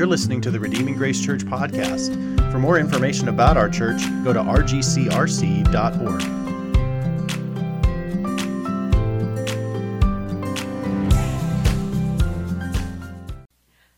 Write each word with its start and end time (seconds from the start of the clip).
You're 0.00 0.06
listening 0.06 0.40
to 0.40 0.50
the 0.50 0.58
Redeeming 0.58 0.94
Grace 0.94 1.22
Church 1.22 1.42
podcast. 1.42 2.16
For 2.50 2.58
more 2.58 2.78
information 2.78 3.28
about 3.28 3.58
our 3.58 3.68
church, 3.68 4.00
go 4.24 4.32
to 4.32 4.40
rgcrc.org. 4.40 6.22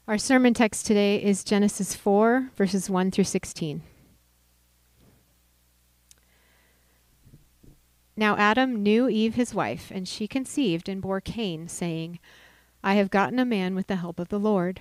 Our 0.08 0.18
sermon 0.18 0.54
text 0.54 0.86
today 0.86 1.22
is 1.22 1.44
Genesis 1.44 1.94
4, 1.94 2.50
verses 2.56 2.90
1 2.90 3.12
through 3.12 3.22
16. 3.22 3.82
Now 8.16 8.36
Adam 8.36 8.82
knew 8.82 9.08
Eve 9.08 9.36
his 9.36 9.54
wife, 9.54 9.92
and 9.94 10.08
she 10.08 10.26
conceived 10.26 10.88
and 10.88 11.00
bore 11.00 11.20
Cain, 11.20 11.68
saying, 11.68 12.18
I 12.82 12.94
have 12.94 13.10
gotten 13.10 13.38
a 13.38 13.44
man 13.44 13.76
with 13.76 13.86
the 13.86 13.94
help 13.94 14.18
of 14.18 14.30
the 14.30 14.40
Lord. 14.40 14.80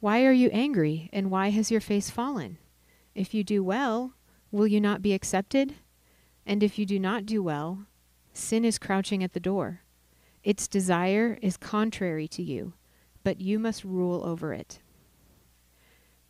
Why 0.00 0.24
are 0.24 0.32
you 0.32 0.48
angry, 0.52 1.10
and 1.12 1.30
why 1.30 1.50
has 1.50 1.70
your 1.70 1.80
face 1.80 2.10
fallen? 2.10 2.58
If 3.14 3.34
you 3.34 3.42
do 3.42 3.62
well, 3.62 4.14
will 4.50 4.66
you 4.66 4.80
not 4.80 5.02
be 5.02 5.12
accepted? 5.12 5.74
And 6.46 6.62
if 6.62 6.78
you 6.78 6.86
do 6.86 6.98
not 6.98 7.26
do 7.26 7.42
well, 7.42 7.86
sin 8.32 8.64
is 8.64 8.78
crouching 8.78 9.22
at 9.24 9.32
the 9.32 9.40
door. 9.40 9.80
Its 10.44 10.68
desire 10.68 11.38
is 11.42 11.56
contrary 11.56 12.28
to 12.28 12.42
you 12.42 12.72
but 13.28 13.42
you 13.42 13.58
must 13.58 13.84
rule 13.84 14.24
over 14.24 14.54
it. 14.54 14.80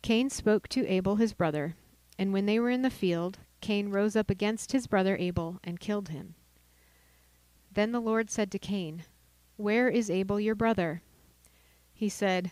Cain 0.01 0.29
spoke 0.29 0.67
to 0.67 0.85
Abel 0.85 1.15
his 1.15 1.31
brother, 1.31 1.75
and 2.17 2.33
when 2.33 2.45
they 2.45 2.59
were 2.59 2.69
in 2.69 2.81
the 2.81 2.89
field, 2.89 3.39
Cain 3.61 3.89
rose 3.89 4.17
up 4.17 4.29
against 4.29 4.73
his 4.73 4.85
brother 4.85 5.15
Abel 5.17 5.59
and 5.63 5.79
killed 5.79 6.09
him. 6.09 6.35
Then 7.71 7.93
the 7.93 8.01
Lord 8.01 8.29
said 8.29 8.51
to 8.51 8.59
Cain, 8.59 9.03
Where 9.55 9.87
is 9.87 10.09
Abel 10.09 10.41
your 10.41 10.55
brother? 10.55 11.01
He 11.93 12.09
said, 12.09 12.51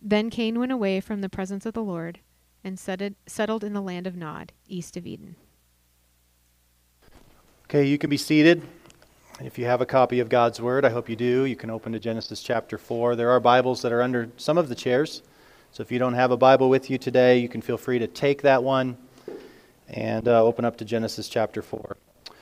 Then 0.00 0.30
Cain 0.30 0.58
went 0.58 0.72
away 0.72 1.00
from 1.00 1.20
the 1.20 1.28
presence 1.28 1.66
of 1.66 1.74
the 1.74 1.82
Lord 1.82 2.20
and 2.64 2.78
settled 2.78 3.64
in 3.64 3.72
the 3.72 3.80
land 3.80 4.06
of 4.06 4.16
Nod, 4.16 4.52
east 4.66 4.96
of 4.96 5.06
Eden. 5.06 5.36
Okay, 7.64 7.84
you 7.84 7.98
can 7.98 8.10
be 8.10 8.16
seated. 8.16 8.62
If 9.40 9.58
you 9.58 9.66
have 9.66 9.80
a 9.80 9.86
copy 9.86 10.20
of 10.20 10.28
God's 10.28 10.60
Word, 10.60 10.84
I 10.84 10.90
hope 10.90 11.08
you 11.08 11.16
do, 11.16 11.44
you 11.44 11.54
can 11.54 11.70
open 11.70 11.92
to 11.92 11.98
Genesis 11.98 12.42
chapter 12.42 12.78
4. 12.78 13.14
There 13.14 13.30
are 13.30 13.40
Bibles 13.40 13.82
that 13.82 13.92
are 13.92 14.02
under 14.02 14.30
some 14.36 14.58
of 14.58 14.68
the 14.68 14.74
chairs. 14.74 15.22
So 15.70 15.82
if 15.82 15.92
you 15.92 15.98
don't 15.98 16.14
have 16.14 16.30
a 16.30 16.36
Bible 16.36 16.68
with 16.68 16.90
you 16.90 16.98
today, 16.98 17.38
you 17.38 17.48
can 17.48 17.60
feel 17.60 17.76
free 17.76 17.98
to 17.98 18.06
take 18.06 18.42
that 18.42 18.62
one 18.62 18.96
and 19.88 20.26
uh, 20.26 20.44
open 20.44 20.64
up 20.64 20.76
to 20.78 20.84
Genesis 20.84 21.28
chapter 21.28 21.62
4. 21.62 21.96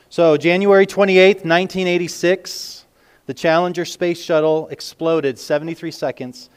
So, 0.09 0.37
January 0.37 0.87
28th, 0.87 1.45
1986, 1.45 2.87
the 3.27 3.34
Challenger 3.34 3.84
space 3.84 4.22
shuttle 4.22 4.69
exploded 4.69 5.39
73 5.39 5.91
seconds 5.91 6.49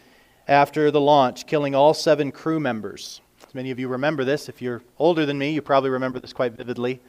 after 0.50 0.90
the 0.90 1.00
launch, 1.00 1.46
killing 1.46 1.76
all 1.76 1.94
seven 1.94 2.32
crew 2.32 2.60
members. 2.60 3.22
Many 3.54 3.70
of 3.70 3.80
you 3.80 3.88
remember 3.88 4.26
this. 4.26 4.50
If 4.50 4.64
you're 4.64 4.82
older 4.98 5.26
than 5.26 5.38
me, 5.38 5.52
you 5.52 5.62
probably 5.62 5.92
remember 5.92 6.20
this 6.20 6.34
quite 6.34 6.54
vividly. 6.54 7.00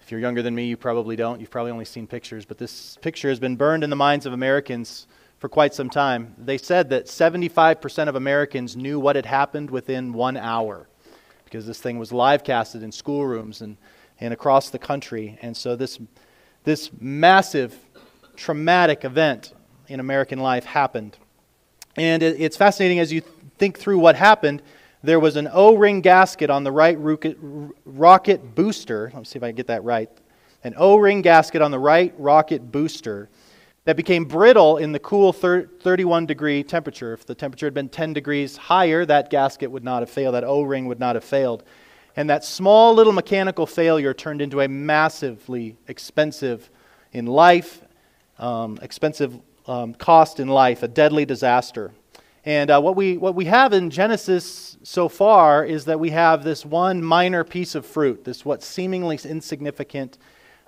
If 0.00 0.12
you're 0.12 0.20
younger 0.20 0.42
than 0.42 0.54
me, 0.54 0.66
you 0.66 0.76
probably 0.76 1.16
don't. 1.16 1.40
You've 1.40 1.50
probably 1.50 1.72
only 1.72 1.84
seen 1.84 2.06
pictures, 2.06 2.44
but 2.44 2.58
this 2.58 2.96
picture 3.02 3.28
has 3.28 3.40
been 3.40 3.56
burned 3.56 3.82
in 3.82 3.90
the 3.90 3.96
minds 3.96 4.26
of 4.26 4.32
Americans 4.32 5.08
for 5.38 5.48
quite 5.48 5.74
some 5.74 5.90
time. 5.90 6.36
They 6.38 6.56
said 6.56 6.88
that 6.90 7.06
75% 7.06 8.08
of 8.08 8.14
Americans 8.14 8.76
knew 8.76 9.00
what 9.00 9.16
had 9.16 9.26
happened 9.26 9.68
within 9.70 10.12
one 10.12 10.36
hour 10.36 10.86
because 11.44 11.66
this 11.66 11.80
thing 11.80 11.98
was 11.98 12.12
live 12.12 12.44
casted 12.44 12.84
in 12.84 12.92
schoolrooms 12.92 13.60
and, 13.60 13.76
and 14.20 14.32
across 14.32 14.70
the 14.70 14.78
country. 14.78 15.36
And 15.42 15.56
so 15.56 15.74
this, 15.74 15.98
this 16.62 16.90
massive, 17.00 17.76
traumatic 18.36 19.04
event 19.04 19.52
in 19.88 19.98
American 19.98 20.38
life 20.38 20.64
happened. 20.64 21.18
And 21.96 22.22
it, 22.22 22.40
it's 22.40 22.56
fascinating 22.56 22.98
as 22.98 23.12
you 23.12 23.22
think 23.58 23.78
through 23.78 23.98
what 23.98 24.16
happened. 24.16 24.62
There 25.02 25.20
was 25.20 25.36
an 25.36 25.48
O 25.52 25.74
ring 25.74 26.00
gasket 26.00 26.48
on 26.48 26.64
the 26.64 26.72
right 26.72 26.98
rocket, 26.98 27.36
rocket 27.84 28.54
booster. 28.54 29.10
Let 29.12 29.18
me 29.18 29.24
see 29.24 29.38
if 29.38 29.42
I 29.42 29.48
can 29.48 29.56
get 29.56 29.66
that 29.66 29.84
right. 29.84 30.08
An 30.64 30.74
O 30.76 30.96
ring 30.96 31.22
gasket 31.22 31.60
on 31.60 31.70
the 31.70 31.78
right 31.78 32.14
rocket 32.18 32.70
booster 32.70 33.28
that 33.84 33.96
became 33.96 34.24
brittle 34.24 34.76
in 34.76 34.92
the 34.92 35.00
cool 35.00 35.32
31 35.32 36.26
degree 36.26 36.62
temperature. 36.62 37.12
If 37.12 37.26
the 37.26 37.34
temperature 37.34 37.66
had 37.66 37.74
been 37.74 37.88
10 37.88 38.12
degrees 38.12 38.56
higher, 38.56 39.04
that 39.06 39.28
gasket 39.28 39.70
would 39.70 39.82
not 39.82 40.02
have 40.02 40.10
failed, 40.10 40.34
that 40.34 40.44
O 40.44 40.62
ring 40.62 40.86
would 40.86 41.00
not 41.00 41.16
have 41.16 41.24
failed. 41.24 41.64
And 42.14 42.30
that 42.30 42.44
small 42.44 42.94
little 42.94 43.12
mechanical 43.12 43.66
failure 43.66 44.14
turned 44.14 44.40
into 44.40 44.60
a 44.60 44.68
massively 44.68 45.76
expensive 45.88 46.70
in 47.12 47.26
life, 47.26 47.82
um, 48.38 48.78
expensive 48.82 49.40
um, 49.66 49.94
cost 49.94 50.40
in 50.40 50.48
life, 50.48 50.82
a 50.82 50.88
deadly 50.88 51.24
disaster. 51.24 51.92
And 52.44 52.70
uh, 52.70 52.80
what, 52.80 52.96
we, 52.96 53.16
what 53.18 53.36
we 53.36 53.44
have 53.44 53.72
in 53.72 53.88
Genesis 53.88 54.76
so 54.82 55.08
far 55.08 55.64
is 55.64 55.84
that 55.84 56.00
we 56.00 56.10
have 56.10 56.42
this 56.42 56.66
one 56.66 57.02
minor 57.02 57.44
piece 57.44 57.76
of 57.76 57.86
fruit, 57.86 58.24
this 58.24 58.44
what 58.44 58.62
seemingly 58.62 59.18
insignificant 59.24 60.18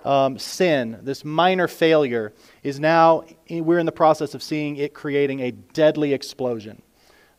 um, 0.05 0.37
sin, 0.37 0.99
this 1.01 1.25
minor 1.25 1.67
failure, 1.67 2.31
is 2.63 2.79
now, 2.79 3.25
we're 3.49 3.79
in 3.79 3.85
the 3.85 3.91
process 3.91 4.33
of 4.33 4.41
seeing 4.41 4.77
it 4.77 4.93
creating 4.93 5.41
a 5.41 5.51
deadly 5.51 6.13
explosion. 6.13 6.81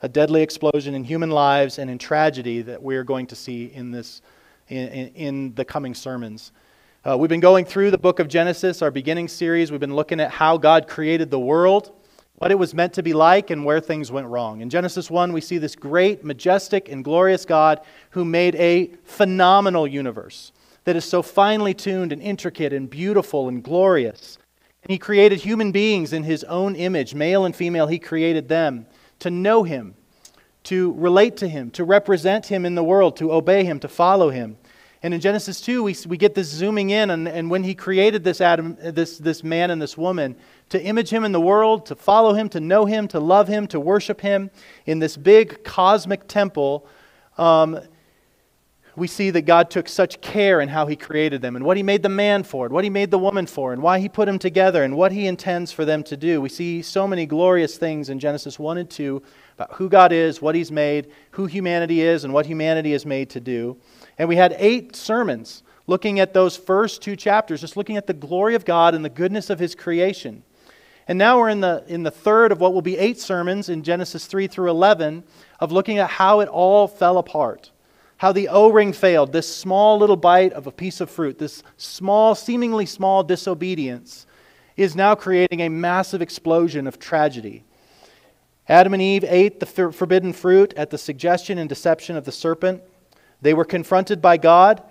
A 0.02 0.08
deadly 0.08 0.42
explosion 0.42 0.94
in 0.94 1.04
human 1.04 1.30
lives 1.30 1.78
and 1.78 1.88
in 1.88 1.96
tragedy 1.96 2.60
that 2.62 2.82
we're 2.82 3.04
going 3.04 3.26
to 3.28 3.36
see 3.36 3.66
in, 3.66 3.90
this, 3.90 4.20
in, 4.68 4.88
in, 4.88 5.08
in 5.14 5.54
the 5.54 5.64
coming 5.64 5.94
sermons. 5.94 6.52
Uh, 7.06 7.16
we've 7.16 7.28
been 7.28 7.38
going 7.38 7.64
through 7.64 7.92
the 7.92 7.98
book 7.98 8.18
of 8.18 8.26
Genesis, 8.26 8.82
our 8.82 8.90
beginning 8.90 9.28
series. 9.28 9.70
We've 9.70 9.78
been 9.78 9.94
looking 9.94 10.18
at 10.18 10.32
how 10.32 10.56
God 10.56 10.88
created 10.88 11.30
the 11.30 11.38
world, 11.38 11.92
what 12.34 12.50
it 12.50 12.56
was 12.56 12.74
meant 12.74 12.94
to 12.94 13.02
be 13.04 13.12
like, 13.12 13.50
and 13.50 13.64
where 13.64 13.78
things 13.78 14.10
went 14.10 14.26
wrong. 14.26 14.60
In 14.60 14.68
Genesis 14.68 15.08
1, 15.08 15.32
we 15.32 15.40
see 15.40 15.58
this 15.58 15.76
great, 15.76 16.24
majestic, 16.24 16.88
and 16.88 17.04
glorious 17.04 17.44
God 17.44 17.80
who 18.10 18.24
made 18.24 18.56
a 18.56 18.90
phenomenal 19.04 19.86
universe 19.86 20.50
that 20.82 20.96
is 20.96 21.04
so 21.04 21.22
finely 21.22 21.74
tuned 21.74 22.12
and 22.12 22.20
intricate 22.20 22.72
and 22.72 22.90
beautiful 22.90 23.46
and 23.46 23.62
glorious. 23.62 24.36
And 24.82 24.90
He 24.90 24.98
created 24.98 25.38
human 25.38 25.70
beings 25.70 26.12
in 26.12 26.24
His 26.24 26.42
own 26.42 26.74
image, 26.74 27.14
male 27.14 27.44
and 27.44 27.54
female, 27.54 27.86
He 27.86 28.00
created 28.00 28.48
them 28.48 28.84
to 29.20 29.30
know 29.30 29.62
Him, 29.62 29.94
to 30.64 30.92
relate 30.94 31.36
to 31.36 31.46
Him, 31.46 31.70
to 31.70 31.84
represent 31.84 32.46
Him 32.46 32.66
in 32.66 32.74
the 32.74 32.82
world, 32.82 33.16
to 33.18 33.32
obey 33.32 33.62
Him, 33.62 33.78
to 33.78 33.88
follow 33.88 34.30
Him. 34.30 34.56
And 35.02 35.12
in 35.12 35.20
Genesis 35.20 35.60
2, 35.60 35.82
we, 35.82 35.94
we 36.06 36.16
get 36.16 36.34
this 36.34 36.48
zooming 36.48 36.90
in, 36.90 37.10
and, 37.10 37.28
and 37.28 37.50
when 37.50 37.62
He 37.62 37.74
created 37.74 38.24
this, 38.24 38.40
Adam, 38.40 38.76
this, 38.80 39.18
this 39.18 39.44
man 39.44 39.70
and 39.70 39.80
this 39.80 39.96
woman, 39.96 40.36
to 40.70 40.82
image 40.82 41.10
Him 41.10 41.24
in 41.24 41.32
the 41.32 41.40
world, 41.40 41.86
to 41.86 41.94
follow 41.94 42.32
Him, 42.32 42.48
to 42.50 42.60
know 42.60 42.86
Him, 42.86 43.06
to 43.08 43.20
love 43.20 43.46
Him, 43.46 43.66
to 43.68 43.80
worship 43.80 44.20
Him 44.20 44.50
in 44.86 44.98
this 44.98 45.16
big 45.16 45.64
cosmic 45.64 46.26
temple. 46.28 46.86
Um, 47.36 47.80
we 48.96 49.06
see 49.06 49.28
that 49.28 49.42
God 49.42 49.68
took 49.68 49.88
such 49.88 50.22
care 50.22 50.62
in 50.62 50.70
how 50.70 50.86
He 50.86 50.96
created 50.96 51.42
them 51.42 51.54
and 51.54 51.64
what 51.66 51.76
He 51.76 51.82
made 51.82 52.02
the 52.02 52.08
man 52.08 52.42
for, 52.42 52.64
and 52.64 52.74
what 52.74 52.82
He 52.82 52.90
made 52.90 53.10
the 53.10 53.18
woman 53.18 53.46
for, 53.46 53.74
and 53.74 53.82
why 53.82 53.98
He 53.98 54.08
put 54.08 54.24
them 54.24 54.38
together, 54.38 54.82
and 54.82 54.96
what 54.96 55.12
He 55.12 55.26
intends 55.26 55.70
for 55.70 55.84
them 55.84 56.02
to 56.04 56.16
do. 56.16 56.40
We 56.40 56.48
see 56.48 56.80
so 56.80 57.06
many 57.06 57.26
glorious 57.26 57.76
things 57.76 58.08
in 58.08 58.18
Genesis 58.18 58.58
1 58.58 58.78
and 58.78 58.88
2 58.88 59.22
about 59.54 59.74
who 59.74 59.90
God 59.90 60.12
is, 60.12 60.40
what 60.40 60.54
He's 60.54 60.72
made, 60.72 61.10
who 61.32 61.44
humanity 61.44 62.00
is, 62.00 62.24
and 62.24 62.32
what 62.32 62.46
humanity 62.46 62.94
is 62.94 63.04
made 63.04 63.28
to 63.30 63.40
do. 63.40 63.76
And 64.18 64.28
we 64.28 64.36
had 64.36 64.54
eight 64.58 64.96
sermons 64.96 65.62
looking 65.86 66.20
at 66.20 66.34
those 66.34 66.56
first 66.56 67.02
two 67.02 67.16
chapters, 67.16 67.60
just 67.60 67.76
looking 67.76 67.96
at 67.96 68.06
the 68.06 68.12
glory 68.12 68.54
of 68.54 68.64
God 68.64 68.94
and 68.94 69.04
the 69.04 69.10
goodness 69.10 69.50
of 69.50 69.58
His 69.58 69.74
creation. 69.74 70.42
And 71.08 71.18
now 71.18 71.38
we're 71.38 71.50
in 71.50 71.60
the, 71.60 71.84
in 71.86 72.02
the 72.02 72.10
third 72.10 72.50
of 72.50 72.60
what 72.60 72.74
will 72.74 72.82
be 72.82 72.98
eight 72.98 73.20
sermons 73.20 73.68
in 73.68 73.82
Genesis 73.84 74.26
3 74.26 74.48
through 74.48 74.70
11 74.70 75.22
of 75.60 75.70
looking 75.70 75.98
at 75.98 76.10
how 76.10 76.40
it 76.40 76.48
all 76.48 76.88
fell 76.88 77.18
apart. 77.18 77.70
How 78.18 78.32
the 78.32 78.48
O 78.48 78.70
ring 78.70 78.92
failed, 78.92 79.32
this 79.32 79.54
small 79.54 79.98
little 79.98 80.16
bite 80.16 80.52
of 80.54 80.66
a 80.66 80.72
piece 80.72 81.00
of 81.00 81.10
fruit, 81.10 81.38
this 81.38 81.62
small, 81.76 82.34
seemingly 82.34 82.86
small 82.86 83.22
disobedience, 83.22 84.26
is 84.76 84.96
now 84.96 85.14
creating 85.14 85.60
a 85.60 85.68
massive 85.68 86.22
explosion 86.22 86.86
of 86.86 86.98
tragedy. 86.98 87.62
Adam 88.68 88.94
and 88.94 89.02
Eve 89.02 89.24
ate 89.24 89.60
the 89.60 89.66
forbidden 89.66 90.32
fruit 90.32 90.74
at 90.74 90.90
the 90.90 90.98
suggestion 90.98 91.58
and 91.58 91.68
deception 91.68 92.16
of 92.16 92.24
the 92.24 92.32
serpent. 92.32 92.82
They 93.42 93.54
were 93.54 93.64
confronted 93.64 94.22
by 94.22 94.36
God, 94.36 94.82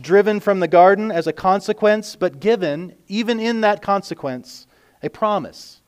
driven 0.00 0.40
from 0.40 0.60
the 0.60 0.68
garden 0.68 1.10
as 1.10 1.26
a 1.26 1.32
consequence, 1.32 2.16
but 2.16 2.40
given, 2.40 2.94
even 3.08 3.40
in 3.40 3.60
that 3.62 3.82
consequence, 3.82 4.66
a 5.02 5.10
promise 5.10 5.80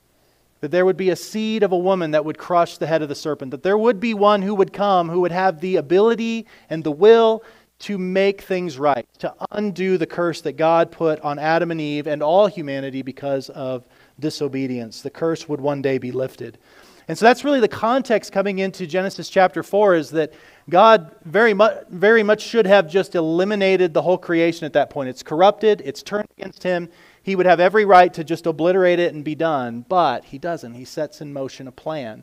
that 0.60 0.70
there 0.70 0.86
would 0.86 0.96
be 0.96 1.10
a 1.10 1.16
seed 1.16 1.62
of 1.62 1.72
a 1.72 1.78
woman 1.78 2.12
that 2.12 2.24
would 2.24 2.38
crush 2.38 2.78
the 2.78 2.86
head 2.86 3.02
of 3.02 3.08
the 3.08 3.14
serpent, 3.14 3.50
that 3.50 3.62
there 3.62 3.78
would 3.78 4.00
be 4.00 4.14
one 4.14 4.42
who 4.42 4.54
would 4.54 4.72
come 4.72 5.08
who 5.08 5.20
would 5.20 5.32
have 5.32 5.60
the 5.60 5.76
ability 5.76 6.46
and 6.70 6.82
the 6.82 6.90
will 6.90 7.42
to 7.78 7.98
make 7.98 8.40
things 8.40 8.78
right, 8.78 9.06
to 9.19 9.34
undo 9.50 9.98
the 9.98 10.06
curse 10.06 10.40
that 10.40 10.54
God 10.54 10.90
put 10.90 11.20
on 11.20 11.38
Adam 11.38 11.70
and 11.70 11.80
Eve 11.80 12.06
and 12.06 12.22
all 12.22 12.46
humanity 12.46 13.02
because 13.02 13.50
of 13.50 13.86
disobedience. 14.19 15.02
The 15.02 15.10
curse 15.10 15.46
would 15.46 15.60
one 15.60 15.82
day 15.82 15.98
be 15.98 16.10
lifted. 16.10 16.56
And 17.08 17.16
so 17.16 17.26
that's 17.26 17.44
really 17.44 17.60
the 17.60 17.69
context 17.69 18.32
coming 18.32 18.58
into 18.58 18.86
Genesis 18.86 19.28
chapter 19.28 19.62
4 19.62 19.94
is 19.94 20.10
that 20.10 20.32
God 20.68 21.14
very 21.24 21.54
much, 21.54 21.86
very 21.88 22.22
much 22.22 22.42
should 22.42 22.66
have 22.66 22.90
just 22.90 23.14
eliminated 23.14 23.94
the 23.94 24.02
whole 24.02 24.18
creation 24.18 24.64
at 24.64 24.72
that 24.72 24.90
point. 24.90 25.08
It's 25.08 25.22
corrupted, 25.22 25.80
it's 25.84 26.02
turned 26.02 26.28
against 26.36 26.62
him, 26.64 26.88
he 27.22 27.34
would 27.34 27.46
have 27.46 27.58
every 27.58 27.84
right 27.84 28.14
to 28.14 28.22
just 28.22 28.46
obliterate 28.46 29.00
it 29.00 29.12
and 29.12 29.24
be 29.24 29.34
done, 29.34 29.84
but 29.88 30.26
he 30.26 30.38
doesn't. 30.38 30.74
He 30.74 30.84
sets 30.84 31.20
in 31.20 31.32
motion 31.32 31.66
a 31.66 31.72
plan. 31.72 32.22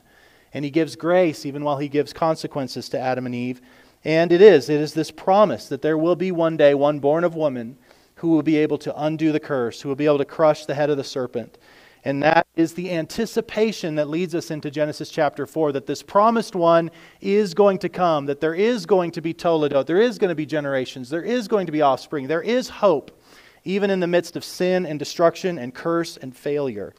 And 0.54 0.64
he 0.64 0.72
gives 0.72 0.96
grace 0.96 1.46
even 1.46 1.64
while 1.64 1.78
he 1.78 1.90
gives 1.90 2.14
consequences 2.14 2.88
to 2.90 3.00
Adam 3.00 3.26
and 3.26 3.36
Eve. 3.36 3.62
And 4.06 4.32
it 4.32 4.42
is, 4.42 4.70
it 4.70 4.80
is 4.80 4.94
this 4.94 5.12
promise 5.12 5.68
that 5.68 5.82
there 5.82 5.98
will 5.98 6.16
be 6.16 6.32
one 6.32 6.56
day 6.56 6.74
one 6.74 7.00
born 7.00 7.24
of 7.24 7.36
woman 7.36 7.78
who 8.16 8.30
will 8.30 8.44
be 8.44 8.56
able 8.56 8.78
to 8.78 8.98
undo 9.02 9.34
the 9.34 9.40
curse, 9.40 9.82
who 9.82 9.90
will 9.90 9.96
be 9.98 10.06
able 10.06 10.20
to 10.20 10.26
crush 10.26 10.66
the 10.66 10.76
head 10.76 10.90
of 10.90 10.96
the 10.96 11.04
serpent. 11.04 11.58
And 12.06 12.22
that 12.22 12.46
is 12.56 12.74
the 12.74 12.92
anticipation 12.92 13.96
that 13.96 14.10
leads 14.10 14.36
us 14.36 14.52
into 14.52 14.70
Genesis 14.70 15.10
chapter 15.10 15.46
4 15.46 15.72
that 15.72 15.86
this 15.86 16.04
promised 16.04 16.56
one 16.56 16.92
is 17.22 17.54
going 17.54 17.78
to 17.80 17.90
come, 17.90 18.26
that 18.26 18.42
there 18.42 18.54
is 18.54 18.86
going 18.86 19.12
to 19.12 19.22
be 19.22 19.34
Toledot, 19.34 19.86
there 19.86 20.02
is 20.02 20.18
going 20.18 20.30
to 20.30 20.36
be 20.36 20.46
generations, 20.46 21.10
there 21.10 21.24
is 21.24 21.48
going 21.48 21.66
to 21.66 21.72
be 21.72 21.82
offspring, 21.82 22.28
there 22.28 22.42
is 22.42 22.68
hope 22.68 23.18
even 23.64 23.90
in 23.90 24.00
the 24.00 24.08
midst 24.08 24.36
of 24.36 24.44
sin 24.44 24.86
and 24.86 25.00
destruction 25.00 25.58
and 25.58 25.74
curse 25.74 26.18
and 26.18 26.36
failure. 26.36 26.94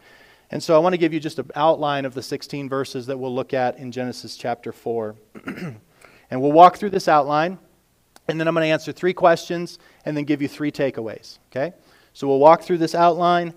And 0.51 0.63
so 0.63 0.75
I 0.75 0.79
want 0.79 0.93
to 0.93 0.99
give 0.99 1.13
you 1.13 1.21
just 1.21 1.39
an 1.39 1.51
outline 1.55 2.05
of 2.05 2.15
the 2.15 2.23
16 2.23 2.69
verses 2.69 3.07
that 3.07 3.19
we'll 3.19 3.35
look 3.35 3.55
at 3.55 3.79
in 3.79 3.91
Genesis 3.91 4.37
chapter 4.37 4.73
4. 4.73 5.17
and 5.47 6.41
we'll 6.41 6.53
walk 6.53 6.77
through 6.77 6.91
this 6.91 7.09
outline, 7.09 7.59
and 8.29 8.41
then 8.41 8.49
I'm 8.49 8.55
going 8.55 8.65
to 8.65 8.71
answer 8.71 8.93
three 8.93 9.13
questions 9.13 9.79
and 10.05 10.17
then 10.17 10.25
give 10.25 10.41
you 10.41 10.49
three 10.49 10.73
takeaways. 10.73 11.39
Okay? 11.51 11.75
So 12.13 12.29
we'll 12.29 12.39
walk 12.39 12.63
through 12.63 12.79
this 12.79 12.95
outline, 12.95 13.55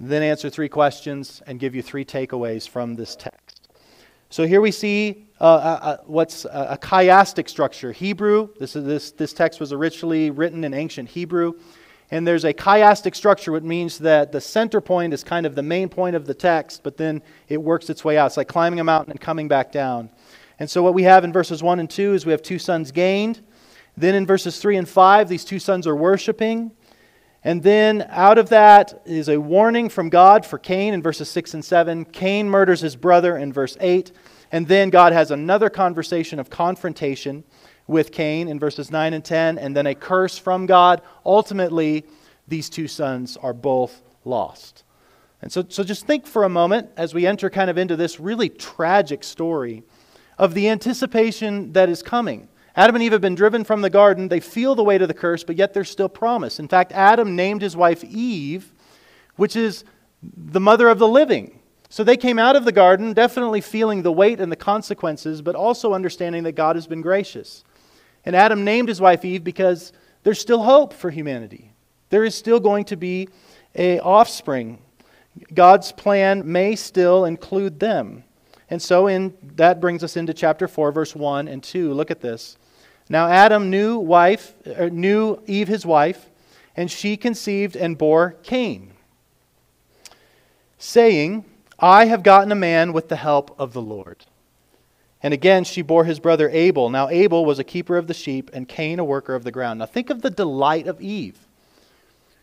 then 0.00 0.22
answer 0.22 0.50
three 0.50 0.68
questions, 0.68 1.42
and 1.46 1.60
give 1.60 1.74
you 1.74 1.82
three 1.82 2.04
takeaways 2.04 2.68
from 2.68 2.94
this 2.94 3.16
text. 3.16 3.68
So 4.30 4.46
here 4.46 4.60
we 4.60 4.72
see 4.72 5.26
uh, 5.40 5.44
uh, 5.44 5.78
uh 5.82 5.96
what's 6.06 6.44
a, 6.44 6.68
a 6.70 6.78
chiastic 6.78 7.48
structure. 7.48 7.92
Hebrew, 7.92 8.48
this, 8.58 8.74
is, 8.74 8.84
this, 8.84 9.10
this 9.12 9.32
text 9.32 9.60
was 9.60 9.72
originally 9.72 10.30
written 10.30 10.64
in 10.64 10.74
ancient 10.74 11.08
Hebrew. 11.10 11.54
And 12.10 12.26
there's 12.26 12.44
a 12.44 12.52
chiastic 12.52 13.14
structure, 13.14 13.50
which 13.50 13.64
means 13.64 13.98
that 13.98 14.30
the 14.30 14.40
center 14.40 14.80
point 14.80 15.14
is 15.14 15.24
kind 15.24 15.46
of 15.46 15.54
the 15.54 15.62
main 15.62 15.88
point 15.88 16.14
of 16.14 16.26
the 16.26 16.34
text, 16.34 16.82
but 16.82 16.96
then 16.96 17.22
it 17.48 17.56
works 17.56 17.88
its 17.88 18.04
way 18.04 18.18
out. 18.18 18.26
It's 18.26 18.36
like 18.36 18.48
climbing 18.48 18.80
a 18.80 18.84
mountain 18.84 19.10
and 19.12 19.20
coming 19.20 19.48
back 19.48 19.72
down. 19.72 20.10
And 20.58 20.70
so, 20.70 20.82
what 20.82 20.94
we 20.94 21.02
have 21.04 21.24
in 21.24 21.32
verses 21.32 21.62
1 21.62 21.80
and 21.80 21.90
2 21.90 22.14
is 22.14 22.26
we 22.26 22.32
have 22.32 22.42
two 22.42 22.58
sons 22.58 22.92
gained. 22.92 23.40
Then 23.96 24.14
in 24.14 24.26
verses 24.26 24.58
3 24.60 24.76
and 24.76 24.88
5, 24.88 25.28
these 25.28 25.44
two 25.44 25.58
sons 25.58 25.86
are 25.86 25.96
worshiping. 25.96 26.72
And 27.44 27.62
then 27.62 28.06
out 28.08 28.38
of 28.38 28.48
that 28.48 29.02
is 29.04 29.28
a 29.28 29.38
warning 29.38 29.90
from 29.90 30.08
God 30.08 30.46
for 30.46 30.58
Cain 30.58 30.94
in 30.94 31.02
verses 31.02 31.28
6 31.28 31.52
and 31.54 31.64
7. 31.64 32.06
Cain 32.06 32.48
murders 32.48 32.80
his 32.80 32.96
brother 32.96 33.36
in 33.36 33.52
verse 33.52 33.76
8. 33.80 34.10
And 34.50 34.66
then 34.66 34.88
God 34.88 35.12
has 35.12 35.30
another 35.30 35.68
conversation 35.68 36.38
of 36.38 36.48
confrontation 36.48 37.44
with 37.86 38.12
Cain 38.12 38.48
in 38.48 38.58
verses 38.58 38.90
9 38.90 39.12
and 39.12 39.22
10, 39.22 39.58
and 39.58 39.76
then 39.76 39.86
a 39.86 39.94
curse 39.94 40.38
from 40.38 40.64
God. 40.64 41.02
Ultimately, 41.26 42.04
these 42.48 42.70
two 42.70 42.88
sons 42.88 43.36
are 43.36 43.52
both 43.52 44.02
lost. 44.24 44.84
And 45.42 45.52
so, 45.52 45.66
so 45.68 45.84
just 45.84 46.06
think 46.06 46.26
for 46.26 46.44
a 46.44 46.48
moment 46.48 46.88
as 46.96 47.12
we 47.12 47.26
enter 47.26 47.50
kind 47.50 47.68
of 47.68 47.76
into 47.76 47.96
this 47.96 48.18
really 48.18 48.48
tragic 48.48 49.22
story 49.22 49.82
of 50.38 50.54
the 50.54 50.68
anticipation 50.70 51.72
that 51.74 51.90
is 51.90 52.02
coming. 52.02 52.48
Adam 52.76 52.96
and 52.96 53.02
Eve 53.02 53.12
have 53.12 53.20
been 53.20 53.36
driven 53.36 53.62
from 53.62 53.82
the 53.82 53.90
garden. 53.90 54.28
They 54.28 54.40
feel 54.40 54.74
the 54.74 54.82
weight 54.82 55.02
of 55.02 55.08
the 55.08 55.14
curse, 55.14 55.44
but 55.44 55.56
yet 55.56 55.74
there's 55.74 55.90
still 55.90 56.08
promise. 56.08 56.58
In 56.58 56.68
fact, 56.68 56.92
Adam 56.92 57.36
named 57.36 57.62
his 57.62 57.76
wife 57.76 58.02
Eve, 58.02 58.72
which 59.36 59.54
is 59.54 59.84
the 60.22 60.60
mother 60.60 60.88
of 60.88 60.98
the 60.98 61.08
living. 61.08 61.60
So 61.88 62.02
they 62.02 62.16
came 62.16 62.38
out 62.38 62.56
of 62.56 62.64
the 62.64 62.72
garden 62.72 63.12
definitely 63.12 63.60
feeling 63.60 64.02
the 64.02 64.10
weight 64.10 64.40
and 64.40 64.50
the 64.50 64.56
consequences, 64.56 65.42
but 65.42 65.54
also 65.54 65.94
understanding 65.94 66.42
that 66.42 66.52
God 66.52 66.74
has 66.74 66.88
been 66.88 67.02
gracious. 67.02 67.62
And 68.24 68.34
Adam 68.34 68.64
named 68.64 68.88
his 68.88 69.00
wife 69.00 69.24
Eve 69.24 69.44
because 69.44 69.92
there's 70.24 70.40
still 70.40 70.62
hope 70.62 70.92
for 70.92 71.10
humanity. 71.10 71.72
There 72.10 72.24
is 72.24 72.34
still 72.34 72.58
going 72.58 72.86
to 72.86 72.96
be 72.96 73.28
a 73.76 74.00
offspring. 74.00 74.80
God's 75.52 75.92
plan 75.92 76.50
may 76.50 76.74
still 76.74 77.24
include 77.24 77.78
them. 77.78 78.24
And 78.70 78.80
so 78.80 79.06
in 79.06 79.36
that 79.56 79.80
brings 79.80 80.02
us 80.02 80.16
into 80.16 80.34
chapter 80.34 80.66
4 80.66 80.90
verse 80.90 81.14
1 81.14 81.48
and 81.48 81.62
2. 81.62 81.92
Look 81.92 82.10
at 82.10 82.20
this. 82.20 82.56
Now 83.08 83.28
Adam 83.28 83.70
knew 83.70 83.98
wife 83.98 84.54
er, 84.66 84.90
knew 84.90 85.42
Eve 85.46 85.68
his 85.68 85.84
wife, 85.84 86.30
and 86.76 86.90
she 86.90 87.16
conceived 87.16 87.76
and 87.76 87.98
bore 87.98 88.36
Cain, 88.42 88.92
saying, 90.78 91.44
I 91.78 92.06
have 92.06 92.22
gotten 92.22 92.50
a 92.50 92.56
man 92.56 92.92
with 92.92 93.08
the 93.08 93.16
help 93.16 93.54
of 93.58 93.72
the 93.72 93.82
Lord. 93.82 94.24
And 95.22 95.32
again, 95.32 95.64
she 95.64 95.82
bore 95.82 96.04
his 96.04 96.20
brother 96.20 96.50
Abel. 96.50 96.90
Now, 96.90 97.08
Abel 97.08 97.44
was 97.44 97.58
a 97.58 97.64
keeper 97.64 97.96
of 97.96 98.06
the 98.06 98.14
sheep, 98.14 98.50
and 98.52 98.68
Cain 98.68 98.98
a 98.98 99.04
worker 99.04 99.34
of 99.34 99.44
the 99.44 99.50
ground. 99.50 99.78
Now, 99.78 99.86
think 99.86 100.10
of 100.10 100.20
the 100.20 100.30
delight 100.30 100.86
of 100.86 101.00
Eve. 101.00 101.38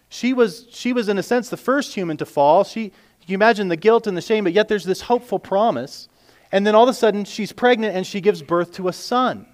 She 0.09 0.33
was, 0.33 0.65
she 0.71 0.91
was 0.91 1.07
in 1.07 1.17
a 1.17 1.23
sense, 1.23 1.49
the 1.49 1.57
first 1.57 1.93
human 1.93 2.17
to 2.17 2.25
fall. 2.25 2.63
She, 2.63 2.91
you 3.27 3.35
imagine 3.35 3.67
the 3.67 3.77
guilt 3.77 4.07
and 4.07 4.17
the 4.17 4.21
shame, 4.21 4.43
but 4.43 4.53
yet 4.53 4.67
there's 4.67 4.83
this 4.83 5.01
hopeful 5.01 5.39
promise. 5.39 6.09
And 6.51 6.65
then 6.65 6.75
all 6.75 6.83
of 6.83 6.89
a 6.89 6.93
sudden, 6.93 7.23
she's 7.23 7.53
pregnant 7.53 7.95
and 7.95 8.05
she 8.05 8.19
gives 8.19 8.41
birth 8.41 8.73
to 8.73 8.87
a 8.87 8.93
son. 8.93 9.45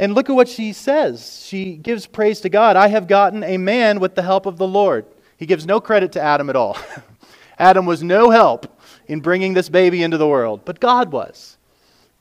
And 0.00 0.14
look 0.14 0.30
at 0.30 0.34
what 0.34 0.48
she 0.48 0.72
says. 0.72 1.44
She 1.44 1.76
gives 1.76 2.06
praise 2.06 2.40
to 2.40 2.48
God. 2.48 2.74
I 2.74 2.88
have 2.88 3.06
gotten 3.06 3.44
a 3.44 3.58
man 3.58 4.00
with 4.00 4.14
the 4.14 4.22
help 4.22 4.46
of 4.46 4.56
the 4.56 4.66
Lord. 4.66 5.04
He 5.36 5.44
gives 5.44 5.66
no 5.66 5.78
credit 5.78 6.12
to 6.12 6.22
Adam 6.22 6.48
at 6.48 6.56
all. 6.56 6.78
Adam 7.58 7.84
was 7.84 8.02
no 8.02 8.30
help 8.30 8.80
in 9.08 9.20
bringing 9.20 9.52
this 9.52 9.68
baby 9.68 10.02
into 10.02 10.16
the 10.16 10.26
world, 10.26 10.62
but 10.64 10.80
God 10.80 11.12
was. 11.12 11.58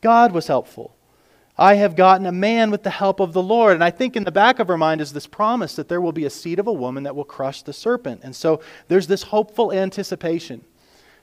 God 0.01 0.33
was 0.33 0.47
helpful. 0.47 0.93
I 1.57 1.75
have 1.75 1.95
gotten 1.95 2.25
a 2.25 2.33
man 2.33 2.69
with 2.69 2.83
the 2.83 2.89
help 2.89 3.21
of 3.21 3.31
the 3.31 3.41
Lord. 3.41 3.75
And 3.75 3.83
I 3.83 3.91
think 3.91 4.17
in 4.17 4.25
the 4.25 4.31
back 4.31 4.59
of 4.59 4.67
her 4.67 4.77
mind 4.77 4.99
is 4.99 5.13
this 5.13 5.27
promise 5.27 5.77
that 5.77 5.87
there 5.87 6.01
will 6.01 6.11
be 6.11 6.25
a 6.25 6.29
seed 6.29 6.59
of 6.59 6.67
a 6.67 6.73
woman 6.73 7.03
that 7.03 7.15
will 7.15 7.23
crush 7.23 7.61
the 7.61 7.71
serpent. 7.71 8.19
And 8.25 8.35
so 8.35 8.59
there's 8.89 9.07
this 9.07 9.23
hopeful 9.23 9.71
anticipation 9.71 10.65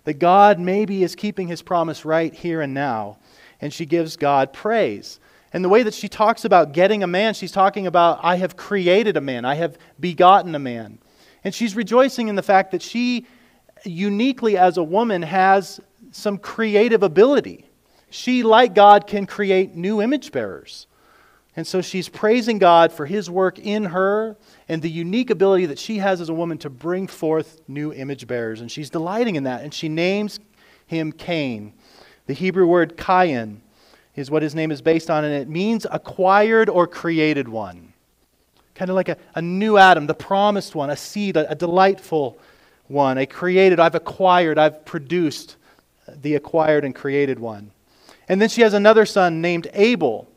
that 0.04 0.14
God 0.14 0.58
maybe 0.58 1.02
is 1.02 1.14
keeping 1.14 1.48
his 1.48 1.60
promise 1.60 2.06
right 2.06 2.34
here 2.34 2.62
and 2.62 2.72
now. 2.72 3.18
And 3.60 3.74
she 3.74 3.84
gives 3.84 4.16
God 4.16 4.54
praise. 4.54 5.20
And 5.56 5.64
the 5.64 5.70
way 5.70 5.82
that 5.82 5.94
she 5.94 6.06
talks 6.06 6.44
about 6.44 6.72
getting 6.72 7.02
a 7.02 7.06
man, 7.06 7.32
she's 7.32 7.50
talking 7.50 7.86
about, 7.86 8.20
I 8.22 8.36
have 8.36 8.58
created 8.58 9.16
a 9.16 9.22
man, 9.22 9.46
I 9.46 9.54
have 9.54 9.78
begotten 9.98 10.54
a 10.54 10.58
man. 10.58 10.98
And 11.44 11.54
she's 11.54 11.74
rejoicing 11.74 12.28
in 12.28 12.34
the 12.34 12.42
fact 12.42 12.72
that 12.72 12.82
she 12.82 13.24
uniquely, 13.82 14.58
as 14.58 14.76
a 14.76 14.82
woman, 14.82 15.22
has 15.22 15.80
some 16.12 16.36
creative 16.36 17.02
ability 17.02 17.66
she, 18.10 18.42
like 18.42 18.74
God, 18.74 19.06
can 19.06 19.26
create 19.26 19.74
new 19.74 20.00
image 20.00 20.30
bearers. 20.30 20.86
And 21.56 21.66
so 21.66 21.80
she's 21.80 22.08
praising 22.08 22.58
God 22.58 22.92
for 22.92 23.06
his 23.06 23.30
work 23.30 23.58
in 23.58 23.84
her 23.84 24.36
and 24.68 24.82
the 24.82 24.90
unique 24.90 25.30
ability 25.30 25.66
that 25.66 25.78
she 25.78 25.98
has 25.98 26.20
as 26.20 26.28
a 26.28 26.34
woman 26.34 26.58
to 26.58 26.70
bring 26.70 27.06
forth 27.06 27.60
new 27.66 27.92
image 27.92 28.26
bearers. 28.26 28.60
And 28.60 28.70
she's 28.70 28.90
delighting 28.90 29.36
in 29.36 29.44
that. 29.44 29.62
And 29.62 29.72
she 29.72 29.88
names 29.88 30.38
him 30.86 31.12
Cain. 31.12 31.72
The 32.26 32.34
Hebrew 32.34 32.66
word 32.66 32.96
Cain 32.96 33.62
is 34.16 34.30
what 34.30 34.42
his 34.42 34.54
name 34.54 34.72
is 34.72 34.82
based 34.82 35.10
on, 35.10 35.24
and 35.24 35.34
it 35.34 35.48
means 35.48 35.86
acquired 35.90 36.68
or 36.68 36.86
created 36.86 37.48
one. 37.48 37.92
kind 38.76 38.90
of 38.90 38.94
like 38.94 39.08
a, 39.08 39.16
a 39.34 39.42
new 39.42 39.76
Adam, 39.76 40.06
the 40.06 40.14
promised 40.14 40.74
one, 40.74 40.90
a 40.90 40.96
seed, 40.96 41.36
a, 41.36 41.50
a 41.50 41.54
delightful 41.54 42.38
one, 42.86 43.18
a 43.18 43.26
created, 43.26 43.80
I've 43.80 43.94
acquired, 43.94 44.58
I've 44.58 44.84
produced 44.84 45.56
the 46.08 46.34
acquired 46.36 46.84
and 46.84 46.94
created 46.94 47.38
one. 47.38 47.72
And 48.28 48.40
then 48.40 48.48
she 48.48 48.62
has 48.62 48.74
another 48.74 49.06
son 49.06 49.40
named 49.40 49.68
Abel. 49.72 50.28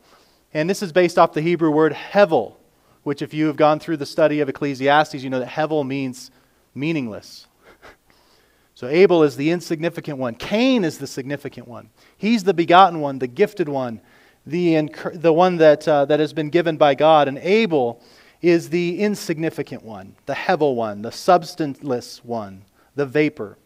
And 0.52 0.68
this 0.68 0.82
is 0.82 0.92
based 0.92 1.18
off 1.18 1.32
the 1.32 1.42
Hebrew 1.42 1.70
word 1.70 1.92
hevel, 1.92 2.54
which, 3.02 3.22
if 3.22 3.32
you 3.32 3.46
have 3.46 3.56
gone 3.56 3.78
through 3.78 3.98
the 3.98 4.06
study 4.06 4.40
of 4.40 4.48
Ecclesiastes, 4.48 5.22
you 5.22 5.30
know 5.30 5.38
that 5.38 5.48
hevel 5.48 5.86
means 5.86 6.30
meaningless. 6.74 7.46
So 8.80 8.88
Abel 8.88 9.24
is 9.24 9.36
the 9.36 9.50
insignificant 9.50 10.16
one. 10.16 10.34
Cain 10.36 10.84
is 10.84 10.96
the 10.96 11.06
significant 11.06 11.68
one. 11.68 11.90
He's 12.16 12.44
the 12.44 12.54
begotten 12.54 13.02
one, 13.02 13.18
the 13.18 13.26
gifted 13.26 13.68
one, 13.68 14.00
the, 14.46 14.88
the 15.12 15.34
one 15.34 15.58
that, 15.58 15.86
uh, 15.86 16.06
that 16.06 16.18
has 16.18 16.32
been 16.32 16.48
given 16.48 16.78
by 16.78 16.94
God. 16.94 17.28
And 17.28 17.36
Abel 17.40 18.00
is 18.40 18.70
the 18.70 18.98
insignificant 19.02 19.84
one, 19.84 20.16
the 20.24 20.32
hevel 20.32 20.76
one, 20.76 21.02
the 21.02 21.12
substanceless 21.12 22.24
one, 22.24 22.62
the 22.94 23.04
vapor. 23.04 23.58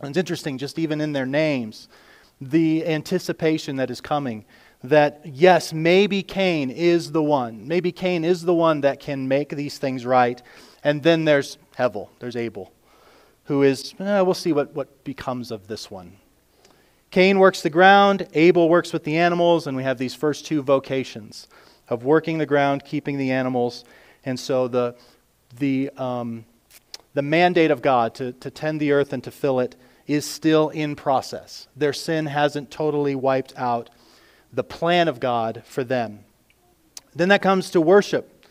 And 0.00 0.10
it's 0.10 0.18
interesting, 0.18 0.58
just 0.58 0.78
even 0.78 1.00
in 1.00 1.12
their 1.12 1.24
names, 1.24 1.88
the 2.38 2.86
anticipation 2.86 3.76
that 3.76 3.90
is 3.90 4.02
coming 4.02 4.44
that, 4.84 5.22
yes, 5.24 5.72
maybe 5.72 6.22
Cain 6.22 6.70
is 6.70 7.12
the 7.12 7.22
one. 7.22 7.66
Maybe 7.66 7.90
Cain 7.90 8.22
is 8.22 8.42
the 8.42 8.52
one 8.52 8.82
that 8.82 9.00
can 9.00 9.28
make 9.28 9.48
these 9.48 9.78
things 9.78 10.04
right. 10.04 10.42
And 10.84 11.02
then 11.02 11.24
there's 11.24 11.56
Hevel, 11.78 12.10
there's 12.18 12.36
Abel 12.36 12.70
who 13.44 13.62
is, 13.62 13.94
eh, 13.98 14.20
we'll 14.20 14.34
see 14.34 14.52
what, 14.52 14.74
what 14.74 15.04
becomes 15.04 15.50
of 15.50 15.66
this 15.66 15.90
one. 15.90 16.16
Cain 17.10 17.38
works 17.38 17.60
the 17.60 17.70
ground, 17.70 18.26
Abel 18.32 18.68
works 18.68 18.92
with 18.92 19.04
the 19.04 19.16
animals, 19.16 19.66
and 19.66 19.76
we 19.76 19.82
have 19.82 19.98
these 19.98 20.14
first 20.14 20.46
two 20.46 20.62
vocations 20.62 21.46
of 21.88 22.04
working 22.04 22.38
the 22.38 22.46
ground, 22.46 22.84
keeping 22.84 23.18
the 23.18 23.30
animals. 23.30 23.84
And 24.24 24.40
so 24.40 24.66
the, 24.68 24.96
the, 25.58 25.90
um, 25.98 26.46
the 27.12 27.22
mandate 27.22 27.70
of 27.70 27.82
God 27.82 28.14
to, 28.14 28.32
to 28.32 28.50
tend 28.50 28.80
the 28.80 28.92
earth 28.92 29.12
and 29.12 29.22
to 29.24 29.30
fill 29.30 29.60
it 29.60 29.76
is 30.06 30.24
still 30.24 30.70
in 30.70 30.96
process. 30.96 31.68
Their 31.76 31.92
sin 31.92 32.26
hasn't 32.26 32.70
totally 32.70 33.14
wiped 33.14 33.52
out 33.56 33.90
the 34.52 34.64
plan 34.64 35.08
of 35.08 35.20
God 35.20 35.62
for 35.64 35.84
them. 35.84 36.20
Then 37.14 37.28
that 37.28 37.42
comes 37.42 37.70
to 37.70 37.80
worship. 37.80 38.46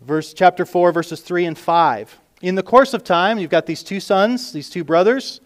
Verse 0.00 0.32
chapter 0.32 0.64
4 0.64 0.92
verses 0.92 1.20
3 1.20 1.46
and 1.46 1.58
5. 1.58 2.18
In 2.40 2.54
the 2.54 2.62
course 2.62 2.94
of 2.94 3.02
time, 3.02 3.38
you've 3.38 3.50
got 3.50 3.66
these 3.66 3.82
two 3.82 3.98
sons, 3.98 4.52
these 4.52 4.70
two 4.70 4.84
brothers, 4.84 5.40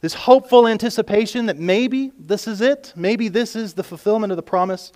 this 0.00 0.14
hopeful 0.14 0.68
anticipation 0.68 1.46
that 1.46 1.58
maybe 1.58 2.12
this 2.18 2.46
is 2.46 2.60
it, 2.60 2.92
maybe 2.96 3.28
this 3.28 3.56
is 3.56 3.74
the 3.74 3.82
fulfillment 3.82 4.32
of 4.32 4.36
the 4.36 4.42
promise. 4.42 4.92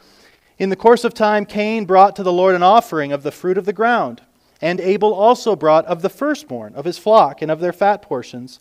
In 0.58 0.70
the 0.70 0.76
course 0.76 1.02
of 1.02 1.12
time, 1.12 1.44
Cain 1.44 1.84
brought 1.84 2.14
to 2.16 2.22
the 2.22 2.32
Lord 2.32 2.54
an 2.54 2.62
offering 2.62 3.12
of 3.12 3.22
the 3.22 3.32
fruit 3.32 3.58
of 3.58 3.64
the 3.64 3.72
ground, 3.72 4.22
and 4.60 4.80
Abel 4.80 5.12
also 5.12 5.56
brought 5.56 5.84
of 5.86 6.02
the 6.02 6.08
firstborn 6.08 6.74
of 6.74 6.84
his 6.84 6.98
flock 6.98 7.42
and 7.42 7.50
of 7.50 7.60
their 7.60 7.72
fat 7.72 8.00
portions. 8.00 8.60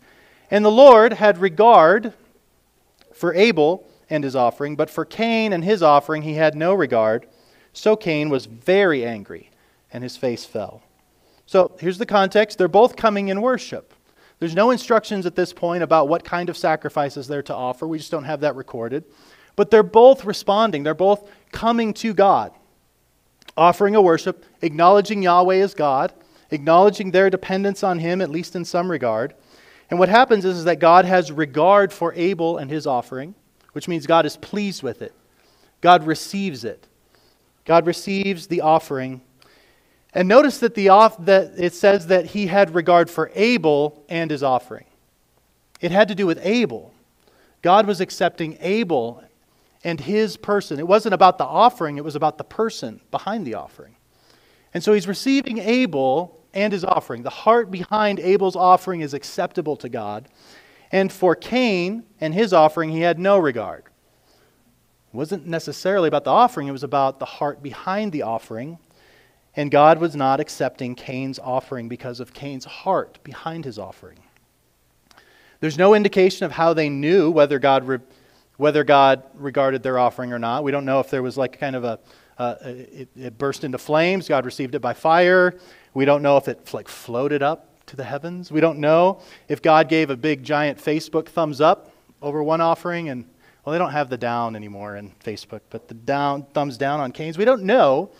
And 0.50 0.64
the 0.64 0.70
Lord 0.70 1.14
had 1.14 1.38
regard 1.38 2.12
for 3.12 3.32
Abel 3.34 3.86
and 4.10 4.24
his 4.24 4.36
offering, 4.36 4.76
but 4.76 4.90
for 4.90 5.04
Cain 5.04 5.52
and 5.52 5.64
his 5.64 5.82
offering 5.82 6.22
he 6.22 6.34
had 6.34 6.54
no 6.54 6.74
regard. 6.74 7.26
So 7.72 7.96
Cain 7.96 8.28
was 8.28 8.46
very 8.46 9.04
angry, 9.04 9.50
and 9.92 10.02
his 10.02 10.16
face 10.16 10.44
fell. 10.44 10.82
So 11.46 11.76
here's 11.78 11.98
the 11.98 12.06
context 12.06 12.58
they're 12.58 12.68
both 12.68 12.96
coming 12.96 13.28
in 13.28 13.40
worship. 13.40 13.94
There's 14.38 14.54
no 14.54 14.70
instructions 14.70 15.26
at 15.26 15.36
this 15.36 15.52
point 15.52 15.82
about 15.82 16.08
what 16.08 16.24
kind 16.24 16.48
of 16.48 16.56
sacrifices 16.56 17.28
they're 17.28 17.42
to 17.44 17.54
offer. 17.54 17.86
We 17.86 17.98
just 17.98 18.10
don't 18.10 18.24
have 18.24 18.40
that 18.40 18.56
recorded. 18.56 19.04
But 19.56 19.70
they're 19.70 19.82
both 19.82 20.24
responding, 20.24 20.82
they're 20.82 20.94
both 20.94 21.30
coming 21.52 21.94
to 21.94 22.12
God, 22.12 22.52
offering 23.56 23.94
a 23.94 24.02
worship, 24.02 24.44
acknowledging 24.62 25.22
Yahweh 25.22 25.58
as 25.58 25.74
God, 25.74 26.12
acknowledging 26.50 27.10
their 27.10 27.30
dependence 27.30 27.84
on 27.84 28.00
Him, 28.00 28.20
at 28.20 28.30
least 28.30 28.56
in 28.56 28.64
some 28.64 28.90
regard. 28.90 29.34
And 29.90 29.98
what 29.98 30.08
happens 30.08 30.44
is, 30.44 30.58
is 30.58 30.64
that 30.64 30.80
God 30.80 31.04
has 31.04 31.30
regard 31.30 31.92
for 31.92 32.12
Abel 32.14 32.58
and 32.58 32.70
his 32.70 32.86
offering, 32.86 33.34
which 33.72 33.86
means 33.86 34.06
God 34.06 34.26
is 34.26 34.36
pleased 34.36 34.82
with 34.82 35.02
it. 35.02 35.14
God 35.80 36.06
receives 36.06 36.64
it. 36.64 36.88
God 37.64 37.86
receives 37.86 38.46
the 38.46 38.60
offering 38.60 39.20
and 40.14 40.28
notice 40.28 40.58
that, 40.58 40.74
the 40.74 40.90
off, 40.90 41.22
that 41.24 41.54
it 41.58 41.74
says 41.74 42.06
that 42.06 42.26
he 42.26 42.46
had 42.46 42.74
regard 42.74 43.10
for 43.10 43.32
Abel 43.34 44.04
and 44.08 44.30
his 44.30 44.44
offering. 44.44 44.84
It 45.80 45.90
had 45.90 46.08
to 46.08 46.14
do 46.14 46.26
with 46.26 46.38
Abel. 46.42 46.94
God 47.62 47.86
was 47.86 48.00
accepting 48.00 48.56
Abel 48.60 49.24
and 49.82 50.00
his 50.00 50.36
person. 50.36 50.78
It 50.78 50.86
wasn't 50.86 51.14
about 51.14 51.38
the 51.38 51.44
offering, 51.44 51.98
it 51.98 52.04
was 52.04 52.14
about 52.14 52.38
the 52.38 52.44
person 52.44 53.00
behind 53.10 53.46
the 53.46 53.54
offering. 53.54 53.96
And 54.72 54.82
so 54.82 54.92
he's 54.92 55.08
receiving 55.08 55.58
Abel 55.58 56.40
and 56.54 56.72
his 56.72 56.84
offering. 56.84 57.22
The 57.22 57.30
heart 57.30 57.70
behind 57.70 58.20
Abel's 58.20 58.56
offering 58.56 59.00
is 59.00 59.14
acceptable 59.14 59.76
to 59.78 59.88
God. 59.88 60.28
And 60.92 61.12
for 61.12 61.34
Cain 61.34 62.04
and 62.20 62.32
his 62.32 62.52
offering, 62.52 62.90
he 62.90 63.00
had 63.00 63.18
no 63.18 63.36
regard. 63.36 63.84
It 63.84 65.16
wasn't 65.16 65.46
necessarily 65.46 66.08
about 66.08 66.24
the 66.24 66.30
offering, 66.30 66.68
it 66.68 66.72
was 66.72 66.84
about 66.84 67.18
the 67.18 67.24
heart 67.24 67.62
behind 67.62 68.12
the 68.12 68.22
offering 68.22 68.78
and 69.56 69.70
God 69.70 69.98
was 69.98 70.16
not 70.16 70.40
accepting 70.40 70.94
Cain's 70.94 71.38
offering 71.38 71.88
because 71.88 72.20
of 72.20 72.32
Cain's 72.34 72.64
heart 72.64 73.18
behind 73.22 73.64
his 73.64 73.78
offering. 73.78 74.18
There's 75.60 75.78
no 75.78 75.94
indication 75.94 76.44
of 76.44 76.52
how 76.52 76.74
they 76.74 76.88
knew 76.88 77.30
whether 77.30 77.58
God, 77.58 77.86
re- 77.86 77.98
whether 78.56 78.84
God 78.84 79.22
regarded 79.34 79.82
their 79.82 79.98
offering 79.98 80.32
or 80.32 80.38
not. 80.38 80.64
We 80.64 80.72
don't 80.72 80.84
know 80.84 81.00
if 81.00 81.08
there 81.08 81.22
was 81.22 81.36
like 81.36 81.58
kind 81.58 81.76
of 81.76 81.84
a, 81.84 81.98
uh, 82.36 82.56
it, 82.62 83.08
it, 83.16 83.38
burst 83.38 83.64
into 83.64 83.78
flames. 83.78 84.28
God 84.28 84.44
received 84.44 84.74
it 84.74 84.80
by 84.80 84.92
fire. 84.92 85.54
We 85.94 86.04
don't 86.04 86.22
know 86.22 86.36
if 86.36 86.48
it 86.48 86.74
like 86.74 86.88
floated 86.88 87.42
up 87.42 87.86
to 87.86 87.96
the 87.96 88.04
heavens. 88.04 88.50
We 88.50 88.60
don't 88.60 88.78
know 88.78 89.20
if 89.48 89.62
God 89.62 89.88
gave 89.88 90.10
a 90.10 90.16
big 90.16 90.42
giant 90.42 90.78
Facebook 90.78 91.28
thumbs 91.28 91.60
up 91.60 91.92
over 92.20 92.42
one 92.42 92.60
offering 92.60 93.08
and 93.08 93.24
well 93.64 93.72
they 93.72 93.78
don't 93.78 93.92
have 93.92 94.10
the 94.10 94.18
down 94.18 94.56
anymore 94.56 94.96
in 94.96 95.12
Facebook, 95.24 95.60
but 95.70 95.88
the 95.88 95.94
down 95.94 96.44
thumbs 96.54 96.76
down 96.76 97.00
on 97.00 97.12
Cain's. 97.12 97.38
We 97.38 97.44
don't 97.44 97.62
know, 97.62 98.10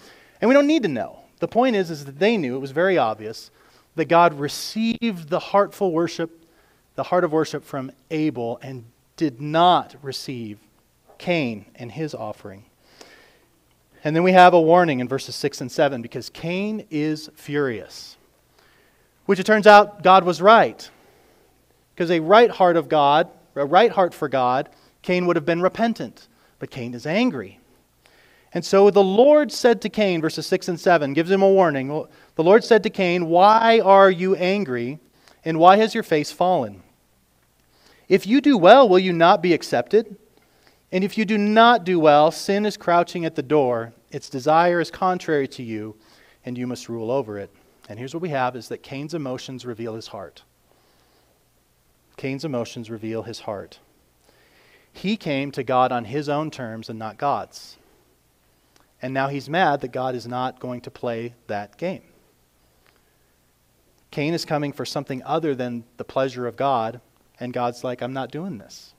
and 0.41 0.49
we 0.49 0.55
don't 0.55 0.67
need 0.67 0.85
to 0.85 0.89
know. 0.89 1.24
The 1.41 1.49
point 1.49 1.77
is, 1.77 1.91
is 1.91 2.05
that 2.05 2.19
they 2.19 2.37
knew, 2.37 2.57
it 2.57 2.61
was 2.61 2.71
very 2.71 2.97
obvious, 2.97 3.51
that 3.97 4.07
God 4.07 4.35
received 4.35 5.29
the 5.29 5.39
heartful 5.39 5.93
worship, 5.93 6.45
the 6.95 7.05
heart 7.05 7.25
of 7.25 7.33
worship 7.33 7.65
from 7.65 7.93
Abel, 8.11 8.59
and 8.63 8.85
did 9.17 9.41
not 9.41 9.95
receive 10.03 10.59
Cain 11.19 11.67
and 11.75 11.93
his 11.93 12.15
offering. 12.15 12.65
And 14.03 14.15
then 14.15 14.23
we 14.23 14.33
have 14.33 14.53
a 14.53 14.61
warning 14.61 15.01
in 15.01 15.09
verses 15.09 15.35
6 15.35 15.63
and 15.63 15.73
7 15.73 16.03
because 16.03 16.29
Cain 16.29 16.87
is 16.91 17.31
furious. 17.35 18.17
Which 19.27 19.39
it 19.39 19.47
turns 19.47 19.67
out 19.67 20.03
God 20.03 20.25
was 20.25 20.43
right. 20.43 20.89
Because 21.95 22.11
a 22.11 22.21
right 22.21 22.51
heart 22.51 22.77
of 22.77 22.89
God, 22.89 23.31
a 23.55 23.65
right 23.65 23.91
heart 23.91 24.13
for 24.13 24.29
God, 24.29 24.69
Cain 25.01 25.27
would 25.27 25.37
have 25.37 25.47
been 25.47 25.63
repentant. 25.63 26.29
But 26.59 26.71
Cain 26.71 26.93
is 26.93 27.07
angry. 27.07 27.61
And 28.55 28.65
so 28.65 28.89
the 28.89 29.03
Lord 29.03 29.51
said 29.51 29.83
to 29.83 29.89
Cain, 29.89 30.21
verses 30.21 30.47
6 30.47 30.69
and 30.69 30.81
7, 30.81 31.13
gives 31.13 31.31
him 31.31 31.43
a 31.43 31.51
warning. 31.51 31.89
The 31.89 32.43
Lord 32.43 32.63
said 32.63 32.85
to 32.85 32.91
Cain, 32.91 33.27
Why 33.27 33.81
are 33.81 34.11
you 34.11 34.37
angry, 34.37 35.01
and 35.45 35.59
why 35.59 35.77
has 35.79 35.93
your 35.93 36.05
face 36.05 36.31
fallen? 36.31 36.83
If 38.09 38.29
you 38.29 38.41
do 38.41 38.57
well, 38.57 38.89
will 38.89 39.01
you 39.01 39.13
not 39.13 39.43
be 39.43 39.53
accepted? 39.53 40.17
And 40.93 41.03
if 41.03 41.19
you 41.19 41.25
do 41.25 41.37
not 41.37 41.85
do 41.85 41.99
well, 41.99 42.31
sin 42.31 42.65
is 42.65 42.77
crouching 42.77 43.25
at 43.25 43.35
the 43.35 43.43
door. 43.43 43.93
Its 44.13 44.29
desire 44.29 44.81
is 44.81 44.91
contrary 44.93 45.49
to 45.49 45.63
you, 45.65 45.97
and 46.45 46.57
you 46.57 46.69
must 46.69 46.89
rule 46.89 47.11
over 47.11 47.39
it. 47.39 47.51
And 47.89 47.99
here's 47.99 48.15
what 48.15 48.23
we 48.23 48.29
have 48.29 48.55
is 48.55 48.69
that 48.69 48.85
Cain's 48.85 49.15
emotions 49.15 49.67
reveal 49.67 49.97
his 49.97 50.07
heart. 50.07 50.45
Cain's 52.17 52.45
emotions 52.45 52.89
reveal 52.89 53.25
his 53.25 53.41
heart. 53.41 53.81
He 54.93 55.17
came 55.17 55.51
to 55.51 55.65
God 55.65 55.91
on 55.91 56.05
his 56.05 56.29
own 56.29 56.53
terms 56.53 56.89
and 56.89 56.99
not 56.99 57.19
God's. 57.19 57.79
And 59.05 59.13
now 59.13 59.29
he's 59.29 59.51
mad 59.51 59.83
that 59.83 59.93
God 59.93 60.15
is 60.15 60.27
not 60.27 60.59
going 60.61 60.81
to 60.81 60.91
play 60.91 61.35
that 61.47 61.77
game. 61.77 62.05
Cain 64.11 64.33
is 64.33 64.47
coming 64.47 64.73
for 64.73 64.87
something 64.87 65.23
other 65.25 65.55
than 65.55 65.85
the 65.99 66.05
pleasure 66.05 66.47
of 66.47 66.57
God, 66.57 67.03
and 67.39 67.53
God's 67.53 67.85
like, 67.85 68.01
I'm 68.01 68.15
not 68.15 68.33
doing 68.33 68.57
this. 68.57 68.95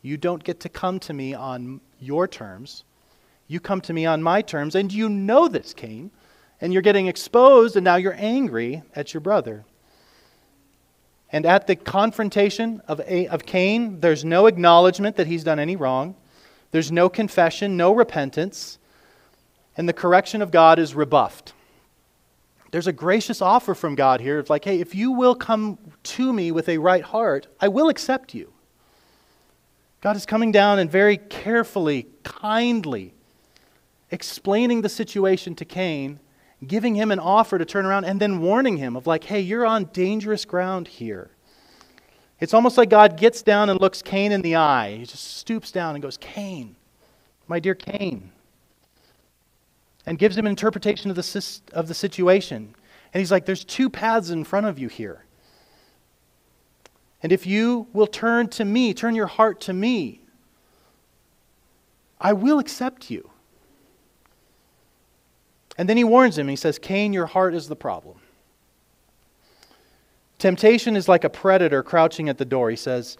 You 0.00 0.16
don't 0.16 0.42
get 0.42 0.60
to 0.60 0.70
come 0.70 0.98
to 1.00 1.12
me 1.12 1.34
on 1.34 1.82
your 2.00 2.26
terms. 2.26 2.84
You 3.46 3.60
come 3.60 3.82
to 3.82 3.92
me 3.92 4.06
on 4.06 4.22
my 4.22 4.40
terms, 4.40 4.74
and 4.74 4.90
you 4.90 5.10
know 5.10 5.48
this, 5.48 5.74
Cain. 5.74 6.12
And 6.58 6.72
you're 6.72 6.80
getting 6.80 7.06
exposed, 7.06 7.76
and 7.76 7.84
now 7.84 7.96
you're 7.96 8.16
angry 8.16 8.84
at 8.94 9.12
your 9.12 9.20
brother. 9.20 9.66
And 11.30 11.44
at 11.44 11.66
the 11.66 11.76
confrontation 11.76 12.80
of, 12.88 13.00
A- 13.00 13.26
of 13.26 13.44
Cain, 13.44 14.00
there's 14.00 14.24
no 14.24 14.46
acknowledgement 14.46 15.16
that 15.16 15.26
he's 15.26 15.44
done 15.44 15.58
any 15.58 15.76
wrong. 15.76 16.14
There's 16.70 16.90
no 16.90 17.10
confession, 17.10 17.76
no 17.76 17.92
repentance 17.92 18.78
and 19.76 19.88
the 19.88 19.92
correction 19.92 20.42
of 20.42 20.50
God 20.50 20.78
is 20.78 20.94
rebuffed. 20.94 21.52
There's 22.70 22.86
a 22.86 22.92
gracious 22.92 23.40
offer 23.40 23.74
from 23.74 23.94
God 23.94 24.20
here. 24.20 24.38
It's 24.38 24.50
like, 24.50 24.64
hey, 24.64 24.80
if 24.80 24.94
you 24.94 25.12
will 25.12 25.34
come 25.34 25.78
to 26.02 26.32
me 26.32 26.50
with 26.50 26.68
a 26.68 26.78
right 26.78 27.02
heart, 27.02 27.46
I 27.60 27.68
will 27.68 27.88
accept 27.88 28.34
you. 28.34 28.52
God 30.00 30.16
is 30.16 30.26
coming 30.26 30.52
down 30.52 30.78
and 30.78 30.90
very 30.90 31.16
carefully, 31.16 32.06
kindly 32.22 33.14
explaining 34.10 34.82
the 34.82 34.88
situation 34.88 35.54
to 35.56 35.64
Cain 35.64 36.20
giving 36.66 36.94
him 36.94 37.10
an 37.10 37.18
offer 37.18 37.58
to 37.58 37.64
turn 37.64 37.84
around 37.84 38.04
and 38.04 38.20
then 38.20 38.40
warning 38.40 38.78
him 38.78 38.96
of, 38.96 39.06
like, 39.06 39.24
hey, 39.24 39.40
you're 39.40 39.66
on 39.66 39.84
dangerous 39.92 40.44
ground 40.44 40.88
here. 40.88 41.30
It's 42.40 42.54
almost 42.54 42.76
like 42.76 42.90
God 42.90 43.16
gets 43.16 43.42
down 43.42 43.70
and 43.70 43.80
looks 43.80 44.02
Cain 44.02 44.32
in 44.32 44.42
the 44.42 44.56
eye. 44.56 44.96
He 44.96 45.04
just 45.04 45.36
stoops 45.36 45.70
down 45.70 45.94
and 45.94 46.02
goes, 46.02 46.16
Cain, 46.16 46.76
my 47.46 47.60
dear 47.60 47.74
Cain. 47.74 48.32
And 50.06 50.18
gives 50.18 50.38
him 50.38 50.46
an 50.46 50.50
interpretation 50.50 51.10
of 51.10 51.16
the, 51.16 51.60
of 51.72 51.88
the 51.88 51.94
situation. 51.94 52.74
And 53.12 53.20
he's 53.20 53.32
like, 53.32 53.44
there's 53.44 53.64
two 53.64 53.90
paths 53.90 54.30
in 54.30 54.44
front 54.44 54.66
of 54.66 54.78
you 54.78 54.88
here. 54.88 55.24
And 57.22 57.32
if 57.32 57.46
you 57.46 57.88
will 57.92 58.06
turn 58.06 58.48
to 58.50 58.64
me, 58.64 58.94
turn 58.94 59.16
your 59.16 59.26
heart 59.26 59.60
to 59.62 59.72
me, 59.72 60.20
I 62.20 62.32
will 62.32 62.58
accept 62.58 63.10
you. 63.10 63.30
And 65.76 65.88
then 65.88 65.96
he 65.96 66.04
warns 66.04 66.38
him. 66.38 66.48
He 66.48 66.56
says, 66.56 66.78
Cain, 66.78 67.12
your 67.12 67.26
heart 67.26 67.54
is 67.54 67.68
the 67.68 67.76
problem. 67.76 68.18
Temptation 70.38 70.96
is 70.96 71.08
like 71.08 71.24
a 71.24 71.30
predator 71.30 71.82
crouching 71.82 72.28
at 72.28 72.38
the 72.38 72.44
door. 72.44 72.70
He 72.70 72.76
says, 72.76 73.18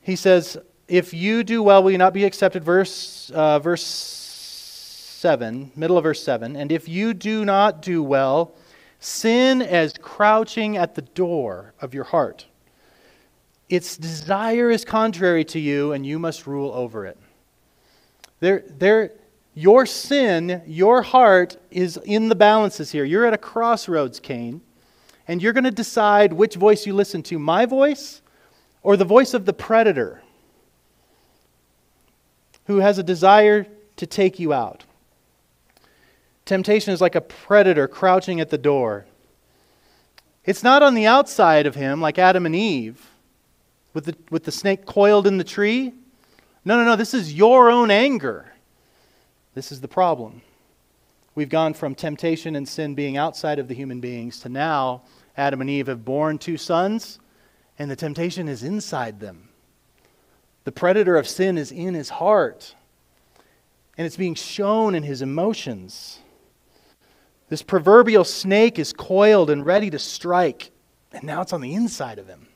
he 0.00 0.16
says, 0.16 0.56
if 0.88 1.14
you 1.14 1.44
do 1.44 1.62
well, 1.62 1.82
will 1.82 1.90
you 1.90 1.98
not 1.98 2.12
be 2.12 2.24
accepted? 2.24 2.64
Verse, 2.64 3.30
uh, 3.34 3.58
verse 3.58 3.82
7, 5.22 5.70
middle 5.76 5.96
of 5.96 6.02
verse 6.02 6.20
7. 6.20 6.56
And 6.56 6.72
if 6.72 6.88
you 6.88 7.14
do 7.14 7.44
not 7.44 7.80
do 7.80 8.02
well, 8.02 8.56
sin 8.98 9.62
as 9.62 9.94
crouching 10.02 10.76
at 10.76 10.96
the 10.96 11.02
door 11.02 11.74
of 11.80 11.94
your 11.94 12.02
heart. 12.02 12.46
Its 13.68 13.96
desire 13.96 14.68
is 14.68 14.84
contrary 14.84 15.44
to 15.44 15.60
you, 15.60 15.92
and 15.92 16.04
you 16.04 16.18
must 16.18 16.48
rule 16.48 16.72
over 16.72 17.06
it. 17.06 17.16
There, 18.40 18.64
there, 18.66 19.12
your 19.54 19.86
sin, 19.86 20.60
your 20.66 21.02
heart 21.02 21.56
is 21.70 21.98
in 22.04 22.28
the 22.28 22.34
balances 22.34 22.90
here. 22.90 23.04
You're 23.04 23.24
at 23.24 23.32
a 23.32 23.38
crossroads, 23.38 24.18
Cain, 24.18 24.60
and 25.28 25.40
you're 25.40 25.52
going 25.52 25.62
to 25.62 25.70
decide 25.70 26.32
which 26.32 26.56
voice 26.56 26.84
you 26.84 26.94
listen 26.94 27.22
to 27.22 27.38
my 27.38 27.64
voice 27.64 28.22
or 28.82 28.96
the 28.96 29.04
voice 29.04 29.34
of 29.34 29.46
the 29.46 29.52
predator 29.52 30.20
who 32.66 32.78
has 32.78 32.98
a 32.98 33.04
desire 33.04 33.68
to 33.94 34.04
take 34.04 34.40
you 34.40 34.52
out. 34.52 34.82
Temptation 36.44 36.92
is 36.92 37.00
like 37.00 37.14
a 37.14 37.20
predator 37.20 37.86
crouching 37.86 38.40
at 38.40 38.50
the 38.50 38.58
door. 38.58 39.06
It's 40.44 40.62
not 40.62 40.82
on 40.82 40.94
the 40.94 41.06
outside 41.06 41.66
of 41.66 41.74
him 41.74 42.00
like 42.00 42.18
Adam 42.18 42.46
and 42.46 42.56
Eve 42.56 43.10
with 43.94 44.06
the, 44.06 44.16
with 44.30 44.44
the 44.44 44.52
snake 44.52 44.86
coiled 44.86 45.26
in 45.26 45.38
the 45.38 45.44
tree. 45.44 45.92
No, 46.64 46.76
no, 46.76 46.84
no. 46.84 46.96
This 46.96 47.14
is 47.14 47.32
your 47.32 47.70
own 47.70 47.90
anger 47.90 48.52
this 49.54 49.72
is 49.72 49.80
the 49.80 49.88
problem. 49.88 50.42
We've 51.34 51.48
gone 51.48 51.74
from 51.74 51.94
temptation 51.94 52.56
and 52.56 52.68
sin 52.68 52.94
being 52.94 53.16
outside 53.16 53.58
of 53.58 53.68
the 53.68 53.74
human 53.74 54.00
beings 54.00 54.40
to 54.40 54.48
now 54.48 55.02
Adam 55.36 55.60
and 55.60 55.70
Eve 55.70 55.86
have 55.86 56.04
born 56.04 56.38
two 56.38 56.56
sons, 56.56 57.18
and 57.78 57.90
the 57.90 57.96
temptation 57.96 58.48
is 58.48 58.62
inside 58.62 59.20
them. 59.20 59.48
The 60.64 60.72
predator 60.72 61.16
of 61.16 61.26
sin 61.26 61.56
is 61.58 61.72
in 61.72 61.94
his 61.94 62.10
heart, 62.10 62.74
and 63.96 64.06
it's 64.06 64.16
being 64.16 64.34
shown 64.34 64.94
in 64.94 65.02
his 65.02 65.22
emotions. 65.22 66.18
This 67.52 67.60
proverbial 67.60 68.24
snake 68.24 68.78
is 68.78 68.94
coiled 68.94 69.50
and 69.50 69.66
ready 69.66 69.90
to 69.90 69.98
strike, 69.98 70.70
and 71.12 71.22
now 71.22 71.42
it's 71.42 71.52
on 71.52 71.60
the 71.60 71.74
inside 71.74 72.18
of 72.18 72.26
him. 72.26 72.48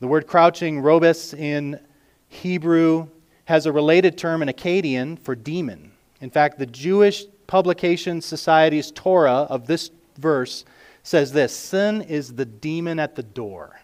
The 0.00 0.06
word 0.06 0.26
crouching, 0.26 0.82
robus, 0.82 1.32
in 1.32 1.80
Hebrew 2.28 3.08
has 3.46 3.64
a 3.64 3.72
related 3.72 4.18
term 4.18 4.42
in 4.42 4.50
Akkadian 4.50 5.18
for 5.18 5.34
demon. 5.34 5.92
In 6.20 6.28
fact, 6.28 6.58
the 6.58 6.66
Jewish 6.66 7.24
Publication 7.46 8.20
Society's 8.20 8.90
Torah 8.90 9.46
of 9.48 9.66
this 9.66 9.90
verse 10.18 10.66
says 11.02 11.32
this 11.32 11.56
Sin 11.56 12.02
is 12.02 12.34
the 12.34 12.44
demon 12.44 12.98
at 12.98 13.14
the 13.14 13.22
door. 13.22 13.80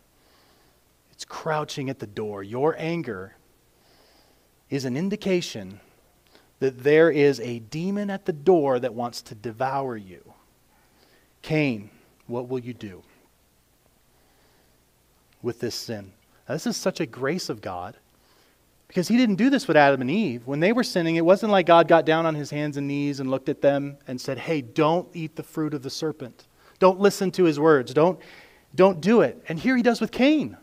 It's 1.11 1.25
crouching 1.25 1.89
at 1.89 2.01
the 2.01 2.07
door. 2.07 2.43
Your 2.43 2.77
anger 2.79 3.35
is 4.69 4.85
an 4.85 4.95
indication 4.95 5.81
that 6.61 6.83
there 6.83 7.11
is 7.11 7.41
a 7.41 7.61
demon 7.61 8.11
at 8.11 8.25
the 8.25 8.33
door 8.33 8.81
that 8.81 8.95
wants 8.95 9.23
to 9.23 9.35
devour 9.35 9.97
you. 9.97 10.33
Cain, 11.43 11.91
what 12.27 12.49
will 12.49 12.59
you 12.59 12.75
do 12.75 13.03
with 15.43 15.61
this 15.61 15.75
sin? 15.75 16.13
Now, 16.49 16.55
this 16.55 16.67
is 16.67 16.77
such 16.77 17.01
a 17.01 17.07
grace 17.07 17.49
of 17.49 17.61
God 17.61 17.97
because 18.89 19.07
he 19.07 19.17
didn't 19.17 19.37
do 19.37 19.51
this 19.51 19.69
with 19.69 19.77
Adam 19.77 20.01
and 20.01 20.11
Eve. 20.11 20.47
When 20.47 20.61
they 20.61 20.73
were 20.73 20.83
sinning, 20.83 21.17
it 21.17 21.25
wasn't 21.25 21.53
like 21.53 21.67
God 21.67 21.87
got 21.89 22.07
down 22.07 22.27
on 22.27 22.35
his 22.35 22.51
hands 22.51 22.77
and 22.77 22.89
knees 22.89 23.21
and 23.21 23.31
looked 23.31 23.49
at 23.49 23.61
them 23.61 23.99
and 24.09 24.21
said, 24.21 24.39
Hey, 24.39 24.63
don't 24.63 25.09
eat 25.15 25.37
the 25.37 25.43
fruit 25.43 25.75
of 25.75 25.83
the 25.83 25.91
serpent. 25.91 26.47
Don't 26.79 26.99
listen 26.99 27.31
to 27.33 27.45
his 27.45 27.61
words. 27.61 27.93
Don't, 27.93 28.19
don't 28.75 29.01
do 29.01 29.21
it. 29.21 29.45
And 29.49 29.59
here 29.59 29.77
he 29.77 29.83
does 29.83 30.01
with 30.01 30.11
Cain. 30.11 30.57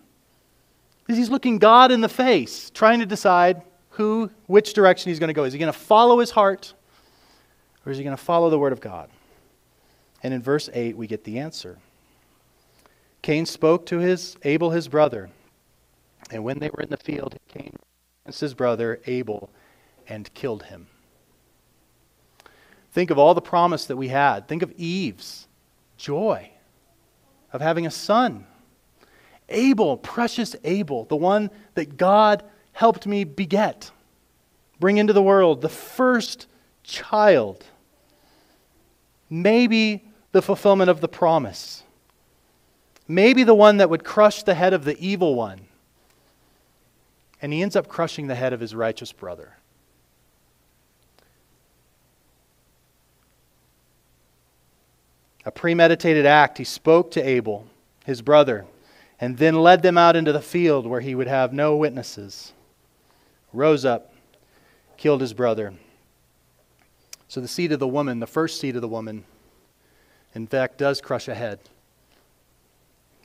He's 1.08 1.30
looking 1.30 1.60
God 1.60 1.92
in 1.92 2.02
the 2.02 2.10
face, 2.10 2.72
trying 2.72 3.00
to 3.00 3.06
decide 3.06 3.62
who, 3.96 4.30
which 4.48 4.74
direction 4.74 5.10
he's 5.10 5.20
going 5.20 5.30
to 5.30 5.34
go. 5.34 5.44
Is 5.44 5.54
he 5.54 5.60
going 5.60 5.72
to 5.72 5.78
follow 5.78 6.20
his 6.20 6.32
heart 6.32 6.74
or 7.86 7.92
is 7.92 7.98
he 7.98 8.04
going 8.04 8.16
to 8.16 8.22
follow 8.22 8.50
the 8.50 8.60
word 8.60 8.74
of 8.74 8.82
God? 8.82 9.10
And 10.24 10.34
in 10.34 10.42
verse 10.42 10.70
8, 10.74 10.98
we 10.98 11.08
get 11.08 11.24
the 11.24 11.40
answer. 11.40 11.78
Cain 13.22 13.46
spoke 13.46 13.86
to 13.88 14.00
his 14.00 14.38
Abel, 14.44 14.72
his 14.72 14.88
brother, 14.88 15.30
and 16.32 16.44
when 16.44 16.60
they 16.60 16.70
were 16.70 16.82
in 16.82 16.90
the 16.90 16.98
field, 16.98 17.38
Cain 17.48 17.76
against 18.26 18.42
his 18.42 18.54
brother 18.54 19.00
Abel 19.06 19.50
and 20.08 20.34
killed 20.34 20.64
him. 20.64 20.88
Think 22.92 23.12
of 23.12 23.20
all 23.20 23.34
the 23.34 23.42
promise 23.42 23.86
that 23.86 23.98
we 23.98 24.08
had. 24.08 24.48
Think 24.48 24.64
of 24.64 24.72
Eve's 24.78 25.48
joy 25.98 26.52
of 27.52 27.62
having 27.62 27.86
a 27.86 27.92
son. 27.92 28.48
Abel, 29.50 29.98
precious 29.98 30.56
Abel, 30.64 31.06
the 31.06 31.16
one 31.16 31.52
that 31.76 31.98
God 31.98 32.44
helped 32.76 33.08
me 33.08 33.24
beget, 33.24 33.92
bring 34.80 34.98
into 34.98 35.14
the 35.14 35.22
world, 35.22 35.62
the 35.62 35.70
first 35.70 36.48
child. 36.84 37.66
Maybe 39.30 40.06
the 40.32 40.42
fulfillment 40.42 40.90
of 40.90 41.02
the 41.02 41.08
promise. 41.08 41.84
Maybe 43.08 43.44
the 43.44 43.56
one 43.56 43.78
that 43.78 43.90
would 43.90 44.04
crush 44.04 44.44
the 44.44 44.54
head 44.54 44.74
of 44.74 44.86
the 44.86 44.98
evil 45.00 45.36
one 45.36 45.62
and 47.46 47.54
he 47.54 47.62
ends 47.62 47.76
up 47.76 47.88
crushing 47.88 48.26
the 48.26 48.34
head 48.34 48.54
of 48.54 48.60
his 48.60 48.74
righteous 48.74 49.12
brother. 49.12 49.58
A 55.46 55.52
premeditated 55.52 56.26
act, 56.26 56.58
he 56.58 56.64
spoke 56.64 57.12
to 57.12 57.22
Abel, 57.22 57.68
his 58.04 58.24
brother, 58.24 58.66
and 59.20 59.38
then 59.38 59.62
led 59.62 59.84
them 59.84 59.96
out 59.96 60.16
into 60.16 60.32
the 60.32 60.42
field 60.42 60.88
where 60.88 61.02
he 61.02 61.14
would 61.14 61.28
have 61.28 61.54
no 61.54 61.76
witnesses. 61.76 62.52
Rose 63.56 63.86
up, 63.86 64.14
killed 64.98 65.22
his 65.22 65.34
brother. 65.34 65.74
So 67.28 67.42
the 67.42 67.48
seed 67.48 67.72
of 67.72 67.80
the 67.80 67.88
woman, 67.88 68.20
the 68.20 68.28
first 68.28 68.60
seed 68.60 68.76
of 68.76 68.82
the 68.82 68.88
woman, 68.88 69.24
in 70.34 70.48
fact, 70.48 70.78
does 70.78 71.02
crush 71.02 71.28
a 71.28 71.36
head. 71.36 71.60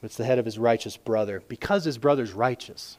It's 0.02 0.16
the 0.16 0.24
head 0.24 0.38
of 0.38 0.44
his 0.44 0.58
righteous 0.58 0.96
brother 0.96 1.42
because 1.48 1.84
his 1.84 1.98
brother's 1.98 2.32
righteous. 2.32 2.96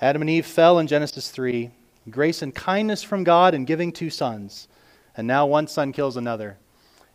Adam 0.00 0.22
and 0.22 0.30
Eve 0.30 0.46
fell 0.46 0.78
in 0.78 0.86
Genesis 0.86 1.30
3. 1.30 1.70
Grace 2.10 2.42
and 2.42 2.54
kindness 2.54 3.02
from 3.02 3.24
God 3.24 3.54
in 3.54 3.64
giving 3.64 3.92
two 3.92 4.10
sons. 4.10 4.68
And 5.16 5.26
now 5.26 5.46
one 5.46 5.66
son 5.68 5.92
kills 5.92 6.16
another. 6.16 6.58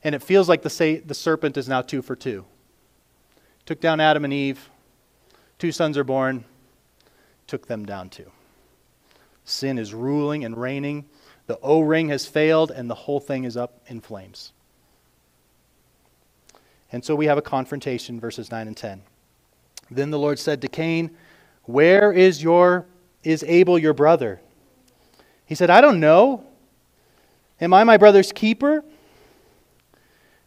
And 0.04 0.16
it 0.16 0.24
feels 0.24 0.50
like 0.50 0.64
the, 0.64 1.02
the 1.06 1.14
serpent 1.14 1.58
is 1.58 1.68
now 1.68 1.82
two 1.82 2.02
for 2.02 2.16
two. 2.16 2.46
Took 3.66 3.80
down 3.80 4.00
Adam 4.00 4.26
and 4.26 4.34
Eve. 4.34 4.70
Two 5.62 5.72
sons 5.72 5.96
are 5.96 6.04
born. 6.04 6.44
Took 7.46 7.68
them 7.68 7.86
down 7.86 8.10
too. 8.10 8.32
Sin 9.46 9.78
is 9.78 9.94
ruling 9.94 10.44
and 10.44 10.58
reigning. 10.58 11.06
The 11.46 11.60
O 11.62 11.82
ring 11.82 12.10
has 12.10 12.26
failed, 12.26 12.72
and 12.72 12.90
the 12.90 12.96
whole 12.96 13.20
thing 13.20 13.44
is 13.44 13.56
up 13.56 13.80
in 13.86 14.02
flames. 14.02 14.54
And 16.92 17.06
so 17.06 17.14
we 17.14 17.28
have 17.28 17.38
a 17.38 17.44
confrontation, 17.44 18.20
verses 18.20 18.50
9 18.50 18.66
and 18.70 18.76
10. 18.76 19.04
Then 19.92 20.10
the 20.10 20.18
Lord 20.18 20.40
said 20.40 20.64
to 20.64 20.68
Cain, 20.68 21.12
where 21.66 22.12
is 22.12 22.42
your 22.42 22.88
is 23.24 23.46
Abel 23.48 23.78
your 23.78 23.94
brother? 23.94 24.42
He 25.46 25.54
said, 25.54 25.70
I 25.70 25.80
don't 25.80 26.00
know. 26.00 26.44
Am 27.60 27.72
I 27.72 27.84
my 27.84 27.98
brother's 27.98 28.32
keeper? 28.32 28.84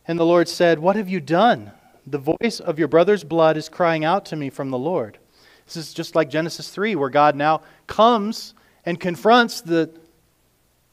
And 0.09 0.19
the 0.19 0.27
Lord 0.27 0.49
said, 0.49 0.81
What 0.81 0.97
have 0.97 1.09
you 1.09 1.21
done? 1.21 1.71
The 2.07 2.19
voice 2.19 2.61
of 2.61 2.79
your 2.79 2.89
brother's 2.89 3.25
blood 3.25 3.57
is 3.57 3.69
crying 3.69 4.05
out 4.05 4.27
to 4.27 4.37
me 4.37 4.51
from 4.51 4.71
the 4.71 4.79
Lord. 4.79 5.19
This 5.67 5.77
is 5.77 5.95
just 5.95 6.15
like 6.15 6.29
Genesis 6.29 6.69
3, 6.71 6.97
where 6.97 7.09
God 7.09 7.37
now 7.37 7.63
comes 7.87 8.55
and 8.85 9.01
confronts 9.01 9.63
the, 9.63 9.91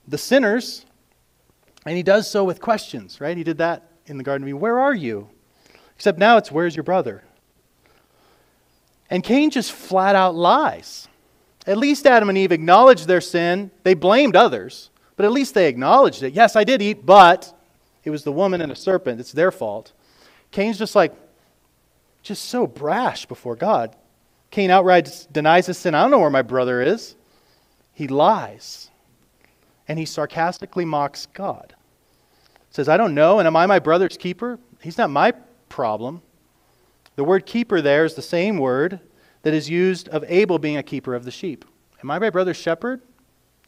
the 0.07 0.17
sinners, 0.17 0.85
and 1.85 1.97
he 1.97 2.03
does 2.03 2.29
so 2.29 2.43
with 2.43 2.61
questions, 2.61 3.19
right? 3.19 3.35
He 3.35 3.43
did 3.43 3.57
that 3.57 3.91
in 4.05 4.17
the 4.17 4.23
Garden 4.23 4.43
of 4.43 4.49
Eden. 4.49 4.59
Where 4.61 4.79
are 4.79 4.93
you? 4.93 5.29
Except 5.95 6.17
now 6.17 6.37
it's, 6.37 6.51
Where's 6.51 6.75
your 6.75 6.83
brother? 6.83 7.23
And 9.09 9.23
Cain 9.23 9.49
just 9.49 9.73
flat 9.73 10.15
out 10.15 10.35
lies. 10.35 11.09
At 11.67 11.77
least 11.77 12.07
Adam 12.07 12.29
and 12.29 12.37
Eve 12.37 12.53
acknowledged 12.53 13.07
their 13.07 13.21
sin. 13.21 13.69
They 13.83 13.93
blamed 13.93 14.35
others, 14.35 14.89
but 15.15 15.25
at 15.25 15.31
least 15.31 15.53
they 15.53 15.67
acknowledged 15.67 16.23
it. 16.23 16.33
Yes, 16.33 16.55
I 16.55 16.63
did 16.63 16.81
eat, 16.81 17.05
but 17.05 17.53
it 18.03 18.09
was 18.09 18.23
the 18.23 18.31
woman 18.31 18.61
and 18.61 18.71
the 18.71 18.75
serpent. 18.75 19.19
It's 19.19 19.33
their 19.33 19.51
fault. 19.51 19.91
Cain's 20.51 20.77
just 20.77 20.95
like, 20.95 21.13
just 22.23 22.45
so 22.45 22.67
brash 22.67 23.25
before 23.25 23.55
God. 23.55 23.95
Cain 24.51 24.69
outright 24.69 25.27
denies 25.31 25.65
his 25.65 25.77
sin. 25.77 25.95
I 25.95 26.01
don't 26.01 26.11
know 26.11 26.19
where 26.19 26.29
my 26.29 26.41
brother 26.41 26.81
is. 26.81 27.15
He 27.93 28.07
lies. 28.07 28.89
And 29.87 29.97
he 29.97 30.05
sarcastically 30.05 30.85
mocks 30.85 31.25
God. 31.33 31.73
Says, 32.69 32.87
I 32.87 32.97
don't 32.97 33.15
know, 33.15 33.39
and 33.39 33.47
am 33.47 33.55
I 33.55 33.65
my 33.65 33.79
brother's 33.79 34.17
keeper? 34.17 34.59
He's 34.81 34.97
not 34.97 35.09
my 35.09 35.33
problem. 35.67 36.21
The 37.15 37.23
word 37.23 37.45
keeper 37.45 37.81
there 37.81 38.05
is 38.05 38.13
the 38.13 38.21
same 38.21 38.57
word 38.57 38.99
that 39.43 39.53
is 39.53 39.69
used 39.69 40.07
of 40.09 40.23
Abel 40.27 40.59
being 40.59 40.77
a 40.77 40.83
keeper 40.83 41.15
of 41.15 41.25
the 41.25 41.31
sheep. 41.31 41.65
Am 42.03 42.11
I 42.11 42.19
my 42.19 42.29
brother's 42.29 42.57
shepherd? 42.57 43.01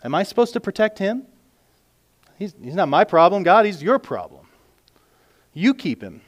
Am 0.03 0.15
I 0.15 0.23
supposed 0.23 0.53
to 0.53 0.59
protect 0.59 0.99
him? 0.99 1.25
He's, 2.37 2.53
he's 2.61 2.75
not 2.75 2.89
my 2.89 3.03
problem, 3.03 3.43
God. 3.43 3.65
He's 3.65 3.81
your 3.81 3.99
problem. 3.99 4.47
You 5.53 5.73
keep 5.73 6.01
him. 6.01 6.21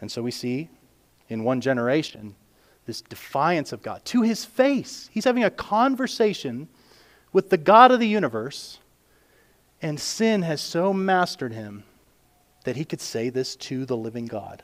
And 0.00 0.10
so 0.10 0.22
we 0.22 0.30
see 0.30 0.68
in 1.28 1.44
one 1.44 1.60
generation 1.60 2.34
this 2.86 3.00
defiance 3.00 3.72
of 3.72 3.82
God 3.82 4.04
to 4.06 4.22
his 4.22 4.44
face. 4.44 5.10
He's 5.12 5.24
having 5.24 5.44
a 5.44 5.50
conversation 5.50 6.68
with 7.32 7.50
the 7.50 7.56
God 7.56 7.90
of 7.90 8.00
the 8.00 8.08
universe, 8.08 8.78
and 9.82 9.98
sin 10.00 10.42
has 10.42 10.60
so 10.60 10.92
mastered 10.92 11.52
him 11.52 11.84
that 12.64 12.76
he 12.76 12.84
could 12.84 13.00
say 13.00 13.28
this 13.28 13.56
to 13.56 13.84
the 13.84 13.96
living 13.96 14.26
God. 14.26 14.62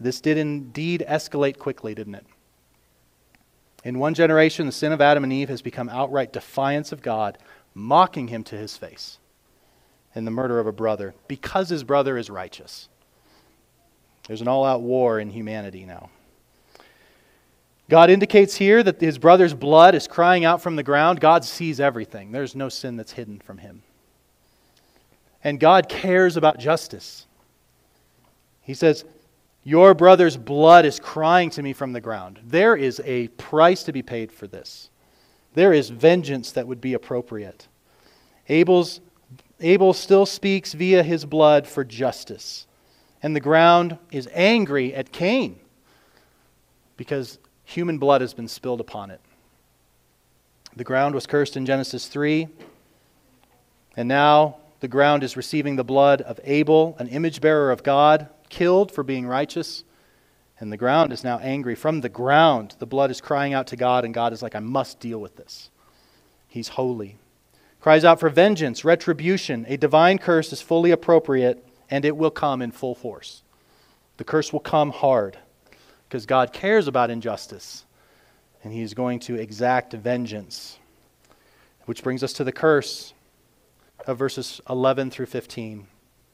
This 0.00 0.20
did 0.20 0.38
indeed 0.38 1.04
escalate 1.08 1.58
quickly, 1.58 1.94
didn't 1.94 2.16
it? 2.16 2.26
In 3.84 3.98
one 3.98 4.14
generation, 4.14 4.66
the 4.66 4.72
sin 4.72 4.92
of 4.92 5.00
Adam 5.00 5.24
and 5.24 5.32
Eve 5.32 5.48
has 5.48 5.62
become 5.62 5.88
outright 5.88 6.32
defiance 6.32 6.92
of 6.92 7.02
God, 7.02 7.38
mocking 7.74 8.28
him 8.28 8.42
to 8.44 8.56
his 8.56 8.76
face 8.76 9.18
in 10.14 10.24
the 10.24 10.30
murder 10.30 10.58
of 10.58 10.66
a 10.66 10.72
brother 10.72 11.14
because 11.28 11.68
his 11.68 11.84
brother 11.84 12.16
is 12.16 12.30
righteous. 12.30 12.88
There's 14.26 14.40
an 14.40 14.48
all 14.48 14.64
out 14.64 14.82
war 14.82 15.20
in 15.20 15.30
humanity 15.30 15.84
now. 15.84 16.10
God 17.88 18.10
indicates 18.10 18.56
here 18.56 18.82
that 18.82 19.00
his 19.00 19.18
brother's 19.18 19.54
blood 19.54 19.94
is 19.94 20.08
crying 20.08 20.44
out 20.44 20.60
from 20.60 20.74
the 20.74 20.82
ground. 20.82 21.20
God 21.20 21.44
sees 21.44 21.78
everything, 21.78 22.32
there's 22.32 22.56
no 22.56 22.68
sin 22.68 22.96
that's 22.96 23.12
hidden 23.12 23.38
from 23.38 23.58
him. 23.58 23.82
And 25.44 25.60
God 25.60 25.88
cares 25.88 26.36
about 26.36 26.58
justice. 26.58 27.26
He 28.62 28.74
says, 28.74 29.04
Your 29.62 29.94
brother's 29.94 30.36
blood 30.36 30.84
is 30.84 30.98
crying 30.98 31.50
to 31.50 31.62
me 31.62 31.72
from 31.72 31.92
the 31.92 32.00
ground. 32.00 32.40
There 32.44 32.74
is 32.74 33.00
a 33.04 33.28
price 33.28 33.84
to 33.84 33.92
be 33.92 34.02
paid 34.02 34.32
for 34.32 34.48
this. 34.48 34.90
There 35.54 35.72
is 35.72 35.88
vengeance 35.88 36.50
that 36.52 36.66
would 36.66 36.80
be 36.80 36.94
appropriate. 36.94 37.68
Abel's, 38.48 39.00
Abel 39.60 39.92
still 39.92 40.26
speaks 40.26 40.72
via 40.72 41.04
his 41.04 41.24
blood 41.24 41.66
for 41.68 41.84
justice 41.84 42.66
and 43.26 43.34
the 43.34 43.40
ground 43.40 43.98
is 44.12 44.28
angry 44.32 44.94
at 44.94 45.10
Cain 45.10 45.58
because 46.96 47.40
human 47.64 47.98
blood 47.98 48.20
has 48.20 48.32
been 48.32 48.46
spilled 48.46 48.80
upon 48.80 49.10
it. 49.10 49.20
The 50.76 50.84
ground 50.84 51.12
was 51.12 51.26
cursed 51.26 51.56
in 51.56 51.66
Genesis 51.66 52.06
3, 52.06 52.46
and 53.96 54.08
now 54.08 54.58
the 54.78 54.86
ground 54.86 55.24
is 55.24 55.36
receiving 55.36 55.74
the 55.74 55.82
blood 55.82 56.22
of 56.22 56.38
Abel, 56.44 56.94
an 57.00 57.08
image 57.08 57.40
bearer 57.40 57.72
of 57.72 57.82
God, 57.82 58.28
killed 58.48 58.92
for 58.92 59.02
being 59.02 59.26
righteous. 59.26 59.82
And 60.60 60.70
the 60.70 60.76
ground 60.76 61.12
is 61.12 61.24
now 61.24 61.40
angry. 61.40 61.74
From 61.74 62.02
the 62.02 62.08
ground, 62.08 62.76
the 62.78 62.86
blood 62.86 63.10
is 63.10 63.20
crying 63.20 63.52
out 63.52 63.66
to 63.66 63.76
God, 63.76 64.04
and 64.04 64.14
God 64.14 64.34
is 64.34 64.40
like, 64.40 64.54
I 64.54 64.60
must 64.60 65.00
deal 65.00 65.20
with 65.20 65.34
this. 65.34 65.70
He's 66.46 66.68
holy. 66.68 67.18
Cries 67.80 68.04
out 68.04 68.20
for 68.20 68.28
vengeance, 68.28 68.84
retribution. 68.84 69.66
A 69.66 69.76
divine 69.76 70.18
curse 70.18 70.52
is 70.52 70.62
fully 70.62 70.92
appropriate 70.92 71.65
and 71.90 72.04
it 72.04 72.16
will 72.16 72.30
come 72.30 72.62
in 72.62 72.70
full 72.70 72.94
force. 72.94 73.42
The 74.16 74.24
curse 74.24 74.52
will 74.52 74.60
come 74.60 74.90
hard 74.90 75.38
because 76.08 76.26
God 76.26 76.52
cares 76.52 76.88
about 76.88 77.10
injustice 77.10 77.84
and 78.62 78.72
He 78.72 78.82
is 78.82 78.94
going 78.94 79.20
to 79.20 79.36
exact 79.36 79.92
vengeance. 79.92 80.78
Which 81.84 82.02
brings 82.02 82.24
us 82.24 82.32
to 82.34 82.44
the 82.44 82.52
curse 82.52 83.14
of 84.06 84.18
verses 84.18 84.60
11 84.68 85.10
through 85.10 85.26
15. 85.26 85.86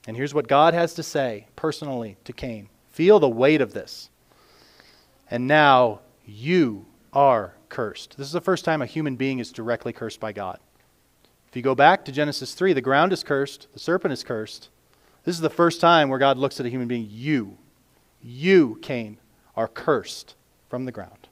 And 0.07 0.17
here's 0.17 0.35
what 0.35 0.49
God 0.49 0.75
has 0.75 0.95
to 0.95 1.03
say 1.03 1.47
personally 1.57 2.17
to 2.25 2.33
Cain 2.33 2.69
Feel 2.91 3.21
the 3.21 3.29
weight 3.29 3.61
of 3.61 3.73
this. 3.73 4.11
And 5.31 5.47
now 5.47 6.01
you 6.25 6.87
are 7.13 7.55
cursed. 7.69 8.17
This 8.19 8.27
is 8.27 8.33
the 8.33 8.41
first 8.41 8.65
time 8.65 8.83
a 8.83 8.87
human 8.87 9.17
being 9.17 9.39
is 9.39 9.51
directly 9.51 9.93
cursed 9.93 10.21
by 10.21 10.33
God. 10.33 10.59
If 11.49 11.57
you 11.57 11.63
go 11.63 11.75
back 11.75 12.05
to 12.05 12.13
Genesis 12.13 12.55
3, 12.55 12.73
the 12.73 12.81
ground 12.81 13.13
is 13.13 13.23
cursed, 13.23 13.69
the 13.73 13.79
serpent 13.79 14.13
is 14.13 14.25
cursed. 14.25 14.71
This 15.25 15.37
is 15.37 15.41
the 15.41 15.51
first 15.51 15.81
time 15.81 16.09
where 16.09 16.19
God 16.19 16.37
looks 16.37 16.59
at 16.59 16.67
a 16.67 16.71
human 16.71 16.89
being. 16.89 17.09
You, 17.11 17.57
you, 18.23 18.79
Cain, 18.83 19.19
are 19.57 19.69
cursed 19.69 20.35
from 20.69 20.85
the 20.85 20.93
ground, 20.93 21.29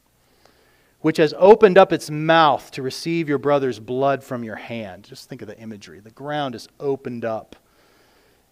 which 1.01 1.17
has 1.17 1.35
opened 1.37 1.77
up 1.77 1.93
its 1.93 2.11
mouth 2.11 2.71
to 2.73 2.83
receive 2.83 3.29
your 3.29 3.39
brother's 3.39 3.81
blood 3.81 4.23
from 4.23 4.45
your 4.45 4.57
hand. 4.57 5.05
Just 5.05 5.29
think 5.29 5.43
of 5.43 5.49
the 5.49 5.59
imagery. 5.59 6.01
The 6.01 6.11
ground 6.11 6.55
is 6.55 6.69
opened 6.79 7.25
up 7.25 7.57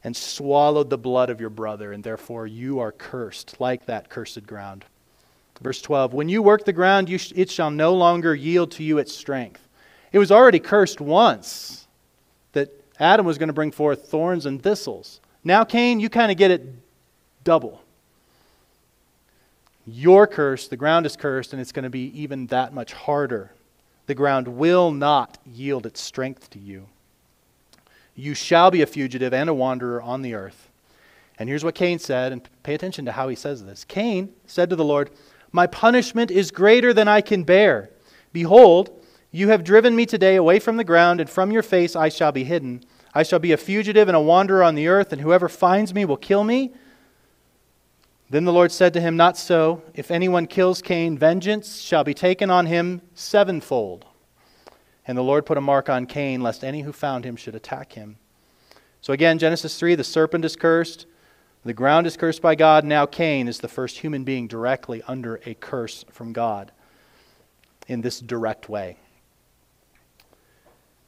and 0.02 0.16
swallowed 0.16 0.90
the 0.90 0.98
blood 0.98 1.30
of 1.30 1.40
your 1.40 1.50
brother, 1.50 1.92
and 1.92 2.02
therefore 2.02 2.46
you 2.46 2.80
are 2.80 2.92
cursed, 2.92 3.60
like 3.60 3.86
that 3.86 4.08
cursed 4.08 4.46
ground. 4.46 4.84
Verse 5.60 5.82
12 5.82 6.14
When 6.14 6.28
you 6.28 6.42
work 6.42 6.64
the 6.64 6.72
ground, 6.72 7.08
sh- 7.20 7.32
it 7.34 7.50
shall 7.50 7.70
no 7.70 7.94
longer 7.94 8.34
yield 8.34 8.70
to 8.72 8.84
you 8.84 8.98
its 8.98 9.14
strength. 9.14 9.68
It 10.12 10.18
was 10.18 10.32
already 10.32 10.60
cursed 10.60 11.00
once 11.00 11.86
that 12.52 12.72
Adam 12.98 13.26
was 13.26 13.38
going 13.38 13.48
to 13.48 13.52
bring 13.52 13.72
forth 13.72 14.08
thorns 14.08 14.46
and 14.46 14.62
thistles. 14.62 15.20
Now, 15.44 15.64
Cain, 15.64 16.00
you 16.00 16.08
kind 16.08 16.30
of 16.30 16.36
get 16.36 16.50
it 16.50 16.66
double. 17.44 17.82
You're 19.86 20.26
cursed, 20.26 20.70
the 20.70 20.76
ground 20.76 21.06
is 21.06 21.16
cursed, 21.16 21.52
and 21.52 21.62
it's 21.62 21.72
going 21.72 21.84
to 21.84 21.90
be 21.90 22.12
even 22.20 22.46
that 22.48 22.74
much 22.74 22.92
harder. 22.92 23.52
The 24.06 24.14
ground 24.14 24.48
will 24.48 24.90
not 24.90 25.38
yield 25.46 25.86
its 25.86 26.00
strength 26.00 26.50
to 26.50 26.58
you. 26.58 26.86
You 28.14 28.34
shall 28.34 28.70
be 28.70 28.82
a 28.82 28.86
fugitive 28.86 29.32
and 29.32 29.48
a 29.48 29.54
wanderer 29.54 30.02
on 30.02 30.22
the 30.22 30.34
earth. 30.34 30.68
And 31.38 31.48
here's 31.48 31.64
what 31.64 31.74
Cain 31.74 31.98
said, 31.98 32.32
and 32.32 32.46
pay 32.62 32.74
attention 32.74 33.04
to 33.04 33.12
how 33.12 33.28
he 33.28 33.36
says 33.36 33.64
this. 33.64 33.84
Cain 33.84 34.32
said 34.46 34.68
to 34.70 34.76
the 34.76 34.84
Lord, 34.84 35.10
My 35.52 35.66
punishment 35.66 36.30
is 36.30 36.50
greater 36.50 36.92
than 36.92 37.06
I 37.06 37.20
can 37.20 37.44
bear. 37.44 37.90
Behold, 38.32 38.90
you 39.30 39.48
have 39.48 39.62
driven 39.62 39.94
me 39.94 40.04
today 40.04 40.36
away 40.36 40.58
from 40.58 40.76
the 40.76 40.84
ground, 40.84 41.20
and 41.20 41.30
from 41.30 41.52
your 41.52 41.62
face 41.62 41.94
I 41.94 42.08
shall 42.08 42.32
be 42.32 42.44
hidden. 42.44 42.82
I 43.18 43.24
shall 43.24 43.40
be 43.40 43.50
a 43.50 43.56
fugitive 43.56 44.06
and 44.08 44.16
a 44.16 44.20
wanderer 44.20 44.62
on 44.62 44.76
the 44.76 44.86
earth, 44.86 45.12
and 45.12 45.20
whoever 45.20 45.48
finds 45.48 45.92
me 45.92 46.04
will 46.04 46.16
kill 46.16 46.44
me. 46.44 46.70
Then 48.30 48.44
the 48.44 48.52
Lord 48.52 48.70
said 48.70 48.94
to 48.94 49.00
him, 49.00 49.16
Not 49.16 49.36
so. 49.36 49.82
If 49.92 50.12
anyone 50.12 50.46
kills 50.46 50.80
Cain, 50.80 51.18
vengeance 51.18 51.80
shall 51.80 52.04
be 52.04 52.14
taken 52.14 52.48
on 52.48 52.66
him 52.66 53.02
sevenfold. 53.14 54.06
And 55.04 55.18
the 55.18 55.22
Lord 55.22 55.46
put 55.46 55.58
a 55.58 55.60
mark 55.60 55.88
on 55.88 56.06
Cain, 56.06 56.42
lest 56.42 56.62
any 56.62 56.82
who 56.82 56.92
found 56.92 57.24
him 57.24 57.34
should 57.34 57.56
attack 57.56 57.94
him. 57.94 58.18
So 59.00 59.12
again, 59.12 59.40
Genesis 59.40 59.76
3 59.76 59.96
the 59.96 60.04
serpent 60.04 60.44
is 60.44 60.54
cursed, 60.54 61.06
the 61.64 61.74
ground 61.74 62.06
is 62.06 62.16
cursed 62.16 62.40
by 62.40 62.54
God. 62.54 62.84
Now 62.84 63.04
Cain 63.04 63.48
is 63.48 63.58
the 63.58 63.66
first 63.66 63.98
human 63.98 64.22
being 64.22 64.46
directly 64.46 65.02
under 65.08 65.40
a 65.44 65.54
curse 65.54 66.04
from 66.12 66.32
God 66.32 66.70
in 67.88 68.00
this 68.00 68.20
direct 68.20 68.68
way. 68.68 68.96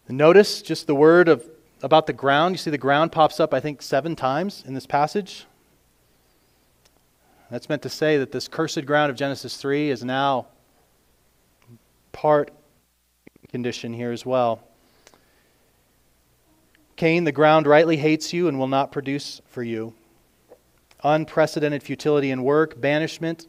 Notice 0.09 0.61
just 0.61 0.89
the 0.89 0.95
word 0.97 1.29
of 1.29 1.49
about 1.83 2.07
the 2.07 2.13
ground. 2.13 2.55
You 2.55 2.59
see, 2.59 2.71
the 2.71 2.79
ground 2.79 3.13
pops 3.13 3.41
up, 3.41 3.55
I 3.55 3.61
think, 3.61 3.83
seven 3.83 4.17
times 4.17 4.65
in 4.67 4.75
this 4.75 4.87
passage. 4.87 5.47
That's 7.51 7.69
meant 7.69 7.83
to 7.83 7.89
say 7.89 8.17
that 8.19 8.33
this 8.33 8.47
cursed 8.47 8.87
ground 8.87 9.11
of 9.11 9.17
Genesis 9.17 9.57
3 9.57 9.91
is 9.91 10.05
now 10.05 10.47
part 12.13 12.53
condition 13.51 13.93
here 13.93 14.13
as 14.13 14.25
well. 14.25 14.61
Cain, 16.97 17.25
the 17.25 17.33
ground 17.33 17.67
rightly 17.67 17.97
hates 17.97 18.33
you 18.33 18.47
and 18.47 18.59
will 18.59 18.69
not 18.69 18.93
produce 18.93 19.41
for 19.49 19.63
you. 19.63 19.95
Unprecedented 21.03 21.83
futility 21.83 22.31
in 22.31 22.45
work, 22.45 22.81
banishment, 22.81 23.47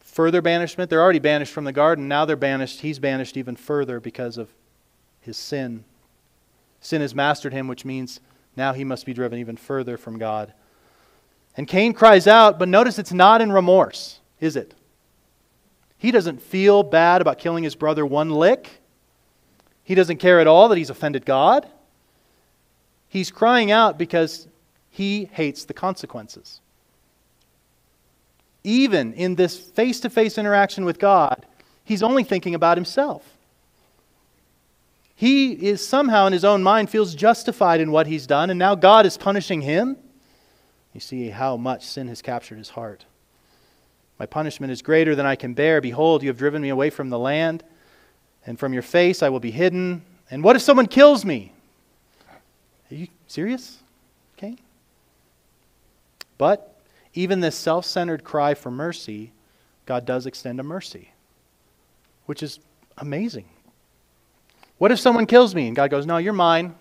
further 0.00 0.40
banishment. 0.40 0.88
They're 0.88 1.02
already 1.02 1.18
banished 1.18 1.52
from 1.52 1.64
the 1.64 1.72
garden. 1.72 2.06
Now 2.06 2.24
they're 2.24 2.36
banished. 2.36 2.80
He's 2.80 3.00
banished 3.00 3.36
even 3.36 3.56
further 3.56 3.98
because 3.98 4.38
of 4.38 4.48
his 5.20 5.36
sin. 5.36 5.84
Sin 6.84 7.00
has 7.00 7.14
mastered 7.14 7.54
him, 7.54 7.66
which 7.66 7.86
means 7.86 8.20
now 8.56 8.74
he 8.74 8.84
must 8.84 9.06
be 9.06 9.14
driven 9.14 9.38
even 9.38 9.56
further 9.56 9.96
from 9.96 10.18
God. 10.18 10.52
And 11.56 11.66
Cain 11.66 11.94
cries 11.94 12.26
out, 12.26 12.58
but 12.58 12.68
notice 12.68 12.98
it's 12.98 13.10
not 13.10 13.40
in 13.40 13.50
remorse, 13.50 14.20
is 14.38 14.54
it? 14.54 14.74
He 15.96 16.10
doesn't 16.10 16.42
feel 16.42 16.82
bad 16.82 17.22
about 17.22 17.38
killing 17.38 17.64
his 17.64 17.74
brother 17.74 18.04
one 18.04 18.28
lick. 18.28 18.82
He 19.82 19.94
doesn't 19.94 20.18
care 20.18 20.40
at 20.40 20.46
all 20.46 20.68
that 20.68 20.76
he's 20.76 20.90
offended 20.90 21.24
God. 21.24 21.66
He's 23.08 23.30
crying 23.30 23.70
out 23.70 23.96
because 23.96 24.46
he 24.90 25.30
hates 25.32 25.64
the 25.64 25.72
consequences. 25.72 26.60
even 28.62 29.14
in 29.14 29.36
this 29.36 29.58
face 29.58 30.00
to 30.00 30.10
face 30.10 30.36
interaction 30.36 30.84
with 30.84 30.98
God, 30.98 31.46
he's 31.82 32.02
only 32.02 32.24
thinking 32.24 32.54
about 32.54 32.76
himself. 32.76 33.33
He 35.14 35.52
is 35.52 35.86
somehow 35.86 36.26
in 36.26 36.32
his 36.32 36.44
own 36.44 36.62
mind 36.62 36.90
feels 36.90 37.14
justified 37.14 37.80
in 37.80 37.92
what 37.92 38.06
he's 38.06 38.26
done, 38.26 38.50
and 38.50 38.58
now 38.58 38.74
God 38.74 39.06
is 39.06 39.16
punishing 39.16 39.62
him. 39.62 39.96
You 40.92 41.00
see 41.00 41.30
how 41.30 41.56
much 41.56 41.84
sin 41.84 42.08
has 42.08 42.22
captured 42.22 42.58
his 42.58 42.70
heart. 42.70 43.04
My 44.18 44.26
punishment 44.26 44.72
is 44.72 44.82
greater 44.82 45.14
than 45.14 45.26
I 45.26 45.36
can 45.36 45.54
bear. 45.54 45.80
Behold, 45.80 46.22
you 46.22 46.28
have 46.28 46.38
driven 46.38 46.62
me 46.62 46.68
away 46.68 46.90
from 46.90 47.10
the 47.10 47.18
land, 47.18 47.64
and 48.46 48.58
from 48.58 48.72
your 48.72 48.82
face 48.82 49.22
I 49.22 49.28
will 49.28 49.40
be 49.40 49.50
hidden. 49.50 50.02
And 50.30 50.42
what 50.42 50.56
if 50.56 50.62
someone 50.62 50.86
kills 50.86 51.24
me? 51.24 51.52
Are 52.90 52.94
you 52.94 53.08
serious? 53.26 53.78
Okay. 54.36 54.56
But 56.38 56.80
even 57.14 57.40
this 57.40 57.56
self 57.56 57.86
centered 57.86 58.24
cry 58.24 58.54
for 58.54 58.70
mercy, 58.70 59.32
God 59.86 60.04
does 60.04 60.26
extend 60.26 60.60
a 60.60 60.64
mercy, 60.64 61.10
which 62.26 62.42
is 62.42 62.58
amazing. 62.98 63.46
What 64.78 64.92
if 64.92 64.98
someone 64.98 65.26
kills 65.26 65.54
me? 65.54 65.66
And 65.66 65.76
God 65.76 65.90
goes, 65.90 66.06
No, 66.06 66.16
you're 66.16 66.32
mine. 66.32 66.74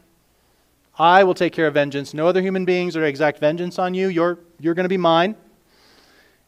I 0.98 1.24
will 1.24 1.34
take 1.34 1.54
care 1.54 1.68
of 1.68 1.74
vengeance. 1.74 2.14
No 2.14 2.28
other 2.28 2.42
human 2.42 2.66
beings 2.66 2.96
are 2.96 3.04
exact 3.04 3.40
vengeance 3.40 3.80
on 3.80 3.94
you. 3.94 4.10
You're, 4.10 4.40
you're 4.60 4.76
going 4.76 4.84
to 4.84 4.90
be 4.90 4.98
mine. 4.98 5.36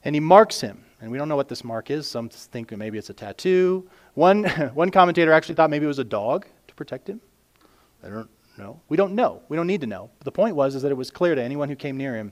And 0.03 0.15
he 0.15 0.19
marks 0.19 0.61
him. 0.61 0.83
And 1.01 1.11
we 1.11 1.17
don't 1.17 1.27
know 1.27 1.35
what 1.35 1.49
this 1.49 1.63
mark 1.63 1.89
is. 1.89 2.07
Some 2.07 2.29
think 2.29 2.75
maybe 2.77 2.99
it's 2.99 3.09
a 3.09 3.13
tattoo. 3.13 3.89
One, 4.13 4.43
one 4.73 4.91
commentator 4.91 5.31
actually 5.31 5.55
thought 5.55 5.71
maybe 5.71 5.85
it 5.85 5.87
was 5.87 5.99
a 5.99 6.03
dog 6.03 6.45
to 6.67 6.75
protect 6.75 7.09
him. 7.09 7.21
I 8.03 8.09
don't 8.09 8.29
know. 8.57 8.79
We 8.87 8.97
don't 8.97 9.15
know. 9.15 9.41
We 9.49 9.57
don't 9.57 9.67
need 9.67 9.81
to 9.81 9.87
know. 9.87 10.11
But 10.19 10.25
the 10.25 10.31
point 10.31 10.55
was 10.55 10.75
is 10.75 10.83
that 10.83 10.91
it 10.91 10.95
was 10.95 11.09
clear 11.09 11.33
to 11.33 11.41
anyone 11.41 11.69
who 11.69 11.75
came 11.75 11.97
near 11.97 12.15
him 12.15 12.31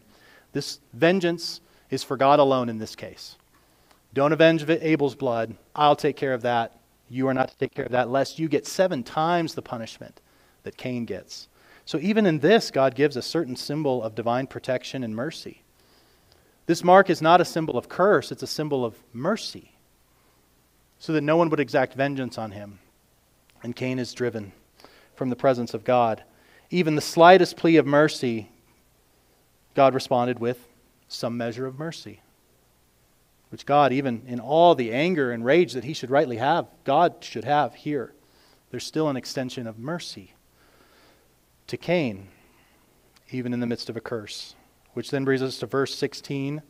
this 0.53 0.79
vengeance 0.93 1.61
is 1.89 2.03
for 2.03 2.15
God 2.15 2.39
alone 2.39 2.69
in 2.69 2.77
this 2.77 2.95
case. 2.95 3.37
Don't 4.13 4.31
avenge 4.31 4.67
Abel's 4.69 5.15
blood. 5.15 5.55
I'll 5.75 5.95
take 5.95 6.15
care 6.15 6.33
of 6.33 6.43
that. 6.43 6.79
You 7.09 7.27
are 7.27 7.33
not 7.33 7.49
to 7.49 7.57
take 7.57 7.73
care 7.73 7.85
of 7.85 7.91
that, 7.91 8.09
lest 8.09 8.39
you 8.39 8.47
get 8.47 8.65
seven 8.65 9.03
times 9.03 9.53
the 9.53 9.61
punishment 9.61 10.21
that 10.63 10.77
Cain 10.77 11.05
gets. 11.05 11.47
So, 11.85 11.97
even 11.99 12.25
in 12.25 12.39
this, 12.39 12.71
God 12.71 12.95
gives 12.95 13.17
a 13.17 13.21
certain 13.21 13.55
symbol 13.55 14.01
of 14.01 14.15
divine 14.15 14.47
protection 14.47 15.03
and 15.03 15.15
mercy. 15.15 15.63
This 16.65 16.83
mark 16.83 17.09
is 17.09 17.21
not 17.21 17.41
a 17.41 17.45
symbol 17.45 17.77
of 17.77 17.89
curse, 17.89 18.31
it's 18.31 18.43
a 18.43 18.47
symbol 18.47 18.85
of 18.85 18.95
mercy, 19.11 19.73
so 20.97 21.11
that 21.11 21.21
no 21.21 21.35
one 21.35 21.49
would 21.49 21.59
exact 21.59 21.93
vengeance 21.93 22.37
on 22.37 22.51
him. 22.51 22.79
And 23.63 23.75
Cain 23.75 23.99
is 23.99 24.13
driven 24.13 24.53
from 25.15 25.29
the 25.29 25.35
presence 25.35 25.73
of 25.73 25.83
God. 25.83 26.23
Even 26.69 26.95
the 26.95 27.01
slightest 27.01 27.57
plea 27.57 27.77
of 27.77 27.85
mercy 27.85 28.49
God 29.75 29.93
responded 29.93 30.39
with 30.39 30.67
some 31.07 31.37
measure 31.37 31.65
of 31.65 31.77
mercy, 31.77 32.21
which 33.53 33.67
God, 33.67 33.93
even 33.93 34.23
in 34.25 34.39
all 34.39 34.73
the 34.73 34.91
anger 34.91 35.31
and 35.31 35.45
rage 35.45 35.73
that 35.73 35.83
he 35.83 35.93
should 35.93 36.09
rightly 36.09 36.37
have, 36.37 36.65
God 36.85 37.17
should 37.19 37.43
have 37.43 37.75
here. 37.75 38.15
There's 38.71 38.83
still 38.83 39.09
an 39.09 39.15
extension 39.15 39.67
of 39.67 39.77
mercy 39.77 40.33
to 41.67 41.77
Cain, 41.77 42.29
even 43.29 43.53
in 43.53 43.59
the 43.59 43.67
midst 43.67 43.91
of 43.91 43.95
a 43.95 44.01
curse. 44.01 44.55
Which 44.93 45.11
then 45.11 45.23
brings 45.23 45.43
us 45.43 45.59
to 45.59 45.67
verse 45.67 45.93
16 45.93 46.63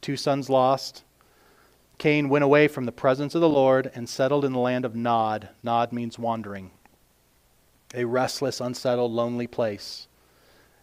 two 0.00 0.16
sons 0.16 0.48
lost. 0.48 1.04
Cain 1.98 2.30
went 2.30 2.44
away 2.44 2.66
from 2.66 2.86
the 2.86 2.92
presence 2.92 3.34
of 3.34 3.42
the 3.42 3.48
Lord 3.50 3.90
and 3.94 4.08
settled 4.08 4.46
in 4.46 4.54
the 4.54 4.58
land 4.58 4.86
of 4.86 4.96
Nod. 4.96 5.50
Nod 5.62 5.92
means 5.92 6.18
wandering, 6.18 6.70
a 7.94 8.06
restless, 8.06 8.58
unsettled, 8.58 9.12
lonely 9.12 9.46
place. 9.46 10.08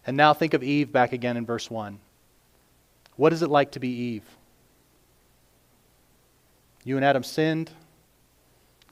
And 0.06 0.16
now 0.16 0.32
think 0.32 0.54
of 0.54 0.62
Eve 0.62 0.92
back 0.92 1.12
again 1.12 1.36
in 1.36 1.44
verse 1.44 1.68
1. 1.68 1.98
What 3.16 3.32
is 3.32 3.42
it 3.42 3.50
like 3.50 3.72
to 3.72 3.80
be 3.80 3.88
Eve? 3.88 4.36
You 6.84 6.96
and 6.96 7.04
Adam 7.04 7.22
sinned. 7.22 7.70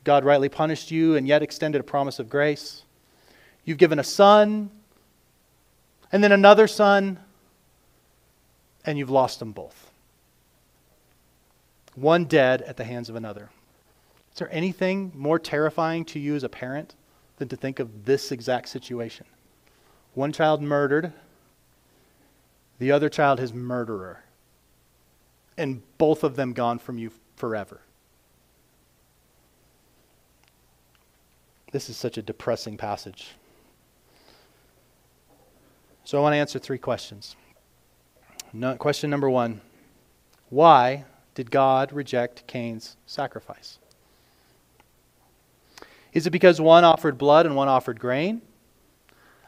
God 0.04 0.24
rightly 0.24 0.48
punished 0.48 0.90
you 0.90 1.16
and 1.16 1.26
yet 1.26 1.42
extended 1.42 1.80
a 1.80 1.84
promise 1.84 2.18
of 2.18 2.28
grace. 2.28 2.84
You've 3.64 3.78
given 3.78 3.98
a 3.98 4.04
son, 4.04 4.70
and 6.10 6.24
then 6.24 6.32
another 6.32 6.66
son, 6.66 7.18
and 8.84 8.98
you've 8.98 9.10
lost 9.10 9.38
them 9.38 9.52
both. 9.52 9.90
One 11.94 12.24
dead 12.24 12.62
at 12.62 12.76
the 12.76 12.84
hands 12.84 13.10
of 13.10 13.16
another. 13.16 13.50
Is 14.32 14.38
there 14.38 14.52
anything 14.52 15.12
more 15.14 15.38
terrifying 15.38 16.04
to 16.06 16.18
you 16.18 16.36
as 16.36 16.44
a 16.44 16.48
parent 16.48 16.94
than 17.36 17.48
to 17.48 17.56
think 17.56 17.80
of 17.80 18.04
this 18.04 18.32
exact 18.32 18.68
situation? 18.68 19.26
One 20.14 20.32
child 20.32 20.62
murdered, 20.62 21.12
the 22.78 22.92
other 22.92 23.08
child 23.08 23.40
his 23.40 23.52
murderer. 23.52 24.22
And 25.56 25.82
both 25.98 26.22
of 26.22 26.36
them 26.36 26.52
gone 26.52 26.78
from 26.78 26.98
you 26.98 27.10
forever. 27.38 27.80
This 31.72 31.88
is 31.88 31.96
such 31.96 32.18
a 32.18 32.22
depressing 32.22 32.76
passage. 32.76 33.28
So 36.04 36.18
I 36.18 36.22
want 36.22 36.32
to 36.32 36.38
answer 36.38 36.58
three 36.58 36.78
questions. 36.78 37.36
No, 38.52 38.74
question 38.76 39.10
number 39.10 39.28
one 39.28 39.60
Why 40.48 41.04
did 41.34 41.50
God 41.50 41.92
reject 41.92 42.46
Cain's 42.46 42.96
sacrifice? 43.06 43.78
Is 46.12 46.26
it 46.26 46.30
because 46.30 46.60
one 46.60 46.84
offered 46.84 47.18
blood 47.18 47.46
and 47.46 47.54
one 47.54 47.68
offered 47.68 48.00
grain? 48.00 48.40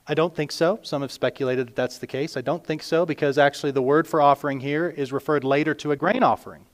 I 0.07 0.15
don't 0.15 0.35
think 0.35 0.53
so. 0.53 0.81
Some 0.83 1.03
have 1.03 1.13
speculated 1.13 1.69
that 1.69 1.77
that's 1.77 1.99
the 1.99 2.07
case. 2.07 2.37
I 2.37 2.41
don't 2.43 2.65
think 2.65 2.83
so 2.83 3.07
because 3.07 3.39
actually 3.39 3.73
the 3.73 3.83
word 3.83 4.07
for 4.07 4.21
offering 4.21 4.61
here 4.61 4.89
is 4.89 5.13
referred 5.13 5.45
later 5.45 5.73
to 5.75 5.93
a 5.93 5.97
grain 5.97 6.23
offering. 6.23 6.67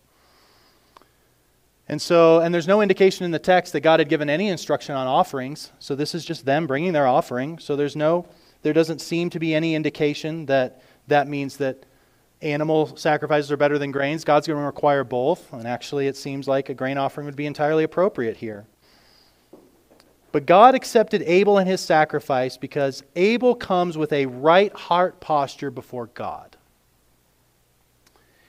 And 1.88 2.02
so, 2.02 2.40
and 2.40 2.52
there's 2.52 2.66
no 2.66 2.80
indication 2.80 3.24
in 3.24 3.30
the 3.30 3.38
text 3.38 3.72
that 3.72 3.80
God 3.80 4.00
had 4.00 4.08
given 4.08 4.28
any 4.28 4.48
instruction 4.48 4.96
on 4.96 5.06
offerings. 5.06 5.72
So 5.78 5.94
this 5.94 6.14
is 6.14 6.24
just 6.24 6.44
them 6.44 6.66
bringing 6.66 6.92
their 6.92 7.06
offering. 7.06 7.58
So 7.58 7.76
there's 7.76 7.94
no, 7.94 8.26
there 8.62 8.72
doesn't 8.72 9.00
seem 9.00 9.30
to 9.30 9.38
be 9.38 9.54
any 9.54 9.74
indication 9.74 10.46
that 10.46 10.82
that 11.06 11.28
means 11.28 11.58
that 11.58 11.84
animal 12.42 12.96
sacrifices 12.96 13.52
are 13.52 13.56
better 13.56 13.78
than 13.78 13.92
grains. 13.92 14.24
God's 14.24 14.48
going 14.48 14.58
to 14.58 14.66
require 14.66 15.04
both. 15.04 15.52
And 15.52 15.66
actually, 15.66 16.08
it 16.08 16.16
seems 16.16 16.48
like 16.48 16.68
a 16.68 16.74
grain 16.74 16.98
offering 16.98 17.24
would 17.26 17.36
be 17.36 17.46
entirely 17.46 17.84
appropriate 17.84 18.36
here. 18.36 18.66
But 20.32 20.44
God 20.44 20.74
accepted 20.74 21.22
Abel 21.22 21.56
and 21.56 21.68
his 21.68 21.80
sacrifice 21.80 22.56
because 22.56 23.02
Abel 23.14 23.54
comes 23.54 23.96
with 23.96 24.12
a 24.12 24.26
right 24.26 24.72
heart 24.74 25.20
posture 25.20 25.70
before 25.70 26.08
God. 26.08 26.56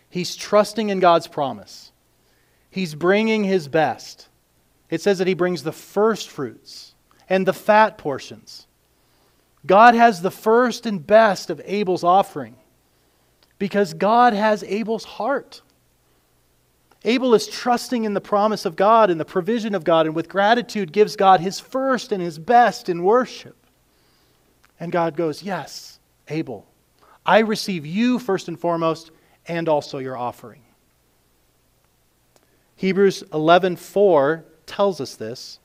He's 0.09 0.35
trusting 0.35 0.89
in 0.89 0.99
God's 0.99 1.27
promise. 1.27 1.91
He's 2.69 2.95
bringing 2.95 3.43
his 3.43 3.67
best. 3.67 4.27
It 4.89 5.01
says 5.01 5.17
that 5.17 5.27
he 5.27 5.33
brings 5.33 5.63
the 5.63 5.71
first 5.71 6.29
fruits 6.29 6.93
and 7.29 7.45
the 7.45 7.53
fat 7.53 7.97
portions. 7.97 8.67
God 9.65 9.95
has 9.95 10.21
the 10.21 10.31
first 10.31 10.85
and 10.85 11.05
best 11.05 11.49
of 11.49 11.61
Abel's 11.65 12.03
offering 12.03 12.55
because 13.59 13.93
God 13.93 14.33
has 14.33 14.63
Abel's 14.63 15.03
heart. 15.03 15.61
Abel 17.03 17.33
is 17.33 17.47
trusting 17.47 18.05
in 18.05 18.13
the 18.13 18.21
promise 18.21 18.65
of 18.65 18.75
God 18.75 19.09
and 19.09 19.19
the 19.19 19.25
provision 19.25 19.75
of 19.75 19.83
God, 19.83 20.05
and 20.05 20.15
with 20.15 20.29
gratitude 20.29 20.91
gives 20.91 21.15
God 21.15 21.39
his 21.39 21.59
first 21.59 22.11
and 22.11 22.21
his 22.21 22.39
best 22.39 22.89
in 22.89 23.03
worship. 23.03 23.55
And 24.79 24.91
God 24.91 25.15
goes, 25.15 25.43
Yes, 25.43 25.99
Abel, 26.27 26.67
I 27.25 27.39
receive 27.39 27.85
you 27.85 28.19
first 28.19 28.47
and 28.47 28.59
foremost, 28.59 29.11
and 29.47 29.69
also 29.69 29.97
your 29.97 30.17
offering. 30.17 30.61
Hebrews 32.77 33.23
11:4 33.33 34.45
tells 34.65 35.01
us 35.01 35.15
this. 35.15 35.59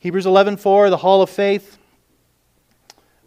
Hebrews 0.00 0.26
11:4, 0.26 0.90
the 0.90 0.98
hall 0.98 1.22
of 1.22 1.30
faith. 1.30 1.78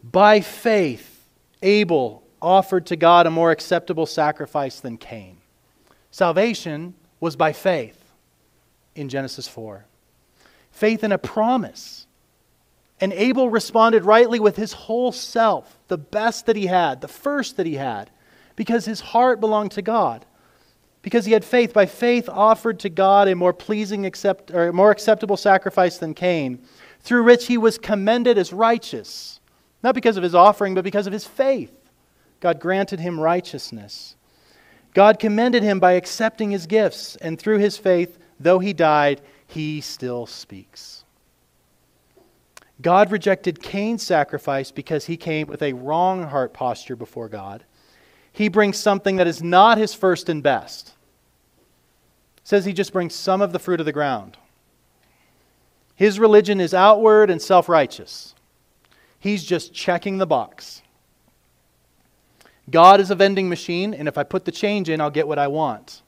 By 0.04 0.42
faith, 0.42 1.26
Abel 1.62 2.24
offered 2.42 2.86
to 2.88 2.96
God 2.96 3.28
a 3.28 3.32
more 3.32 3.52
acceptable 3.52 4.06
sacrifice 4.06 4.80
than 4.80 4.98
Cain. 4.98 5.38
Salvation 6.10 6.96
was 7.20 7.36
by 7.36 7.54
faith 7.54 8.14
in 8.96 9.10
Genesis 9.10 9.48
4. 9.48 9.86
Faith 10.72 11.04
in 11.04 11.12
a 11.12 11.18
promise. 11.18 12.08
And 13.02 13.14
Abel 13.14 13.50
responded 13.50 14.04
rightly 14.04 14.40
with 14.40 14.56
his 14.56 14.74
whole 14.74 15.12
self, 15.12 15.78
the 15.88 15.98
best 15.98 16.46
that 16.48 16.56
he 16.56 16.66
had, 16.66 17.02
the 17.02 17.08
first 17.08 17.58
that 17.58 17.66
he 17.66 17.76
had, 17.76 18.10
because 18.56 18.86
his 18.86 19.00
heart 19.00 19.40
belonged 19.40 19.72
to 19.72 19.82
God. 19.82 20.26
Because 21.02 21.26
he 21.26 21.32
had 21.32 21.46
faith, 21.46 21.74
by 21.74 21.86
faith 21.86 22.28
offered 22.28 22.80
to 22.80 22.90
God 22.90 23.28
a 23.28 23.36
more 23.36 23.54
pleasing 23.54 24.06
accept, 24.06 24.52
or 24.52 24.74
more 24.74 24.92
acceptable 24.92 25.38
sacrifice 25.38 25.98
than 25.98 26.14
Cain, 26.14 26.60
through 27.00 27.24
which 27.24 27.48
he 27.48 27.58
was 27.58 27.78
commended 27.78 28.38
as 28.38 28.52
righteous. 28.52 29.40
Not 29.82 29.96
because 29.96 30.18
of 30.18 30.24
his 30.24 30.36
offering, 30.36 30.76
but 30.76 30.84
because 30.84 31.08
of 31.08 31.14
his 31.14 31.26
faith. 31.26 31.74
God 32.42 32.60
granted 32.60 33.00
him 33.00 33.20
righteousness. 33.20 34.16
God 34.94 35.20
commended 35.20 35.64
him 35.64 35.80
by 35.80 35.94
accepting 35.94 36.52
his 36.52 36.68
gifts, 36.68 37.16
and 37.18 37.40
through 37.40 37.60
his 37.60 37.78
faith, 37.78 38.18
though 38.40 38.60
he 38.60 38.74
died, 38.74 39.22
he 39.48 39.82
still 39.82 40.26
speaks. 40.26 41.06
God 42.82 43.12
rejected 43.12 43.62
Cain's 43.62 44.04
sacrifice 44.04 44.72
because 44.72 45.06
he 45.06 45.18
came 45.18 45.48
with 45.48 45.62
a 45.62 45.74
wrong 45.74 46.24
heart 46.24 46.54
posture 46.54 46.96
before 46.96 47.28
God. 47.28 47.66
He 48.32 48.48
brings 48.48 48.78
something 48.78 49.18
that 49.18 49.28
is 49.28 49.44
not 49.44 49.78
his 49.78 49.94
first 49.94 50.30
and 50.30 50.42
best. 50.42 50.94
says 52.44 52.66
he 52.66 52.74
just 52.74 52.94
brings 52.94 53.14
some 53.14 53.42
of 53.42 53.52
the 53.52 53.60
fruit 53.60 53.80
of 53.80 53.86
the 53.86 53.92
ground. 53.92 54.38
His 55.96 56.20
religion 56.20 56.62
is 56.62 56.74
outward 56.74 57.30
and 57.30 57.42
self 57.42 57.68
righteous. 57.68 58.34
He's 59.20 59.44
just 59.44 59.74
checking 59.74 60.18
the 60.18 60.26
box. 60.26 60.82
God 62.70 63.02
is 63.02 63.12
a 63.12 63.16
vending 63.16 63.50
machine, 63.50 63.94
and 63.94 64.08
if 64.08 64.18
I 64.18 64.24
put 64.24 64.46
the 64.46 64.52
change 64.52 64.90
in, 64.90 65.02
I'll 65.02 65.10
get 65.10 65.28
what 65.28 65.40
I 65.40 65.48
want. 65.48 66.02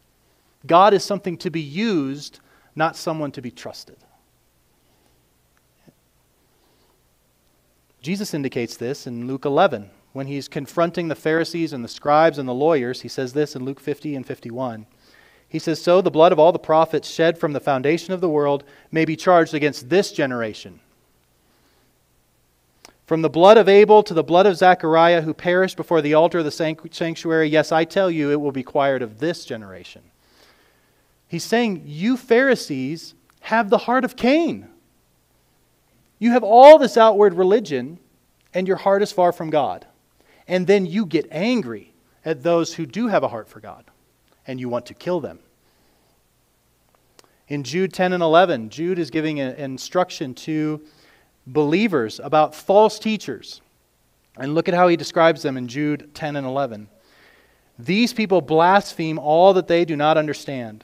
God 0.66 0.94
is 0.94 1.04
something 1.04 1.38
to 1.40 1.50
be 1.50 1.62
used, 1.62 2.40
not 2.76 2.96
someone 2.96 3.32
to 3.32 3.42
be 3.42 3.52
trusted. 3.52 3.98
Jesus 8.02 8.34
indicates 8.34 8.78
this 8.78 9.08
in 9.08 9.28
Luke 9.28 9.46
11 9.46 9.90
when 10.14 10.28
he's 10.28 10.48
confronting 10.48 11.08
the 11.08 11.16
Pharisees 11.16 11.74
and 11.74 11.84
the 11.84 11.90
scribes 11.90 12.38
and 12.38 12.48
the 12.48 12.54
lawyers. 12.54 13.02
He 13.02 13.08
says 13.08 13.34
this 13.34 13.56
in 13.56 13.64
Luke 13.64 13.80
50 13.80 14.16
and 14.16 14.26
51. 14.26 14.86
He 15.48 15.60
says, 15.60 15.82
So 15.82 16.02
the 16.02 16.12
blood 16.12 16.32
of 16.32 16.40
all 16.40 16.52
the 16.52 16.60
prophets 16.60 17.10
shed 17.10 17.38
from 17.38 17.54
the 17.54 17.60
foundation 17.60 18.14
of 18.14 18.22
the 18.22 18.30
world 18.30 18.64
may 18.92 19.06
be 19.06 19.16
charged 19.16 19.54
against 19.54 19.90
this 19.90 20.12
generation. 20.12 20.80
From 23.06 23.22
the 23.22 23.30
blood 23.30 23.58
of 23.58 23.68
Abel 23.68 24.04
to 24.04 24.14
the 24.14 24.24
blood 24.24 24.46
of 24.46 24.56
Zechariah, 24.56 25.22
who 25.22 25.34
perished 25.34 25.76
before 25.76 26.02
the 26.02 26.14
altar 26.14 26.40
of 26.40 26.46
the 26.46 26.88
sanctuary, 26.92 27.50
yes, 27.50 27.72
I 27.74 27.84
tell 27.84 28.10
you, 28.10 28.32
it 28.32 28.40
will 28.40 28.54
be 28.54 28.62
required 28.62 29.02
of 29.02 29.20
this 29.20 29.44
generation. 29.44 30.02
He's 31.28 31.44
saying, 31.44 31.84
You 31.86 32.16
Pharisees 32.16 33.14
have 33.42 33.70
the 33.70 33.80
heart 33.80 34.06
of 34.06 34.16
Cain. 34.16 34.70
You 36.20 36.32
have 36.32 36.44
all 36.44 36.78
this 36.78 36.96
outward 36.96 37.34
religion, 37.34 38.00
and 38.54 38.68
your 38.68 38.78
heart 38.78 39.02
is 39.02 39.12
far 39.12 39.34
from 39.34 39.50
God. 39.50 39.86
And 40.52 40.68
then 40.68 40.86
you 40.86 41.06
get 41.06 41.28
angry 41.32 41.94
at 42.26 42.44
those 42.44 42.74
who 42.74 42.86
do 42.86 43.08
have 43.08 43.24
a 43.24 43.30
heart 43.30 43.48
for 43.48 43.62
God, 43.62 43.86
and 44.46 44.60
you 44.60 44.68
want 44.68 44.86
to 44.88 44.94
kill 44.94 45.22
them. 45.22 45.40
In 47.48 47.64
Jude 47.64 47.94
10 47.94 48.12
and 48.12 48.22
11, 48.22 48.70
Jude 48.70 49.00
is 49.00 49.10
giving 49.10 49.40
an 49.40 49.56
instruction 49.56 50.36
to 50.36 50.82
believers 51.48 52.20
about 52.22 52.54
false 52.54 53.00
teachers. 53.00 53.62
And 54.38 54.54
look 54.54 54.68
at 54.68 54.74
how 54.74 54.90
he 54.90 54.98
describes 54.98 55.42
them 55.42 55.56
in 55.56 55.70
Jude 55.70 56.14
10 56.14 56.36
and 56.36 56.46
11. 56.46 56.90
These 57.80 58.12
people 58.12 58.42
blaspheme 58.42 59.20
all 59.20 59.54
that 59.54 59.68
they 59.68 59.86
do 59.86 59.96
not 59.96 60.18
understand 60.18 60.84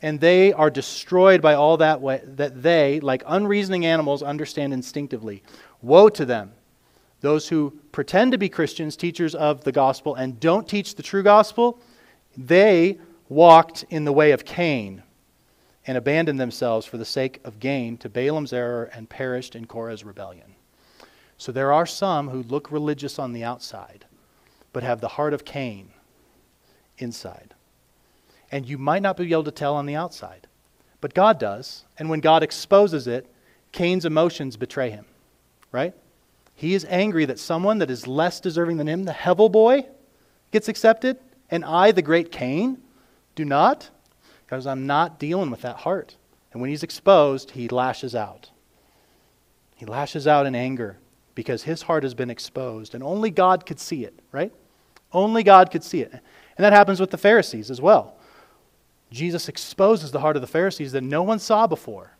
and 0.00 0.20
they 0.20 0.52
are 0.52 0.70
destroyed 0.70 1.42
by 1.42 1.54
all 1.54 1.76
that 1.78 2.00
way, 2.00 2.22
that 2.24 2.62
they, 2.62 3.00
like 3.00 3.22
unreasoning 3.26 3.84
animals, 3.84 4.22
understand 4.22 4.72
instinctively. 4.72 5.42
Woe 5.82 6.08
to 6.10 6.24
them, 6.24 6.52
those 7.20 7.48
who 7.48 7.78
pretend 7.92 8.32
to 8.32 8.38
be 8.38 8.48
Christians, 8.48 8.96
teachers 8.96 9.34
of 9.34 9.64
the 9.64 9.72
gospel, 9.72 10.14
and 10.14 10.38
don't 10.38 10.68
teach 10.68 10.94
the 10.94 11.02
true 11.02 11.22
gospel. 11.22 11.80
They 12.36 12.98
walked 13.28 13.84
in 13.90 14.04
the 14.04 14.12
way 14.12 14.30
of 14.32 14.44
Cain 14.44 15.02
and 15.86 15.98
abandoned 15.98 16.38
themselves 16.38 16.86
for 16.86 16.96
the 16.96 17.04
sake 17.04 17.40
of 17.44 17.60
gain 17.60 17.96
to 17.98 18.08
Balaam's 18.08 18.52
error 18.52 18.90
and 18.94 19.08
perished 19.08 19.56
in 19.56 19.66
Korah's 19.66 20.04
rebellion. 20.04 20.54
So 21.38 21.52
there 21.52 21.72
are 21.72 21.86
some 21.86 22.28
who 22.28 22.42
look 22.42 22.70
religious 22.70 23.18
on 23.18 23.32
the 23.32 23.44
outside, 23.44 24.04
but 24.72 24.82
have 24.82 25.00
the 25.00 25.08
heart 25.08 25.34
of 25.34 25.44
Cain 25.44 25.90
inside 26.98 27.54
and 28.50 28.68
you 28.68 28.78
might 28.78 29.02
not 29.02 29.16
be 29.16 29.30
able 29.32 29.44
to 29.44 29.50
tell 29.50 29.74
on 29.74 29.86
the 29.86 29.94
outside. 29.94 30.46
But 31.00 31.14
God 31.14 31.38
does, 31.38 31.84
and 31.98 32.08
when 32.08 32.20
God 32.20 32.42
exposes 32.42 33.06
it, 33.06 33.26
Cain's 33.72 34.04
emotions 34.04 34.56
betray 34.56 34.90
him, 34.90 35.04
right? 35.70 35.94
He 36.58 36.74
is 36.74 36.84
angry 36.88 37.24
that 37.24 37.38
someone 37.38 37.78
that 37.78 37.88
is 37.88 38.08
less 38.08 38.40
deserving 38.40 38.78
than 38.78 38.88
him, 38.88 39.04
the 39.04 39.12
Hevel 39.12 39.50
boy, 39.50 39.86
gets 40.50 40.68
accepted, 40.68 41.16
and 41.52 41.64
I, 41.64 41.92
the 41.92 42.02
great 42.02 42.32
Cain, 42.32 42.82
do 43.36 43.44
not, 43.44 43.90
because 44.44 44.66
I'm 44.66 44.84
not 44.84 45.20
dealing 45.20 45.52
with 45.52 45.62
that 45.62 45.76
heart. 45.76 46.16
And 46.50 46.60
when 46.60 46.68
he's 46.68 46.82
exposed, 46.82 47.52
he 47.52 47.68
lashes 47.68 48.16
out. 48.16 48.50
He 49.76 49.86
lashes 49.86 50.26
out 50.26 50.46
in 50.46 50.56
anger 50.56 50.98
because 51.36 51.62
his 51.62 51.82
heart 51.82 52.02
has 52.02 52.12
been 52.12 52.28
exposed, 52.28 52.92
and 52.92 53.04
only 53.04 53.30
God 53.30 53.64
could 53.64 53.78
see 53.78 54.02
it, 54.02 54.18
right? 54.32 54.52
Only 55.12 55.44
God 55.44 55.70
could 55.70 55.84
see 55.84 56.00
it. 56.00 56.10
And 56.10 56.64
that 56.64 56.72
happens 56.72 56.98
with 56.98 57.12
the 57.12 57.18
Pharisees 57.18 57.70
as 57.70 57.80
well. 57.80 58.16
Jesus 59.12 59.48
exposes 59.48 60.10
the 60.10 60.18
heart 60.18 60.34
of 60.34 60.42
the 60.42 60.48
Pharisees 60.48 60.90
that 60.90 61.04
no 61.04 61.22
one 61.22 61.38
saw 61.38 61.68
before. 61.68 62.16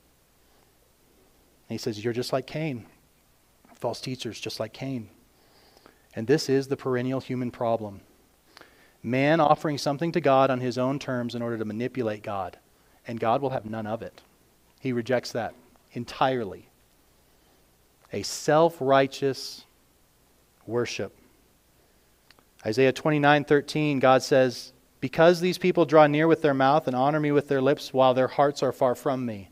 And 1.68 1.74
he 1.74 1.79
says, 1.79 2.05
You're 2.05 2.12
just 2.12 2.33
like 2.33 2.46
Cain. 2.46 2.87
False 3.79 4.01
teachers, 4.01 4.41
just 4.41 4.61
like 4.61 4.73
Cain. 4.73 5.09
And 6.14 6.27
this 6.27 6.49
is 6.49 6.69
the 6.69 6.77
perennial 6.77 7.21
human 7.21 7.51
problem. 7.51 8.01
Man 9.03 9.41
offering 9.41 9.79
something 9.79 10.12
to 10.12 10.21
God 10.21 10.51
on 10.51 10.61
his 10.61 10.77
own 10.77 10.99
terms 10.99 11.35
in 11.35 11.43
order 11.43 11.57
to 11.57 11.64
manipulate 11.64 12.23
God, 12.23 12.59
and 13.07 13.21
God 13.21 13.41
will 13.41 13.51
have 13.51 13.64
none 13.64 13.87
of 13.87 14.03
it. 14.03 14.21
He 14.81 14.93
rejects 14.93 15.33
that 15.33 15.55
entirely. 15.93 16.69
A 18.12 18.23
self 18.23 18.77
righteous 18.81 19.64
worship. 20.67 21.17
Isaiah 22.67 22.93
29 22.93 23.45
13, 23.45 23.99
God 24.01 24.23
says, 24.23 24.73
because 25.01 25.41
these 25.41 25.59
people 25.59 25.85
draw 25.85 26.07
near 26.07 26.27
with 26.27 26.43
their 26.43 26.55
mouth 26.55 26.87
and 26.87 26.97
honor 26.97 27.21
me 27.21 27.31
with 27.31 27.49
their 27.49 27.62
lips 27.62 27.93
while 27.93 28.14
their 28.14 28.27
hearts 28.27 28.62
are 28.62 28.73
far 28.73 28.95
from 28.95 29.25
me. 29.25 29.49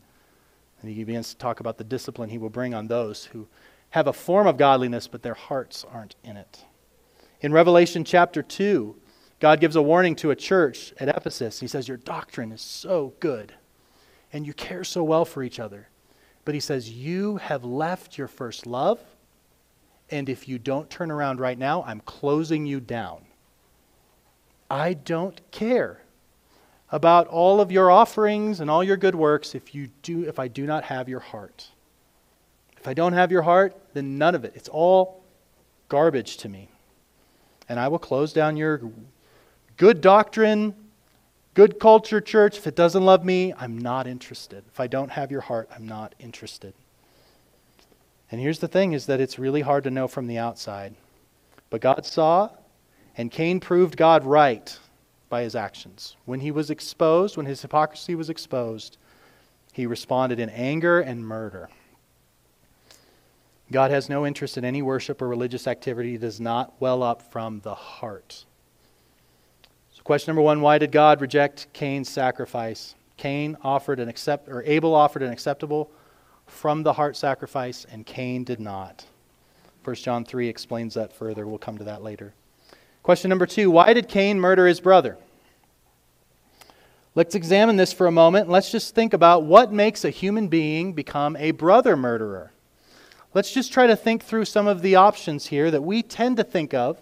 And 0.81 0.91
he 0.91 1.03
begins 1.03 1.29
to 1.29 1.37
talk 1.37 1.59
about 1.59 1.77
the 1.77 1.83
discipline 1.83 2.29
he 2.29 2.37
will 2.37 2.49
bring 2.49 2.73
on 2.73 2.87
those 2.87 3.25
who 3.25 3.47
have 3.97 4.07
a 4.07 4.13
form 4.13 4.45
of 4.45 4.57
godliness, 4.57 5.07
but 5.07 5.23
their 5.23 5.33
hearts 5.33 5.83
aren't 5.91 6.15
in 6.23 6.37
it. 6.37 6.63
In 7.41 7.51
Revelation 7.51 8.03
chapter 8.03 8.43
2, 8.43 8.95
God 9.39 9.59
gives 9.59 9.75
a 9.75 9.81
warning 9.81 10.15
to 10.17 10.29
a 10.29 10.35
church 10.35 10.93
at 10.99 11.09
Ephesus. 11.09 11.59
He 11.59 11.67
says, 11.67 11.87
Your 11.87 11.97
doctrine 11.97 12.51
is 12.51 12.61
so 12.61 13.15
good, 13.19 13.55
and 14.31 14.45
you 14.45 14.53
care 14.53 14.83
so 14.83 15.03
well 15.03 15.25
for 15.25 15.41
each 15.41 15.59
other. 15.59 15.89
But 16.45 16.53
he 16.53 16.59
says, 16.59 16.91
You 16.91 17.37
have 17.37 17.63
left 17.63 18.19
your 18.19 18.27
first 18.27 18.67
love, 18.67 18.99
and 20.11 20.29
if 20.29 20.47
you 20.47 20.59
don't 20.59 20.91
turn 20.91 21.09
around 21.09 21.39
right 21.39 21.57
now, 21.57 21.83
I'm 21.83 22.01
closing 22.01 22.67
you 22.67 22.79
down. 22.79 23.25
I 24.69 24.93
don't 24.93 25.41
care 25.49 26.03
about 26.91 27.25
all 27.27 27.59
of 27.59 27.71
your 27.71 27.89
offerings 27.89 28.59
and 28.59 28.69
all 28.69 28.83
your 28.83 28.97
good 28.97 29.15
works 29.15 29.55
if 29.55 29.73
you 29.73 29.87
do 30.03 30.23
if 30.23 30.37
I 30.37 30.47
do 30.47 30.67
not 30.67 30.83
have 30.83 31.09
your 31.09 31.19
heart. 31.19 31.71
If 32.87 32.91
I 32.91 32.93
don't 32.93 33.11
have 33.11 33.33
your 33.33 33.41
heart, 33.41 33.75
then 33.93 34.17
none 34.17 34.33
of 34.33 34.45
it. 34.45 34.53
It's 34.55 34.69
all 34.69 35.21
garbage 35.89 36.37
to 36.37 36.47
me. 36.47 36.69
And 37.67 37.81
I 37.81 37.89
will 37.89 37.99
close 37.99 38.31
down 38.31 38.55
your 38.55 38.79
good 39.75 39.99
doctrine, 39.99 40.73
good 41.53 41.81
culture 41.81 42.21
church. 42.21 42.57
If 42.57 42.65
it 42.65 42.77
doesn't 42.77 43.03
love 43.03 43.25
me, 43.25 43.53
I'm 43.57 43.77
not 43.77 44.07
interested. 44.07 44.63
If 44.71 44.79
I 44.79 44.87
don't 44.87 45.11
have 45.11 45.31
your 45.31 45.41
heart, 45.41 45.67
I'm 45.75 45.85
not 45.85 46.15
interested. 46.17 46.73
And 48.31 48.39
here's 48.39 48.59
the 48.59 48.69
thing 48.69 48.93
is 48.93 49.05
that 49.07 49.19
it's 49.19 49.37
really 49.37 49.59
hard 49.59 49.83
to 49.83 49.91
know 49.91 50.07
from 50.07 50.27
the 50.27 50.37
outside. 50.37 50.95
But 51.69 51.81
God 51.81 52.05
saw 52.05 52.51
and 53.17 53.29
Cain 53.29 53.59
proved 53.59 53.97
God 53.97 54.23
right 54.23 54.79
by 55.27 55.41
his 55.41 55.57
actions. 55.57 56.15
When 56.23 56.39
he 56.39 56.51
was 56.51 56.69
exposed, 56.69 57.35
when 57.35 57.47
his 57.47 57.63
hypocrisy 57.63 58.15
was 58.15 58.29
exposed, 58.29 58.95
he 59.73 59.85
responded 59.85 60.39
in 60.39 60.49
anger 60.51 61.01
and 61.01 61.27
murder. 61.27 61.67
God 63.71 63.91
has 63.91 64.09
no 64.09 64.25
interest 64.25 64.57
in 64.57 64.63
any 64.63 64.81
worship 64.81 65.21
or 65.21 65.27
religious 65.27 65.67
activity 65.67 66.15
that 66.15 66.25
does 66.25 66.39
not 66.39 66.73
well 66.79 67.03
up 67.03 67.31
from 67.31 67.59
the 67.61 67.75
heart. 67.75 68.45
So 69.91 70.01
question 70.03 70.31
number 70.31 70.41
1, 70.41 70.61
why 70.61 70.77
did 70.77 70.91
God 70.91 71.19
reject 71.19 71.67
Cain's 71.73 72.09
sacrifice? 72.09 72.95
Cain 73.17 73.57
offered 73.63 73.99
an 73.99 74.07
accept 74.07 74.47
or 74.47 74.63
Abel 74.63 74.95
offered 74.95 75.23
an 75.23 75.31
acceptable 75.31 75.91
from 76.45 76.83
the 76.83 76.93
heart 76.93 77.17
sacrifice 77.17 77.85
and 77.91 78.05
Cain 78.05 78.43
did 78.43 78.59
not. 78.59 79.05
1 79.83 79.95
John 79.97 80.23
3 80.23 80.47
explains 80.47 80.93
that 80.93 81.13
further. 81.13 81.47
We'll 81.47 81.57
come 81.57 81.77
to 81.77 81.83
that 81.85 82.03
later. 82.03 82.33
Question 83.03 83.29
number 83.29 83.45
two 83.45 83.71
Why 83.71 83.93
did 83.93 84.07
Cain 84.07 84.39
murder 84.39 84.67
his 84.67 84.79
brother? 84.79 85.17
Let's 87.15 87.35
examine 87.35 87.77
this 87.77 87.93
for 87.93 88.05
a 88.05 88.11
moment. 88.11 88.47
Let's 88.47 88.69
just 88.71 88.93
think 88.93 89.13
about 89.13 89.43
what 89.43 89.73
makes 89.73 90.05
a 90.05 90.09
human 90.09 90.49
being 90.49 90.93
become 90.93 91.35
a 91.37 91.51
brother 91.51 91.97
murderer. 91.97 92.51
Let's 93.37 93.51
just 93.51 93.71
try 93.71 93.85
to 93.85 93.95
think 93.95 94.23
through 94.23 94.45
some 94.45 94.65
of 94.65 94.81
the 94.81 94.95
options 94.95 95.45
here 95.45 95.69
that 95.69 95.83
we 95.83 96.01
tend 96.01 96.37
to 96.37 96.43
think 96.43 96.73
of. 96.73 96.99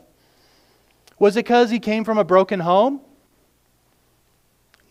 Was 1.17 1.37
it 1.37 1.45
because 1.45 1.69
he 1.69 1.79
came 1.79 2.03
from 2.03 2.17
a 2.17 2.25
broken 2.25 2.59
home? 2.59 2.99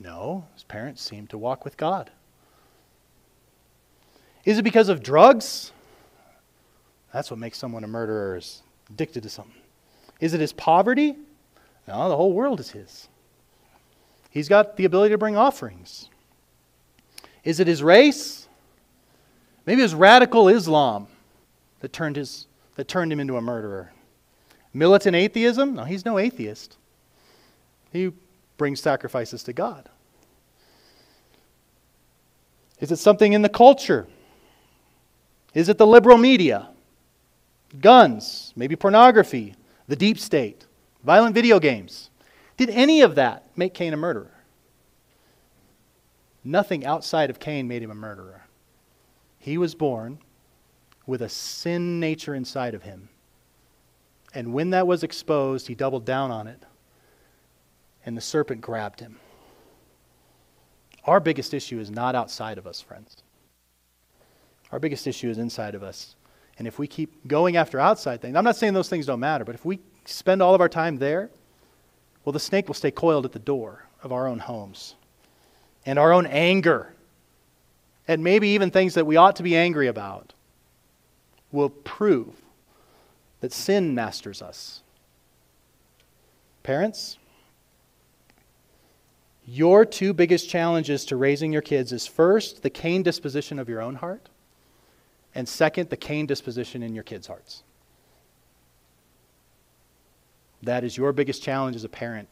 No, 0.01 0.47
his 0.55 0.65
parents 0.65 1.03
seemed 1.03 1.29
to 1.29 1.37
walk 1.37 1.63
with 1.63 1.77
God. 1.77 2.11
Is 4.47 4.57
it 4.57 4.63
because 4.63 4.89
of 4.89 5.03
drugs? 5.03 5.71
That's 7.13 7.31
what 7.31 7.39
makes 7.39 7.59
someone 7.59 7.85
a 7.85 7.89
murderer, 7.89 8.39
is 8.39 8.63
addicted 8.89 9.23
to 9.25 9.29
something. 9.29 9.61
Is 10.21 10.33
it 10.33 10.41
his 10.41 10.55
poverty? 10.55 11.15
No, 11.87 12.09
the 12.09 12.17
whole 12.17 12.33
world 12.33 12.59
is 12.59 12.71
his. 12.71 13.07
He's 14.31 14.49
got 14.49 14.79
the 14.79 14.87
ability 14.87 15.13
to 15.13 15.19
bring 15.19 15.37
offerings. 15.37 16.09
Is 17.45 17.61
it 17.61 17.67
his 17.67 17.83
race? 17.83 18.49
Maybe 19.67 19.83
it 19.83 19.85
was 19.85 19.95
radical 19.95 20.49
Islam 20.49 21.09
that 21.85 21.93
turned, 21.93 22.17
his, 22.17 22.47
that 22.77 22.89
turned 22.89 23.13
him 23.13 23.21
into 23.21 23.37
a 23.37 23.43
murderer. 23.43 23.93
Militant 24.73 25.15
atheism? 25.15 25.75
No, 25.75 25.85
he's 25.85 26.07
no 26.07 26.19
atheist. 26.19 26.79
He 27.93 28.11
brings 28.57 28.81
sacrifices 28.81 29.43
to 29.43 29.53
God. 29.53 29.91
Is 32.81 32.91
it 32.91 32.97
something 32.97 33.35
in 33.35 33.43
the 33.43 33.51
culture? 33.51 34.07
Is 35.53 35.69
it 35.69 35.77
the 35.77 35.87
liberal 35.87 36.17
media? 36.17 36.71
Guns, 37.83 38.55
maybe 38.57 38.77
pornography, 38.77 39.55
the 39.87 39.95
deep 39.95 40.19
state, 40.19 40.65
violent 41.05 41.35
video 41.35 41.61
games? 41.61 42.09
Did 42.57 42.71
any 42.71 43.03
of 43.03 43.17
that 43.17 43.51
make 43.59 43.75
Cain 43.75 43.93
a 43.93 43.99
murderer? 43.99 44.33
Nothing 46.43 46.87
outside 46.87 47.29
of 47.29 47.39
Cain 47.39 47.69
made 47.69 47.83
him 47.83 47.91
a 47.91 47.95
murderer. 47.95 48.47
He 49.39 49.59
was 49.59 49.75
born 49.75 50.21
with 51.07 51.23
a 51.23 51.29
sin 51.29 52.01
nature 52.01 52.35
inside 52.35 52.75
of 52.75 52.83
him. 52.83 53.09
And 54.35 54.53
when 54.53 54.71
that 54.71 54.87
was 54.87 55.03
exposed, 55.03 55.67
he 55.69 55.75
doubled 55.75 56.05
down 56.05 56.31
on 56.31 56.47
it. 56.47 56.63
And 58.05 58.17
the 58.17 58.21
serpent 58.21 58.61
grabbed 58.61 59.01
him. 59.01 59.19
Our 61.05 61.21
biggest 61.21 61.55
issue 61.55 61.79
is 61.79 61.91
not 61.91 62.15
outside 62.15 62.59
of 62.59 62.67
us, 62.67 62.81
friends. 62.81 63.17
Our 64.73 64.79
biggest 64.79 65.07
issue 65.07 65.31
is 65.31 65.39
inside 65.39 65.75
of 65.75 65.83
us. 65.83 66.17
And 66.59 66.67
if 66.67 66.79
we 66.79 66.87
keep 66.87 67.27
going 67.29 67.57
after 67.57 67.79
outside 67.79 68.21
things, 68.21 68.37
I'm 68.37 68.45
not 68.45 68.57
saying 68.57 68.75
those 68.75 68.89
things 68.89 69.07
don't 69.07 69.21
matter, 69.21 69.45
but 69.45 69.55
if 69.55 69.65
we 69.65 69.81
spend 70.05 70.43
all 70.43 70.55
of 70.55 70.61
our 70.61 70.69
time 70.69 70.99
there, 70.99 71.31
well, 72.25 72.33
the 72.33 72.41
snake 72.41 72.69
will 72.69 72.75
stay 72.75 72.91
coiled 72.91 73.25
at 73.25 73.33
the 73.33 73.39
door 73.39 73.85
of 74.03 74.13
our 74.13 74.27
own 74.27 74.39
homes 74.39 74.95
and 75.85 75.99
our 75.99 76.13
own 76.13 76.27
anger, 76.27 76.95
and 78.09 78.25
maybe 78.25 78.49
even 78.49 78.71
things 78.71 78.95
that 78.95 79.07
we 79.07 79.17
ought 79.17 79.37
to 79.37 79.43
be 79.43 79.57
angry 79.57 79.89
about, 79.89 80.33
will 81.55 81.71
prove 81.71 82.35
that 83.41 83.53
sin 83.53 83.95
masters 83.95 84.43
us. 84.43 84.83
Parents, 86.63 87.19
your 89.47 89.85
two 89.85 90.13
biggest 90.13 90.49
challenges 90.49 91.05
to 91.07 91.17
raising 91.17 91.53
your 91.53 91.63
kids 91.63 91.93
is 91.93 92.07
first, 92.07 92.63
the 92.63 92.71
Cain 92.71 93.03
disposition 93.03 93.59
of 93.59 93.69
your 93.69 93.81
own 93.81 93.95
heart, 93.95 94.29
and 95.35 95.49
second, 95.49 95.91
the 95.91 95.97
Cain 95.97 96.27
disposition 96.27 96.83
in 96.83 96.95
your 96.95 97.05
kids' 97.05 97.27
hearts. 97.27 97.63
That 100.63 100.83
is 100.83 100.97
your 100.97 101.13
biggest 101.13 101.43
challenge 101.43 101.77
as 101.77 101.85
a 101.85 101.89
parent. 101.89 102.29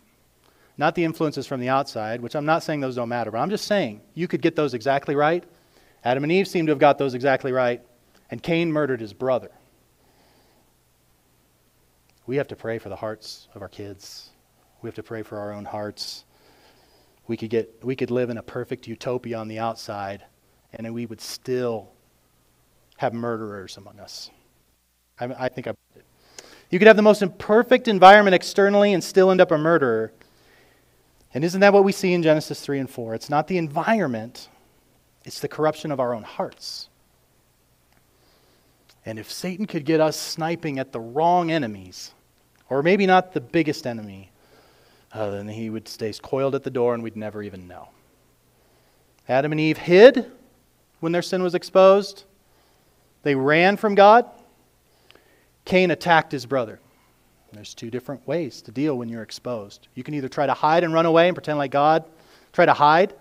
Not 0.79 0.95
the 0.95 1.05
influences 1.05 1.47
from 1.47 1.61
the 1.61 1.69
outside, 1.69 2.23
which 2.23 2.35
I'm 2.35 2.47
not 2.47 2.63
saying 2.63 2.81
those 2.81 2.97
don't 2.97 3.11
matter, 3.11 3.31
but 3.31 3.39
I'm 3.39 3.51
just 3.51 3.67
saying 3.67 4.01
you 4.15 4.27
could 4.27 4.41
get 4.41 4.57
those 4.57 4.73
exactly 4.73 5.15
right. 5.15 5.45
Adam 6.03 6.23
and 6.23 6.33
Eve 6.33 6.49
seem 6.49 6.67
to 6.67 6.73
have 6.73 6.79
got 6.79 6.97
those 6.97 7.13
exactly 7.13 7.53
right, 7.53 7.83
and 8.33 8.43
Cain 8.43 8.73
murdered 8.73 9.03
his 9.03 9.13
brother. 9.13 9.51
We 12.27 12.37
have 12.37 12.49
to 12.49 12.57
pray 12.57 12.79
for 12.79 12.89
the 12.89 12.97
hearts 12.97 13.47
of 13.55 13.61
our 13.61 13.69
kids. 13.69 14.31
We 14.81 14.89
have 14.89 14.95
to 14.95 15.03
pray 15.03 15.23
for 15.23 15.39
our 15.39 15.53
own 15.53 15.67
hearts. 15.67 16.25
We 17.27 17.37
could, 17.37 17.51
get, 17.51 17.85
we 17.85 17.95
could 17.95 18.11
live 18.11 18.31
in 18.31 18.39
a 18.39 18.43
perfect 18.43 18.89
utopia 18.89 19.37
on 19.37 19.49
the 19.49 19.59
outside, 19.59 20.25
and 20.73 20.93
we 20.95 21.05
would 21.05 21.21
still 21.21 21.91
have 22.97 23.13
murderers 23.13 23.77
among 23.77 24.01
us. 24.01 24.31
I, 25.21 25.27
I 25.39 25.49
think 25.51 25.67
I. 25.67 25.75
You 26.71 26.79
could 26.79 26.89
have 26.89 26.97
the 26.97 27.03
most 27.03 27.21
imperfect 27.21 27.87
environment 27.87 28.35
externally 28.35 28.95
and 28.95 29.05
still 29.05 29.31
end 29.31 29.43
up 29.43 29.51
a 29.51 29.59
murderer. 29.59 30.11
And 31.35 31.45
isn't 31.45 31.61
that 31.61 31.75
what 31.75 31.85
we 31.85 31.93
see 31.93 32.15
in 32.15 32.23
Genesis 32.23 32.63
3 32.63 32.79
and 32.79 32.89
4? 32.89 33.15
It's 33.15 33.29
not 33.29 33.47
the 33.47 33.59
environment, 33.59 34.49
it's 35.23 35.41
the 35.41 35.49
corruption 35.49 35.93
of 35.93 36.01
our 36.01 36.15
own 36.15 36.23
hearts. 36.23 36.89
And 39.05 39.19
if 39.19 39.31
Satan 39.31 39.67
could 39.67 39.85
get 39.85 40.01
us 40.01 40.17
sniping 40.17 40.79
at 40.79 40.93
the 40.93 41.01
wrong 41.01 41.51
enemies, 41.51 42.13
or 42.69 42.83
maybe 42.83 43.07
not 43.07 43.33
the 43.33 43.41
biggest 43.41 43.87
enemy, 43.87 44.31
uh, 45.13 45.31
then 45.31 45.49
he 45.49 45.71
would 45.71 45.89
stay 45.89 46.13
coiled 46.23 46.55
at 46.55 46.63
the 46.63 46.71
door 46.71 46.95
and 46.95 47.03
we'd 47.03 47.17
never 47.17 47.43
even 47.43 47.69
know. 47.69 47.89
Adam 49.29 49.53
and 49.53 49.61
Eve 49.61 49.79
hid 49.79 50.31
when 51.01 51.13
their 51.13 51.23
sin 51.23 51.43
was 51.43 51.55
exposed, 51.55 52.25
they 53.25 53.35
ran 53.35 53.77
from 53.77 53.95
God. 53.95 54.27
Cain 55.65 55.91
attacked 55.91 56.33
his 56.33 56.47
brother. 56.47 56.81
There's 57.53 57.75
two 57.75 57.91
different 57.91 58.27
ways 58.27 58.63
to 58.63 58.71
deal 58.71 58.97
when 58.97 59.09
you're 59.09 59.23
exposed. 59.23 59.89
You 59.95 60.03
can 60.03 60.15
either 60.15 60.29
try 60.29 60.47
to 60.47 60.55
hide 60.55 60.85
and 60.85 60.95
run 60.95 61.07
away 61.07 61.29
and 61.29 61.37
pretend 61.37 61.59
like 61.59 61.71
God, 61.71 62.05
try 62.53 62.65
to 62.65 62.73
hide, 62.73 63.15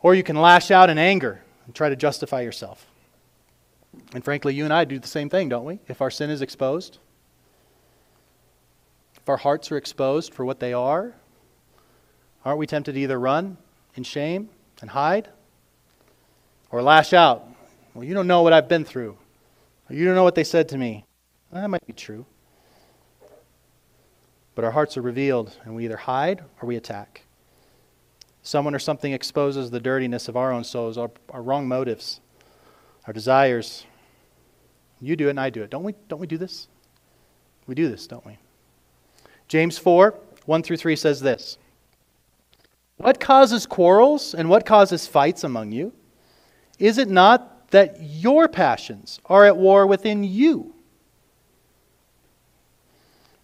or 0.00 0.14
you 0.14 0.22
can 0.22 0.36
lash 0.36 0.70
out 0.70 0.90
in 0.90 0.98
anger 0.98 1.40
and 1.66 1.74
try 1.74 1.88
to 1.88 1.96
justify 1.96 2.40
yourself. 2.40 2.86
And 4.12 4.24
frankly, 4.24 4.54
you 4.54 4.64
and 4.64 4.72
I 4.72 4.84
do 4.84 4.98
the 4.98 5.08
same 5.08 5.28
thing, 5.28 5.48
don't 5.48 5.64
we? 5.64 5.80
If 5.88 6.00
our 6.00 6.10
sin 6.10 6.30
is 6.30 6.42
exposed, 6.42 6.98
if 9.16 9.28
our 9.28 9.36
hearts 9.36 9.72
are 9.72 9.76
exposed 9.76 10.34
for 10.34 10.44
what 10.44 10.60
they 10.60 10.72
are, 10.72 11.14
aren't 12.44 12.58
we 12.58 12.66
tempted 12.66 12.92
to 12.92 13.00
either 13.00 13.18
run 13.18 13.56
in 13.94 14.04
shame 14.04 14.50
and 14.80 14.90
hide 14.90 15.28
or 16.70 16.82
lash 16.82 17.12
out? 17.12 17.48
Well, 17.94 18.04
you 18.04 18.14
don't 18.14 18.26
know 18.26 18.42
what 18.42 18.52
I've 18.52 18.68
been 18.68 18.84
through. 18.84 19.16
You 19.88 20.04
don't 20.04 20.14
know 20.14 20.24
what 20.24 20.34
they 20.34 20.44
said 20.44 20.68
to 20.70 20.78
me. 20.78 21.04
That 21.52 21.68
might 21.68 21.86
be 21.86 21.92
true. 21.92 22.26
But 24.54 24.64
our 24.64 24.70
hearts 24.70 24.96
are 24.96 25.02
revealed, 25.02 25.56
and 25.64 25.74
we 25.74 25.84
either 25.84 25.96
hide 25.96 26.42
or 26.60 26.66
we 26.66 26.76
attack. 26.76 27.22
Someone 28.42 28.74
or 28.74 28.78
something 28.78 29.12
exposes 29.12 29.70
the 29.70 29.80
dirtiness 29.80 30.28
of 30.28 30.36
our 30.36 30.52
own 30.52 30.64
souls, 30.64 30.98
our, 30.98 31.10
our 31.30 31.42
wrong 31.42 31.66
motives, 31.66 32.20
our 33.06 33.12
desires. 33.12 33.84
You 35.00 35.16
do 35.16 35.26
it 35.26 35.30
and 35.30 35.40
I 35.40 35.50
do 35.50 35.62
it. 35.62 35.70
Don't 35.70 35.84
we, 35.84 35.94
don't 36.08 36.20
we 36.20 36.26
do 36.26 36.38
this? 36.38 36.68
We 37.66 37.74
do 37.74 37.88
this, 37.88 38.06
don't 38.06 38.24
we? 38.24 38.38
James 39.48 39.78
4 39.78 40.18
1 40.46 40.62
through 40.62 40.76
3 40.76 40.96
says 40.96 41.20
this 41.20 41.58
What 42.96 43.20
causes 43.20 43.66
quarrels 43.66 44.34
and 44.34 44.48
what 44.48 44.66
causes 44.66 45.06
fights 45.06 45.44
among 45.44 45.72
you? 45.72 45.92
Is 46.78 46.98
it 46.98 47.08
not 47.08 47.70
that 47.70 48.00
your 48.00 48.48
passions 48.48 49.20
are 49.26 49.44
at 49.44 49.56
war 49.56 49.86
within 49.86 50.24
you? 50.24 50.74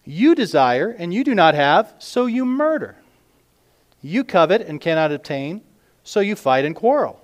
You 0.03 0.35
desire 0.35 0.89
and 0.89 1.13
you 1.13 1.23
do 1.23 1.35
not 1.35 1.53
have, 1.53 1.93
so 1.99 2.25
you 2.25 2.45
murder. 2.45 2.97
You 4.01 4.23
covet 4.23 4.61
and 4.61 4.81
cannot 4.81 5.11
obtain, 5.11 5.61
so 6.03 6.19
you 6.19 6.35
fight 6.35 6.65
and 6.65 6.75
quarrel. 6.75 7.20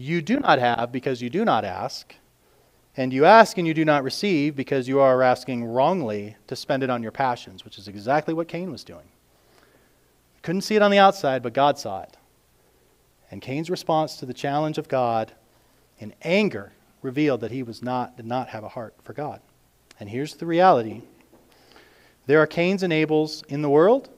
You 0.00 0.22
do 0.22 0.40
not 0.40 0.58
have 0.58 0.92
because 0.92 1.20
you 1.20 1.28
do 1.28 1.44
not 1.44 1.62
ask. 1.62 2.14
And 2.96 3.12
you 3.12 3.26
ask 3.26 3.58
and 3.58 3.66
you 3.66 3.74
do 3.74 3.84
not 3.84 4.02
receive 4.02 4.56
because 4.56 4.88
you 4.88 4.98
are 4.98 5.22
asking 5.22 5.66
wrongly 5.66 6.36
to 6.46 6.56
spend 6.56 6.82
it 6.82 6.88
on 6.88 7.02
your 7.02 7.12
passions, 7.12 7.66
which 7.66 7.76
is 7.76 7.86
exactly 7.86 8.32
what 8.32 8.48
Cain 8.48 8.72
was 8.72 8.82
doing. 8.82 9.04
Couldn't 10.40 10.62
see 10.62 10.74
it 10.74 10.80
on 10.80 10.90
the 10.90 10.98
outside, 10.98 11.42
but 11.42 11.52
God 11.52 11.78
saw 11.78 12.00
it. 12.00 12.16
And 13.30 13.42
Cain's 13.42 13.68
response 13.68 14.16
to 14.16 14.24
the 14.24 14.32
challenge 14.32 14.78
of 14.78 14.88
God 14.88 15.32
in 15.98 16.14
anger 16.22 16.72
revealed 17.02 17.42
that 17.42 17.50
he 17.50 17.62
was 17.62 17.82
not, 17.82 18.16
did 18.16 18.26
not 18.26 18.48
have 18.48 18.64
a 18.64 18.68
heart 18.70 18.94
for 19.02 19.12
God. 19.12 19.42
And 20.00 20.08
here's 20.08 20.34
the 20.34 20.46
reality 20.46 21.02
there 22.26 22.40
are 22.40 22.46
Cains 22.46 22.82
and 22.82 22.92
Abels 22.92 23.44
in 23.48 23.60
the 23.60 23.68
world, 23.68 24.08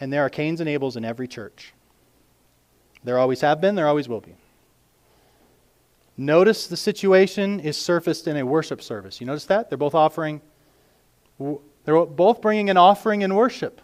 and 0.00 0.12
there 0.12 0.22
are 0.22 0.30
Cains 0.30 0.60
and 0.60 0.68
Abels 0.68 0.96
in 0.96 1.04
every 1.04 1.28
church. 1.28 1.72
There 3.04 3.18
always 3.18 3.42
have 3.42 3.60
been, 3.60 3.76
there 3.76 3.86
always 3.86 4.08
will 4.08 4.20
be. 4.20 4.34
Notice 6.16 6.66
the 6.66 6.76
situation 6.76 7.58
is 7.60 7.76
surfaced 7.76 8.28
in 8.28 8.36
a 8.36 8.46
worship 8.46 8.82
service. 8.82 9.20
You 9.20 9.26
notice 9.26 9.46
that? 9.46 9.68
They're 9.68 9.78
both 9.78 9.94
offering, 9.94 10.40
they're 11.38 12.06
both 12.06 12.40
bringing 12.40 12.70
an 12.70 12.76
offering 12.76 13.22
in 13.22 13.34
worship. 13.34 13.80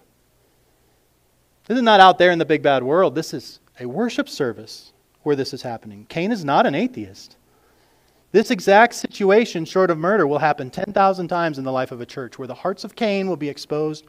This 1.66 1.76
is 1.76 1.82
not 1.82 2.00
out 2.00 2.18
there 2.18 2.30
in 2.30 2.38
the 2.38 2.44
big 2.44 2.62
bad 2.62 2.82
world. 2.82 3.14
This 3.14 3.34
is 3.34 3.60
a 3.78 3.86
worship 3.86 4.28
service 4.28 4.92
where 5.22 5.36
this 5.36 5.52
is 5.52 5.62
happening. 5.62 6.06
Cain 6.08 6.32
is 6.32 6.44
not 6.44 6.66
an 6.66 6.74
atheist. 6.74 7.36
This 8.32 8.50
exact 8.50 8.94
situation, 8.94 9.64
short 9.64 9.90
of 9.90 9.98
murder, 9.98 10.26
will 10.26 10.38
happen 10.38 10.70
10,000 10.70 11.28
times 11.28 11.58
in 11.58 11.64
the 11.64 11.72
life 11.72 11.90
of 11.90 12.00
a 12.00 12.06
church, 12.06 12.38
where 12.38 12.46
the 12.48 12.54
hearts 12.54 12.84
of 12.84 12.94
Cain 12.94 13.28
will 13.28 13.36
be 13.36 13.48
exposed 13.48 14.04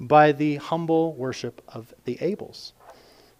by 0.00 0.32
the 0.32 0.56
humble 0.56 1.14
worship 1.14 1.62
of 1.68 1.92
the 2.04 2.16
Abels. 2.16 2.72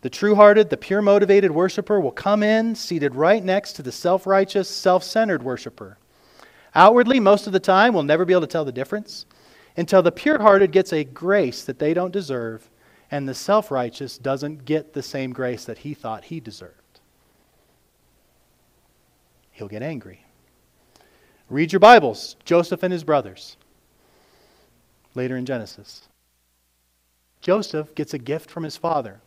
The 0.00 0.10
true 0.10 0.34
hearted, 0.34 0.70
the 0.70 0.76
pure 0.76 1.02
motivated 1.02 1.50
worshiper 1.50 2.00
will 2.00 2.12
come 2.12 2.42
in 2.42 2.74
seated 2.74 3.14
right 3.14 3.42
next 3.42 3.72
to 3.74 3.82
the 3.82 3.92
self 3.92 4.26
righteous, 4.26 4.68
self 4.68 5.02
centered 5.02 5.42
worshiper. 5.42 5.98
Outwardly, 6.74 7.18
most 7.18 7.46
of 7.46 7.52
the 7.52 7.60
time, 7.60 7.94
we'll 7.94 8.02
never 8.02 8.24
be 8.24 8.32
able 8.32 8.42
to 8.42 8.46
tell 8.46 8.64
the 8.64 8.72
difference 8.72 9.26
until 9.76 10.02
the 10.02 10.12
pure 10.12 10.38
hearted 10.38 10.70
gets 10.70 10.92
a 10.92 11.04
grace 11.04 11.64
that 11.64 11.78
they 11.78 11.94
don't 11.94 12.12
deserve, 12.12 12.70
and 13.10 13.28
the 13.28 13.34
self 13.34 13.70
righteous 13.70 14.18
doesn't 14.18 14.64
get 14.64 14.92
the 14.92 15.02
same 15.02 15.32
grace 15.32 15.64
that 15.64 15.78
he 15.78 15.94
thought 15.94 16.24
he 16.24 16.40
deserved 16.40 16.74
he'll 19.58 19.68
get 19.68 19.82
angry. 19.82 20.24
Read 21.50 21.72
your 21.72 21.80
Bibles, 21.80 22.36
Joseph 22.44 22.82
and 22.82 22.92
his 22.92 23.02
brothers, 23.04 23.56
later 25.14 25.36
in 25.36 25.44
Genesis. 25.44 26.08
Joseph 27.40 27.94
gets 27.94 28.14
a 28.14 28.18
gift 28.18 28.50
from 28.50 28.62
his 28.62 28.76
father, 28.76 29.20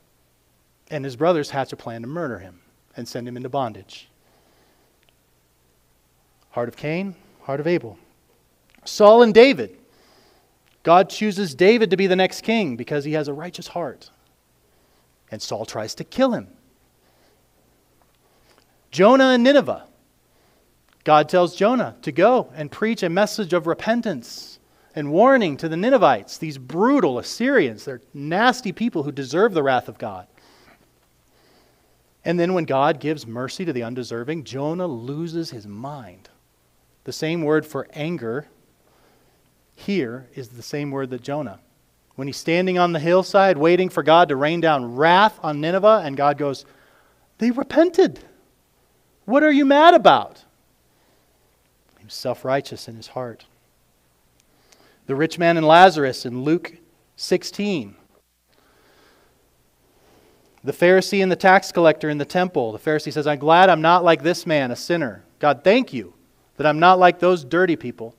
and 0.91 1.05
his 1.05 1.15
brothers 1.15 1.49
hatch 1.49 1.73
a 1.73 1.77
plan 1.77 2.01
to 2.01 2.07
murder 2.07 2.37
him 2.37 2.59
and 2.95 3.07
send 3.07 3.27
him 3.27 3.37
into 3.37 3.49
bondage. 3.49 4.09
Heart 6.51 6.67
of 6.67 6.75
Cain, 6.75 7.15
heart 7.43 7.61
of 7.61 7.65
Abel. 7.65 7.97
Saul 8.83 9.23
and 9.23 9.33
David. 9.33 9.77
God 10.83 11.09
chooses 11.09 11.55
David 11.55 11.89
to 11.91 11.97
be 11.97 12.07
the 12.07 12.15
next 12.15 12.41
king 12.41 12.75
because 12.75 13.05
he 13.05 13.13
has 13.13 13.27
a 13.27 13.33
righteous 13.33 13.67
heart. 13.67 14.09
And 15.31 15.41
Saul 15.41 15.65
tries 15.65 15.95
to 15.95 16.03
kill 16.03 16.33
him. 16.33 16.49
Jonah 18.91 19.29
and 19.29 19.43
Nineveh. 19.43 19.87
God 21.05 21.29
tells 21.29 21.55
Jonah 21.55 21.95
to 22.01 22.11
go 22.11 22.51
and 22.53 22.69
preach 22.69 23.01
a 23.01 23.09
message 23.09 23.53
of 23.53 23.65
repentance 23.65 24.59
and 24.93 25.11
warning 25.11 25.55
to 25.57 25.69
the 25.69 25.77
Ninevites, 25.77 26.37
these 26.37 26.57
brutal 26.57 27.17
Assyrians. 27.17 27.85
They're 27.85 28.01
nasty 28.13 28.73
people 28.73 29.03
who 29.03 29.11
deserve 29.11 29.53
the 29.53 29.63
wrath 29.63 29.87
of 29.87 29.97
God. 29.97 30.27
And 32.23 32.39
then 32.39 32.53
when 32.53 32.65
God 32.65 32.99
gives 32.99 33.25
mercy 33.25 33.65
to 33.65 33.73
the 33.73 33.83
undeserving, 33.83 34.43
Jonah 34.43 34.87
loses 34.87 35.49
his 35.51 35.67
mind. 35.67 36.29
The 37.03 37.13
same 37.13 37.41
word 37.41 37.65
for 37.65 37.87
anger 37.93 38.47
here 39.75 40.27
is 40.35 40.49
the 40.49 40.61
same 40.61 40.91
word 40.91 41.09
that 41.09 41.23
Jonah. 41.23 41.59
When 42.15 42.27
he's 42.27 42.37
standing 42.37 42.77
on 42.77 42.93
the 42.93 42.99
hillside 42.99 43.57
waiting 43.57 43.89
for 43.89 44.03
God 44.03 44.29
to 44.29 44.35
rain 44.35 44.61
down 44.61 44.95
wrath 44.95 45.39
on 45.41 45.59
Nineveh, 45.59 46.01
and 46.03 46.15
God 46.15 46.37
goes, 46.37 46.65
They 47.39 47.49
repented. 47.49 48.19
What 49.25 49.43
are 49.43 49.51
you 49.51 49.65
mad 49.65 49.93
about? 49.93 50.43
He's 51.99 52.13
self 52.13 52.45
righteous 52.45 52.87
in 52.87 52.95
his 52.95 53.07
heart. 53.07 53.45
The 55.07 55.15
rich 55.15 55.39
man 55.39 55.57
and 55.57 55.65
Lazarus 55.65 56.25
in 56.25 56.43
Luke 56.43 56.73
16. 57.15 57.95
The 60.63 60.71
Pharisee 60.71 61.23
and 61.23 61.31
the 61.31 61.35
tax 61.35 61.71
collector 61.71 62.09
in 62.09 62.17
the 62.17 62.25
temple. 62.25 62.71
The 62.71 62.79
Pharisee 62.79 63.11
says, 63.11 63.25
I'm 63.25 63.39
glad 63.39 63.69
I'm 63.69 63.81
not 63.81 64.03
like 64.03 64.21
this 64.21 64.45
man, 64.45 64.71
a 64.71 64.75
sinner. 64.75 65.23
God, 65.39 65.63
thank 65.63 65.91
you 65.91 66.13
that 66.57 66.67
I'm 66.67 66.79
not 66.79 66.99
like 66.99 67.19
those 67.19 67.43
dirty 67.43 67.75
people. 67.75 68.15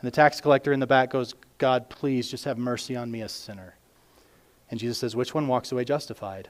And 0.00 0.06
the 0.06 0.14
tax 0.14 0.40
collector 0.40 0.72
in 0.72 0.80
the 0.80 0.86
back 0.86 1.10
goes, 1.10 1.34
God, 1.58 1.88
please 1.88 2.28
just 2.28 2.44
have 2.44 2.58
mercy 2.58 2.96
on 2.96 3.10
me, 3.10 3.20
a 3.20 3.28
sinner. 3.28 3.76
And 4.70 4.80
Jesus 4.80 4.98
says, 4.98 5.14
Which 5.14 5.34
one 5.34 5.46
walks 5.46 5.70
away 5.70 5.84
justified? 5.84 6.48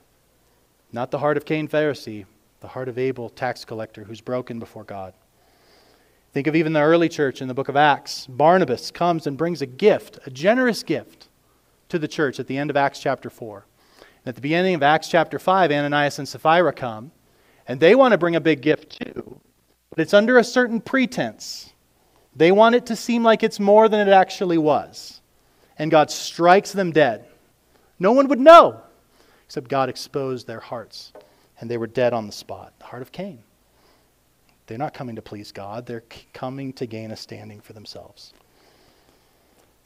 Not 0.93 1.11
the 1.11 1.19
heart 1.19 1.37
of 1.37 1.45
Cain, 1.45 1.69
Pharisee, 1.69 2.25
the 2.61 2.69
heart 2.69 2.89
of 2.89 2.99
Abel, 2.99 3.29
tax 3.29 3.65
collector, 3.65 4.05
who's 4.05 4.23
broken 4.23 4.59
before 4.59 4.85
God. 4.85 5.13
Think 6.33 6.47
of 6.47 6.57
even 6.57 6.73
the 6.73 6.81
early 6.81 7.09
church 7.09 7.43
in 7.43 7.49
the 7.49 7.55
book 7.55 7.69
of 7.69 7.77
Acts. 7.77 8.27
Barnabas 8.27 8.91
comes 8.91 9.27
and 9.27 9.37
brings 9.37 9.61
a 9.61 9.67
gift, 9.67 10.19
a 10.27 10.31
generous 10.31 10.83
gift, 10.83 11.29
to 11.91 11.99
the 11.99 12.09
church 12.09 12.41
at 12.41 12.47
the 12.47 12.57
end 12.57 12.71
of 12.71 12.77
Acts 12.77 12.99
chapter 12.99 13.29
4. 13.29 13.67
At 14.27 14.35
the 14.35 14.41
beginning 14.41 14.75
of 14.75 14.83
Acts 14.83 15.09
chapter 15.09 15.39
5, 15.39 15.71
Ananias 15.71 16.19
and 16.19 16.27
Sapphira 16.27 16.73
come, 16.73 17.13
and 17.69 17.79
they 17.79 17.95
want 17.95 18.13
to 18.13 18.19
bring 18.19 18.37
a 18.37 18.41
big 18.41 18.63
gift 18.63 18.99
too, 18.99 19.39
but 19.91 20.01
it's 20.01 20.15
under 20.15 20.39
a 20.39 20.45
certain 20.45 20.81
pretense. 20.81 21.75
They 22.35 22.51
want 22.51 22.75
it 22.75 22.87
to 22.87 22.97
seem 22.97 23.23
like 23.23 23.43
it's 23.43 23.61
more 23.61 23.89
than 23.89 24.09
it 24.09 24.11
actually 24.11 24.59
was. 24.59 25.21
And 25.79 25.91
God 25.91 26.11
strikes 26.11 26.73
them 26.73 26.91
dead. 26.91 27.27
No 27.99 28.13
one 28.13 28.29
would 28.29 28.41
know, 28.41 28.81
except 29.45 29.69
God 29.69 29.89
exposed 29.89 30.47
their 30.47 30.61
hearts, 30.61 31.13
and 31.61 31.71
they 31.71 31.77
were 31.77 31.87
dead 31.87 32.13
on 32.13 32.27
the 32.27 32.33
spot. 32.33 32.73
The 32.79 32.87
heart 32.87 33.03
of 33.03 33.13
Cain. 33.13 33.43
They're 34.67 34.79
not 34.79 34.95
coming 34.95 35.17
to 35.17 35.23
please 35.23 35.53
God, 35.53 35.85
they're 35.85 36.05
coming 36.33 36.73
to 36.75 36.87
gain 36.87 37.11
a 37.11 37.17
standing 37.17 37.61
for 37.61 37.75
themselves. 37.75 38.33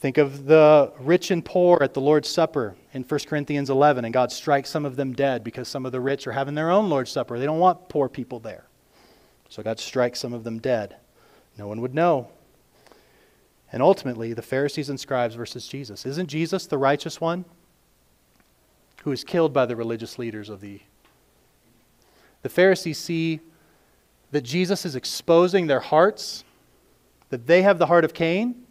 Think 0.01 0.17
of 0.17 0.47
the 0.47 0.93
rich 1.01 1.31
and 1.31 1.45
poor 1.45 1.79
at 1.83 1.93
the 1.93 2.01
Lord's 2.01 2.29
Supper 2.29 2.77
in 2.93 3.03
1 3.03 3.21
Corinthians 3.27 3.69
11, 3.69 4.05
and 4.05 4.15
God 4.15 4.31
strikes 4.31 4.71
some 4.71 4.85
of 4.85 4.97
them 4.97 5.13
dead 5.13 5.43
because 5.43 5.67
some 5.67 5.85
of 5.85 5.93
the 5.93 6.01
rich 6.01 6.27
are 6.27 6.33
having 6.33 6.55
their 6.55 6.71
own 6.71 6.89
Lord's 6.89 7.11
Supper. 7.11 7.39
They 7.39 7.47
don't 7.47 7.59
want 7.59 7.89
poor 7.89 8.09
people 8.09 8.39
there. 8.39 8.65
So 9.49 9.63
God 9.63 9.81
strikes 9.81 10.21
some 10.21 10.33
of 10.33 10.45
them 10.45 10.61
dead. 10.61 10.97
No 11.57 11.67
one 11.67 11.81
would 11.81 11.95
know. 11.95 12.29
And 13.73 13.83
ultimately, 13.83 14.33
the 14.33 14.43
Pharisees 14.43 14.89
and 14.89 15.01
scribes 15.01 15.35
versus 15.35 15.67
Jesus. 15.67 16.07
Isn't 16.07 16.29
Jesus 16.29 16.67
the 16.67 16.79
righteous 16.79 17.21
one 17.21 17.45
who 19.03 19.13
is 19.13 19.25
killed 19.25 19.53
by 19.53 19.67
the 19.67 19.77
religious 19.77 20.19
leaders 20.19 20.49
of 20.49 20.61
the. 20.61 20.81
The 22.43 22.49
Pharisees 22.49 22.99
see 22.99 23.41
that 24.31 24.43
Jesus 24.43 24.85
is 24.85 24.95
exposing 24.95 25.67
their 25.67 25.81
hearts, 25.81 26.45
that 27.31 27.47
they 27.47 27.63
have 27.63 27.79
the 27.79 27.87
heart 27.87 28.05
of 28.05 28.15
Cain, 28.15 28.67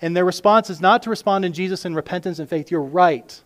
and 0.00 0.16
their 0.16 0.24
response 0.24 0.70
is 0.70 0.80
not 0.80 1.02
to 1.02 1.10
respond 1.10 1.44
in 1.44 1.52
Jesus 1.52 1.84
in 1.84 1.94
repentance 1.94 2.38
and 2.38 2.48
faith. 2.48 2.70
You're 2.70 2.80
right. 2.80 3.42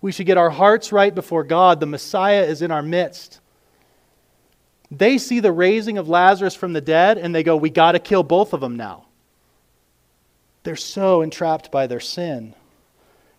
We 0.00 0.12
should 0.12 0.26
get 0.26 0.38
our 0.38 0.50
hearts 0.50 0.92
right 0.92 1.14
before 1.14 1.44
God. 1.44 1.80
The 1.80 1.86
Messiah 1.86 2.42
is 2.42 2.62
in 2.62 2.70
our 2.70 2.82
midst. 2.82 3.40
They 4.90 5.18
see 5.18 5.40
the 5.40 5.52
raising 5.52 5.98
of 5.98 6.08
Lazarus 6.08 6.54
from 6.54 6.72
the 6.72 6.80
dead 6.80 7.16
and 7.16 7.34
they 7.34 7.42
go, 7.42 7.56
We 7.56 7.70
got 7.70 7.92
to 7.92 7.98
kill 7.98 8.22
both 8.22 8.52
of 8.52 8.60
them 8.60 8.76
now. 8.76 9.06
They're 10.62 10.76
so 10.76 11.22
entrapped 11.22 11.70
by 11.70 11.86
their 11.86 12.00
sin, 12.00 12.54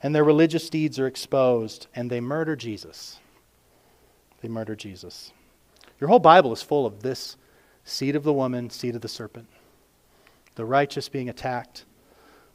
and 0.02 0.16
their 0.16 0.24
religious 0.24 0.72
deeds 0.72 0.98
are 0.98 1.06
exposed, 1.06 1.86
and 1.94 2.10
they 2.10 2.20
murder 2.20 2.56
Jesus. 2.56 3.20
They 4.42 4.48
murder 4.48 4.76
Jesus. 4.76 5.32
Your 6.00 6.08
whole 6.08 6.20
Bible 6.20 6.52
is 6.52 6.64
full 6.64 6.88
of 6.88 7.04
this 7.04 7.38
seed 7.84 8.16
of 8.16 8.24
the 8.24 8.34
woman, 8.34 8.72
seed 8.72 8.96
of 8.96 9.02
the 9.02 9.08
serpent. 9.08 9.48
The 10.56 10.66
righteous 10.66 11.10
being 11.10 11.30
attacked 11.30 11.86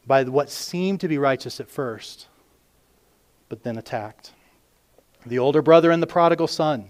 by 0.06 0.24
what 0.24 0.50
seemed 0.50 1.00
to 1.00 1.08
be 1.08 1.18
righteous 1.18 1.60
at 1.60 1.68
first, 1.68 2.28
but 3.48 3.62
then 3.62 3.76
attacked. 3.76 4.32
The 5.24 5.38
older 5.38 5.62
brother 5.62 5.90
and 5.90 6.02
the 6.02 6.06
prodigal 6.06 6.46
son. 6.46 6.88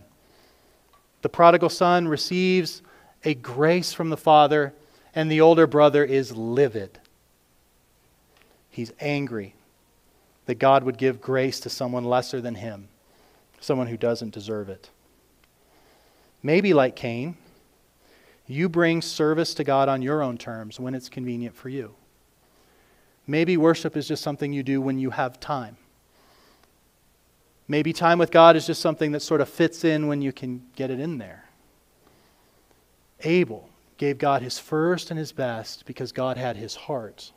The 1.23 1.29
prodigal 1.29 1.71
son 1.71 2.09
receives 2.09 2.83
a 3.25 3.35
grace 3.35 3.93
from 3.93 4.11
the 4.11 4.17
father, 4.17 4.75
and 5.15 5.31
the 5.31 5.41
older 5.41 5.67
brother 5.67 6.05
is 6.05 6.37
livid. 6.37 6.99
He's 8.71 8.93
angry 9.01 9.55
that 10.45 10.57
God 10.57 10.85
would 10.85 10.99
give 10.99 11.21
grace 11.21 11.59
to 11.61 11.71
someone 11.71 12.05
lesser 12.05 12.41
than 12.41 12.55
him, 12.55 12.89
someone 13.61 13.87
who 13.87 13.97
doesn't 13.97 14.35
deserve 14.35 14.69
it. 14.69 14.91
Maybe 16.43 16.75
like 16.75 16.95
Cain, 16.95 17.37
you 18.47 18.69
bring 18.69 19.03
service 19.03 19.55
to 19.55 19.65
God 19.65 19.89
on 19.89 20.03
your 20.03 20.23
own 20.23 20.39
terms 20.39 20.79
when 20.79 20.95
it's 20.95 21.09
convenient 21.09 21.57
for 21.57 21.69
you. 21.69 21.95
Maybe 23.27 23.57
worship 23.57 23.97
is 23.97 24.07
just 24.07 24.23
something 24.23 24.53
you 24.53 24.63
do 24.63 24.81
when 24.81 24.99
you 24.99 25.11
have 25.11 25.41
time. 25.41 25.77
Maybe 27.69 27.93
time 27.93 28.19
with 28.19 28.31
God 28.31 28.55
is 28.55 28.67
just 28.67 28.81
something 28.81 29.13
that 29.13 29.21
sort 29.21 29.41
of 29.41 29.49
fits 29.49 29.85
in 29.85 30.07
when 30.07 30.23
you 30.23 30.33
can 30.33 30.63
get 30.77 30.91
it 30.91 31.01
in 31.01 31.19
there. 31.19 31.49
Abel 33.25 33.69
gave 33.97 34.19
God 34.19 34.43
his 34.43 34.59
first 34.59 35.11
and 35.11 35.19
his 35.19 35.33
best 35.33 35.85
because 35.87 36.13
God 36.13 36.37
had 36.37 36.57
his 36.57 36.77
heart. 36.77 37.33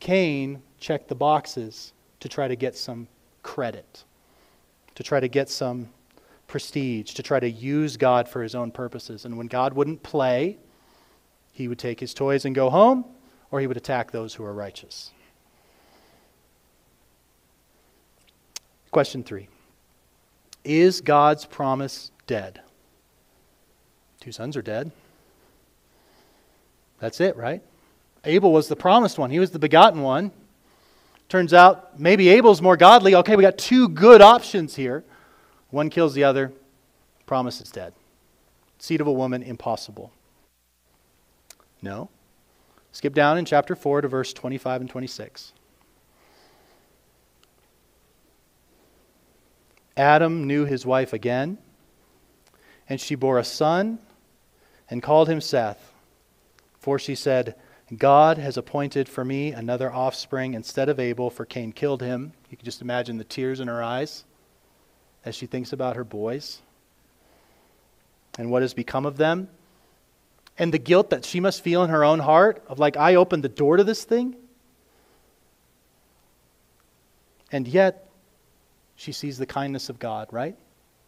Cain 0.00 0.62
checked 0.78 1.08
the 1.08 1.14
boxes 1.14 1.92
to 2.20 2.28
try 2.28 2.48
to 2.48 2.56
get 2.56 2.76
some 2.76 3.08
credit, 3.42 4.04
to 4.94 5.02
try 5.02 5.20
to 5.20 5.28
get 5.28 5.50
some 5.50 5.90
prestige, 6.46 7.12
to 7.14 7.22
try 7.22 7.40
to 7.40 7.50
use 7.50 7.96
God 7.96 8.28
for 8.28 8.42
his 8.42 8.54
own 8.54 8.70
purposes. 8.70 9.24
And 9.24 9.36
when 9.36 9.46
God 9.46 9.74
wouldn't 9.74 10.02
play, 10.02 10.58
he 11.52 11.68
would 11.68 11.78
take 11.78 12.00
his 12.00 12.14
toys 12.14 12.44
and 12.44 12.54
go 12.54 12.70
home, 12.70 13.04
or 13.54 13.60
he 13.60 13.68
would 13.68 13.76
attack 13.76 14.10
those 14.10 14.34
who 14.34 14.44
are 14.44 14.52
righteous. 14.52 15.12
Question 18.90 19.22
three 19.22 19.46
Is 20.64 21.00
God's 21.00 21.44
promise 21.44 22.10
dead? 22.26 22.60
Two 24.18 24.32
sons 24.32 24.56
are 24.56 24.62
dead. 24.62 24.90
That's 26.98 27.20
it, 27.20 27.36
right? 27.36 27.62
Abel 28.24 28.52
was 28.52 28.66
the 28.66 28.74
promised 28.74 29.18
one, 29.18 29.30
he 29.30 29.38
was 29.38 29.52
the 29.52 29.60
begotten 29.60 30.02
one. 30.02 30.32
Turns 31.28 31.54
out 31.54 32.00
maybe 32.00 32.30
Abel's 32.30 32.60
more 32.60 32.76
godly. 32.76 33.14
Okay, 33.14 33.36
we 33.36 33.42
got 33.42 33.56
two 33.56 33.88
good 33.88 34.20
options 34.20 34.74
here. 34.74 35.04
One 35.70 35.90
kills 35.90 36.12
the 36.12 36.24
other, 36.24 36.52
promise 37.24 37.60
is 37.60 37.70
dead. 37.70 37.92
Seed 38.80 39.00
of 39.00 39.06
a 39.06 39.12
woman, 39.12 39.44
impossible. 39.44 40.10
No. 41.82 42.10
Skip 42.94 43.12
down 43.12 43.38
in 43.38 43.44
chapter 43.44 43.74
4 43.74 44.02
to 44.02 44.08
verse 44.08 44.32
25 44.32 44.82
and 44.82 44.88
26. 44.88 45.52
Adam 49.96 50.46
knew 50.46 50.64
his 50.64 50.86
wife 50.86 51.12
again, 51.12 51.58
and 52.88 53.00
she 53.00 53.16
bore 53.16 53.40
a 53.40 53.44
son 53.44 53.98
and 54.88 55.02
called 55.02 55.28
him 55.28 55.40
Seth. 55.40 55.92
For 56.78 56.96
she 57.00 57.16
said, 57.16 57.56
God 57.98 58.38
has 58.38 58.56
appointed 58.56 59.08
for 59.08 59.24
me 59.24 59.50
another 59.50 59.92
offspring 59.92 60.54
instead 60.54 60.88
of 60.88 61.00
Abel, 61.00 61.30
for 61.30 61.44
Cain 61.44 61.72
killed 61.72 62.00
him. 62.00 62.32
You 62.48 62.56
can 62.56 62.64
just 62.64 62.80
imagine 62.80 63.18
the 63.18 63.24
tears 63.24 63.58
in 63.58 63.66
her 63.66 63.82
eyes 63.82 64.22
as 65.24 65.34
she 65.34 65.46
thinks 65.46 65.72
about 65.72 65.96
her 65.96 66.04
boys 66.04 66.60
and 68.38 68.52
what 68.52 68.62
has 68.62 68.72
become 68.72 69.04
of 69.04 69.16
them, 69.16 69.48
and 70.58 70.72
the 70.72 70.78
guilt 70.78 71.10
that 71.10 71.24
she 71.24 71.40
must 71.40 71.62
feel 71.62 71.82
in 71.82 71.90
her 71.90 72.04
own 72.04 72.20
heart 72.20 72.62
of, 72.68 72.78
like, 72.78 72.96
I 72.96 73.16
opened 73.16 73.42
the 73.42 73.48
door 73.48 73.76
to 73.76 73.84
this 73.84 74.04
thing. 74.04 74.36
And 77.50 77.66
yet, 77.66 78.08
she 78.96 79.12
sees 79.12 79.38
the 79.38 79.46
kindness 79.46 79.88
of 79.88 79.98
God, 79.98 80.28
right? 80.30 80.56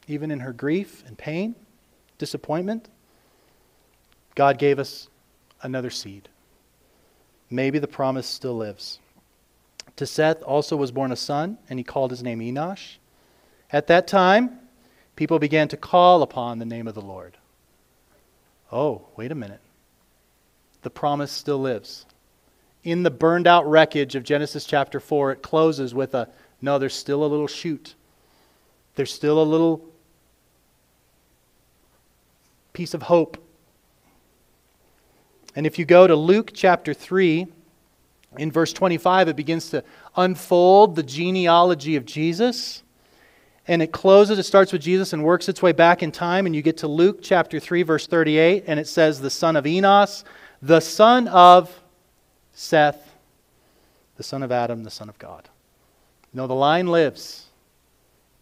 Even 0.09 0.31
in 0.31 0.41
her 0.41 0.53
grief 0.53 1.05
and 1.07 1.17
pain, 1.17 1.55
disappointment, 2.19 2.89
God 4.35 4.59
gave 4.59 4.79
us 4.79 5.09
another 5.63 5.91
seed. 5.91 6.29
Maybe 7.51 7.79
the 7.79 7.89
promise 7.89 8.27
still 8.27 8.57
lives. 8.57 8.99
To 9.97 10.07
Seth 10.07 10.43
also 10.43 10.77
was 10.77 10.93
born 10.93 11.13
a 11.13 11.17
son, 11.17 11.59
and 11.71 11.79
he 11.79 11.85
called 11.85 12.11
his 12.11 12.23
name 12.23 12.41
Enosh. 12.41 12.97
At 13.73 13.87
that 13.87 14.07
time, 14.07 14.59
people 15.15 15.39
began 15.39 15.69
to 15.69 15.77
call 15.77 16.23
upon 16.23 16.59
the 16.59 16.65
name 16.65 16.87
of 16.87 16.95
the 16.95 17.01
Lord. 17.01 17.37
Oh, 18.73 19.03
wait 19.17 19.33
a 19.33 19.35
minute. 19.35 19.61
The 20.83 20.91
promise 20.91 21.33
still 21.33 21.59
lives. 21.59 22.07
In 22.85 23.03
the 23.03 23.11
burned 23.11 23.47
out 23.47 23.69
wreckage 23.69 24.15
of 24.15 24.23
Genesis 24.23 24.65
chapter 24.65 25.01
4, 25.01 25.33
it 25.33 25.43
closes 25.43 25.95
with 25.95 26.15
a 26.15 26.29
no, 26.63 26.79
there's 26.79 26.95
still 26.95 27.25
a 27.25 27.27
little 27.27 27.47
shoot. 27.47 27.95
There's 28.95 29.13
still 29.13 29.43
a 29.43 29.45
little 29.45 29.85
piece 32.73 32.95
of 32.95 33.03
hope. 33.03 33.43
And 35.55 35.67
if 35.67 35.79
you 35.79 35.85
go 35.85 36.07
to 36.07 36.17
Luke 36.17 36.51
chapter 36.55 36.95
3, 36.95 37.47
in 38.39 38.53
verse 38.53 38.73
25, 38.73 39.29
it 39.29 39.37
begins 39.37 39.71
to 39.71 39.85
unfold 40.17 40.97
the 40.97 41.03
genealogy 41.03 41.97
of 41.97 42.05
Jesus. 42.05 42.83
And 43.69 43.83
it 43.83 43.93
closes, 43.93 44.39
it 44.39 44.45
starts 44.45 44.73
with 44.73 44.83
Jesus 44.83 45.13
and 45.13 45.25
works 45.25 45.49
its 45.49 45.61
way 45.61 45.73
back 45.73 46.03
in 46.03 46.13
time. 46.13 46.47
And 46.47 46.55
you 46.55 46.63
get 46.63 46.79
to 46.79 46.89
Luke 46.89 47.19
chapter 47.23 47.59
3, 47.59 47.83
verse 47.83 48.07
38, 48.07 48.65
and 48.67 48.79
it 48.79 48.87
says, 48.87 49.21
The 49.21 49.31
son 49.31 49.57
of 49.57 49.67
Enos, 49.67 50.25
the 50.63 50.81
son 50.81 51.27
of 51.29 51.81
Seth, 52.53 53.15
the 54.17 54.23
son 54.23 54.43
of 54.43 54.53
Adam, 54.53 54.85
the 54.85 54.91
son 54.91 55.09
of 55.09 55.19
God. 55.19 55.49
No, 56.33 56.47
the 56.47 56.55
line 56.55 56.87
lives. 56.87 57.47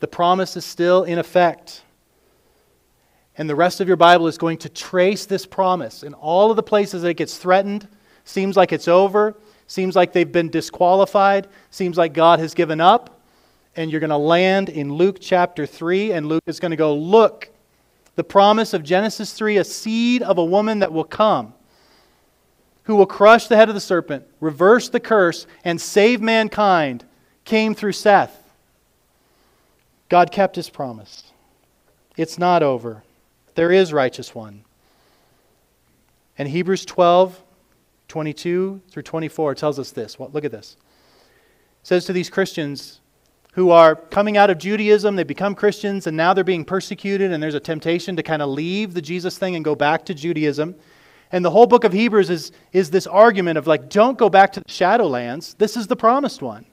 The 0.00 0.08
promise 0.08 0.56
is 0.56 0.64
still 0.64 1.04
in 1.04 1.18
effect. 1.18 1.82
And 3.36 3.48
the 3.48 3.54
rest 3.54 3.80
of 3.80 3.88
your 3.88 3.96
Bible 3.96 4.26
is 4.26 4.38
going 4.38 4.58
to 4.58 4.68
trace 4.68 5.26
this 5.26 5.46
promise 5.46 6.02
in 6.02 6.14
all 6.14 6.50
of 6.50 6.56
the 6.56 6.62
places 6.62 7.02
that 7.02 7.08
it 7.08 7.16
gets 7.16 7.36
threatened, 7.36 7.88
seems 8.24 8.56
like 8.56 8.72
it's 8.72 8.88
over, 8.88 9.34
seems 9.66 9.96
like 9.96 10.12
they've 10.12 10.30
been 10.30 10.50
disqualified, 10.50 11.48
seems 11.70 11.96
like 11.96 12.12
God 12.12 12.38
has 12.38 12.54
given 12.54 12.80
up. 12.80 13.20
And 13.76 13.90
you're 13.90 14.00
going 14.00 14.10
to 14.10 14.16
land 14.16 14.68
in 14.68 14.92
Luke 14.92 15.18
chapter 15.20 15.66
3, 15.66 16.12
and 16.12 16.26
Luke 16.26 16.44
is 16.46 16.60
going 16.60 16.70
to 16.70 16.76
go, 16.76 16.94
Look, 16.94 17.50
the 18.16 18.24
promise 18.24 18.74
of 18.74 18.82
Genesis 18.82 19.32
3, 19.32 19.56
a 19.56 19.64
seed 19.64 20.22
of 20.22 20.38
a 20.38 20.44
woman 20.44 20.78
that 20.78 20.92
will 20.92 21.04
come, 21.04 21.54
who 22.84 22.96
will 22.96 23.06
crush 23.06 23.48
the 23.48 23.56
head 23.56 23.68
of 23.68 23.74
the 23.74 23.80
serpent, 23.80 24.24
reverse 24.40 24.88
the 24.88 25.00
curse, 25.00 25.46
and 25.64 25.80
save 25.80 26.20
mankind, 26.20 27.04
came 27.44 27.74
through 27.74 27.92
Seth. 27.92 28.40
God 30.08 30.30
kept 30.30 30.54
his 30.56 30.70
promise. 30.70 31.32
It's 32.16 32.38
not 32.38 32.62
over. 32.62 33.02
There 33.54 33.72
is 33.72 33.92
righteous 33.92 34.34
one. 34.34 34.64
And 36.38 36.48
Hebrews 36.48 36.84
12, 36.84 37.40
22 38.08 38.80
through 38.90 39.02
24 39.02 39.54
tells 39.54 39.78
us 39.78 39.90
this. 39.90 40.18
Look 40.20 40.44
at 40.44 40.52
this. 40.52 40.76
It 41.82 41.86
says 41.86 42.04
to 42.06 42.12
these 42.12 42.30
Christians 42.30 43.00
who 43.54 43.70
are 43.70 43.94
coming 43.94 44.36
out 44.36 44.50
of 44.50 44.58
Judaism, 44.58 45.16
they 45.16 45.22
become 45.22 45.54
Christians, 45.54 46.06
and 46.06 46.16
now 46.16 46.34
they're 46.34 46.42
being 46.42 46.64
persecuted, 46.64 47.32
and 47.32 47.42
there's 47.42 47.54
a 47.54 47.60
temptation 47.60 48.16
to 48.16 48.22
kind 48.22 48.42
of 48.42 48.48
leave 48.48 48.94
the 48.94 49.02
Jesus 49.02 49.38
thing 49.38 49.54
and 49.54 49.64
go 49.64 49.74
back 49.76 50.04
to 50.06 50.14
Judaism. 50.14 50.74
And 51.30 51.44
the 51.44 51.50
whole 51.50 51.66
book 51.66 51.84
of 51.84 51.92
Hebrews 51.92 52.30
is, 52.30 52.52
is 52.72 52.90
this 52.90 53.06
argument 53.06 53.58
of 53.58 53.66
like, 53.66 53.88
don't 53.88 54.18
go 54.18 54.28
back 54.28 54.52
to 54.54 54.60
the 54.60 54.66
shadowlands. 54.66 55.56
This 55.56 55.76
is 55.76 55.86
the 55.86 55.96
promised 55.96 56.42
one. 56.42 56.66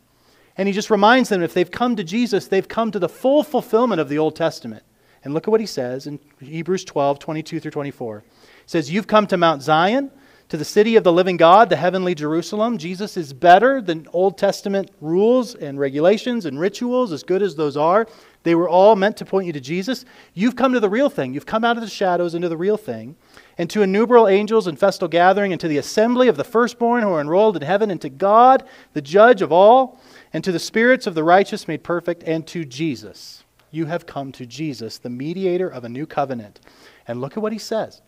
And 0.57 0.67
he 0.67 0.73
just 0.73 0.89
reminds 0.89 1.29
them 1.29 1.41
if 1.41 1.53
they've 1.53 1.69
come 1.69 1.95
to 1.95 2.03
Jesus, 2.03 2.47
they've 2.47 2.67
come 2.67 2.91
to 2.91 2.99
the 2.99 3.09
full 3.09 3.43
fulfillment 3.43 4.01
of 4.01 4.09
the 4.09 4.17
Old 4.17 4.35
Testament. 4.35 4.83
And 5.23 5.33
look 5.33 5.47
at 5.47 5.51
what 5.51 5.61
he 5.61 5.67
says 5.67 6.07
in 6.07 6.19
Hebrews 6.39 6.83
12, 6.85 7.19
22 7.19 7.59
through 7.59 7.71
24. 7.71 8.19
He 8.19 8.33
says, 8.65 8.91
You've 8.91 9.07
come 9.07 9.27
to 9.27 9.37
Mount 9.37 9.61
Zion, 9.61 10.11
to 10.51 10.57
the 10.57 10.65
city 10.65 10.97
of 10.97 11.05
the 11.05 11.13
living 11.13 11.37
God, 11.37 11.69
the 11.69 11.77
heavenly 11.77 12.13
Jerusalem. 12.13 12.77
Jesus 12.77 13.15
is 13.15 13.31
better 13.31 13.81
than 13.81 14.05
Old 14.11 14.37
Testament 14.37 14.91
rules 14.99 15.55
and 15.55 15.79
regulations 15.79 16.45
and 16.45 16.59
rituals, 16.59 17.13
as 17.13 17.23
good 17.23 17.41
as 17.41 17.55
those 17.55 17.77
are. 17.77 18.05
They 18.43 18.53
were 18.53 18.67
all 18.67 18.97
meant 18.97 19.15
to 19.15 19.25
point 19.25 19.47
you 19.47 19.53
to 19.53 19.61
Jesus. 19.61 20.03
You've 20.33 20.57
come 20.57 20.73
to 20.73 20.81
the 20.81 20.89
real 20.89 21.09
thing. 21.09 21.33
You've 21.33 21.45
come 21.45 21.63
out 21.63 21.77
of 21.77 21.83
the 21.83 21.89
shadows 21.89 22.35
into 22.35 22.49
the 22.49 22.57
real 22.57 22.75
thing. 22.75 23.15
And 23.57 23.69
to 23.69 23.81
innumerable 23.81 24.27
angels 24.27 24.67
in 24.67 24.75
festal 24.75 25.07
gathering, 25.07 25.53
and 25.53 25.61
to 25.61 25.69
the 25.69 25.77
assembly 25.77 26.27
of 26.27 26.35
the 26.35 26.43
firstborn 26.43 27.01
who 27.03 27.13
are 27.13 27.21
enrolled 27.21 27.55
in 27.55 27.61
heaven, 27.61 27.89
and 27.89 28.01
to 28.01 28.09
God, 28.09 28.65
the 28.91 29.01
judge 29.01 29.41
of 29.41 29.53
all, 29.53 30.01
and 30.33 30.43
to 30.43 30.51
the 30.51 30.59
spirits 30.59 31.07
of 31.07 31.15
the 31.15 31.23
righteous 31.23 31.65
made 31.65 31.81
perfect, 31.81 32.23
and 32.23 32.45
to 32.47 32.65
Jesus 32.65 33.45
you 33.71 33.85
have 33.85 34.05
come 34.05 34.33
to 34.33 34.45
Jesus, 34.45 34.97
the 34.97 35.09
mediator 35.09 35.69
of 35.69 35.85
a 35.85 35.89
new 35.89 36.05
covenant. 36.05 36.59
And 37.07 37.21
look 37.21 37.37
at 37.37 37.41
what 37.41 37.53
he 37.53 37.57
says. 37.57 38.01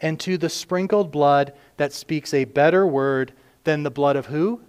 And 0.00 0.18
to 0.20 0.38
the 0.38 0.48
sprinkled 0.48 1.10
blood 1.10 1.52
that 1.76 1.92
speaks 1.92 2.32
a 2.32 2.44
better 2.44 2.86
word 2.86 3.32
than 3.64 3.82
the 3.82 3.90
blood 3.90 4.16
of 4.16 4.26
who? 4.26 4.60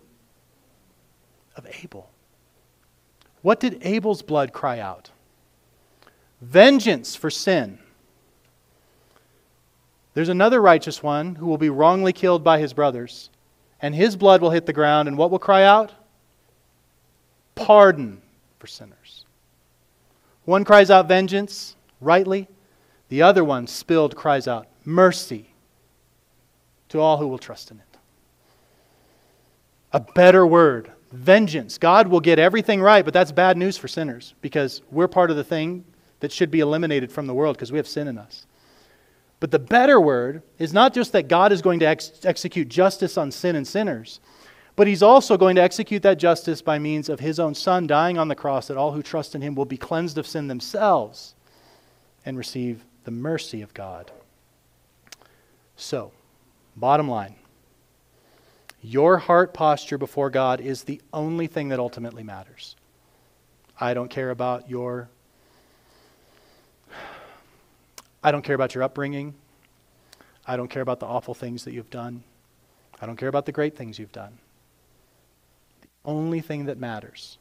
Of 1.55 1.67
Abel. 1.83 2.09
What 3.41 3.59
did 3.59 3.79
Abel's 3.81 4.21
blood 4.21 4.53
cry 4.53 4.79
out? 4.79 5.11
Vengeance 6.41 7.15
for 7.15 7.29
sin. 7.29 7.79
There's 10.13 10.29
another 10.29 10.61
righteous 10.61 11.03
one 11.03 11.35
who 11.35 11.45
will 11.45 11.57
be 11.57 11.69
wrongly 11.69 12.11
killed 12.11 12.43
by 12.43 12.59
his 12.59 12.73
brothers, 12.73 13.29
and 13.81 13.93
his 13.93 14.15
blood 14.15 14.41
will 14.41 14.49
hit 14.49 14.65
the 14.65 14.73
ground, 14.73 15.07
and 15.07 15.17
what 15.17 15.31
will 15.31 15.39
cry 15.39 15.63
out? 15.63 15.93
Pardon 17.55 18.21
for 18.57 18.67
sinners. 18.67 19.25
One 20.45 20.65
cries 20.65 20.89
out 20.89 21.07
vengeance, 21.07 21.75
rightly. 22.01 22.47
The 23.09 23.21
other 23.21 23.43
one, 23.43 23.67
spilled, 23.67 24.15
cries 24.15 24.47
out 24.47 24.67
mercy 24.85 25.49
to 26.89 26.99
all 26.99 27.17
who 27.17 27.27
will 27.27 27.37
trust 27.37 27.71
in 27.71 27.77
it. 27.77 27.97
A 29.91 29.99
better 29.99 30.45
word, 30.45 30.91
vengeance. 31.11 31.77
God 31.77 32.07
will 32.07 32.19
get 32.19 32.39
everything 32.39 32.81
right, 32.81 33.03
but 33.03 33.13
that's 33.13 33.31
bad 33.31 33.57
news 33.57 33.77
for 33.77 33.87
sinners 33.87 34.33
because 34.41 34.81
we're 34.91 35.07
part 35.07 35.31
of 35.31 35.37
the 35.37 35.43
thing 35.43 35.83
that 36.19 36.31
should 36.31 36.51
be 36.51 36.59
eliminated 36.59 37.11
from 37.11 37.27
the 37.27 37.33
world 37.33 37.55
because 37.55 37.71
we 37.71 37.77
have 37.77 37.87
sin 37.87 38.07
in 38.07 38.17
us. 38.17 38.45
But 39.39 39.51
the 39.51 39.59
better 39.59 39.99
word 40.01 40.43
is 40.57 40.73
not 40.73 40.93
just 40.93 41.13
that 41.13 41.27
God 41.27 41.51
is 41.51 41.61
going 41.61 41.79
to 41.79 41.87
ex- 41.87 42.11
execute 42.23 42.67
justice 42.67 43.17
on 43.17 43.31
sin 43.31 43.55
and 43.55 43.67
sinners, 43.67 44.19
but 44.75 44.87
he's 44.87 45.03
also 45.03 45.37
going 45.37 45.55
to 45.55 45.61
execute 45.61 46.03
that 46.03 46.19
justice 46.19 46.61
by 46.61 46.77
means 46.79 47.09
of 47.09 47.19
his 47.19 47.39
own 47.39 47.55
Son 47.55 47.87
dying 47.87 48.17
on 48.17 48.27
the 48.27 48.35
cross, 48.35 48.67
that 48.67 48.77
all 48.77 48.91
who 48.91 49.01
trust 49.01 49.35
in 49.35 49.41
him 49.41 49.55
will 49.55 49.65
be 49.65 49.77
cleansed 49.77 50.17
of 50.17 50.27
sin 50.27 50.47
themselves 50.47 51.35
and 52.25 52.37
receive 52.37 52.85
the 53.05 53.11
mercy 53.11 53.61
of 53.61 53.73
God. 53.73 54.11
So, 55.79 56.11
bottom 56.75 57.07
line 57.07 57.35
your 58.81 59.17
heart 59.17 59.53
posture 59.53 59.97
before 59.97 60.29
God 60.29 60.59
is 60.59 60.83
the 60.83 61.01
only 61.13 61.47
thing 61.47 61.69
that 61.69 61.79
ultimately 61.79 62.23
matters. 62.23 62.75
I 63.79 63.93
don't 63.93 64.09
care 64.09 64.29
about 64.29 64.69
your 64.69 65.09
I 68.21 68.31
don't 68.31 68.41
care 68.41 68.55
about 68.55 68.75
your 68.75 68.83
upbringing. 68.83 69.33
I 70.45 70.57
don't 70.57 70.67
care 70.67 70.81
about 70.81 70.99
the 70.99 71.05
awful 71.05 71.33
things 71.33 71.63
that 71.63 71.71
you've 71.71 71.89
done. 71.89 72.23
I 73.01 73.05
don't 73.05 73.15
care 73.15 73.29
about 73.29 73.45
the 73.45 73.53
great 73.53 73.77
things 73.77 73.97
you've 73.97 74.11
done 74.11 74.37
The 75.81 75.87
only 76.03 76.41
thing 76.41 76.65
that 76.65 76.77
matters 76.77 77.37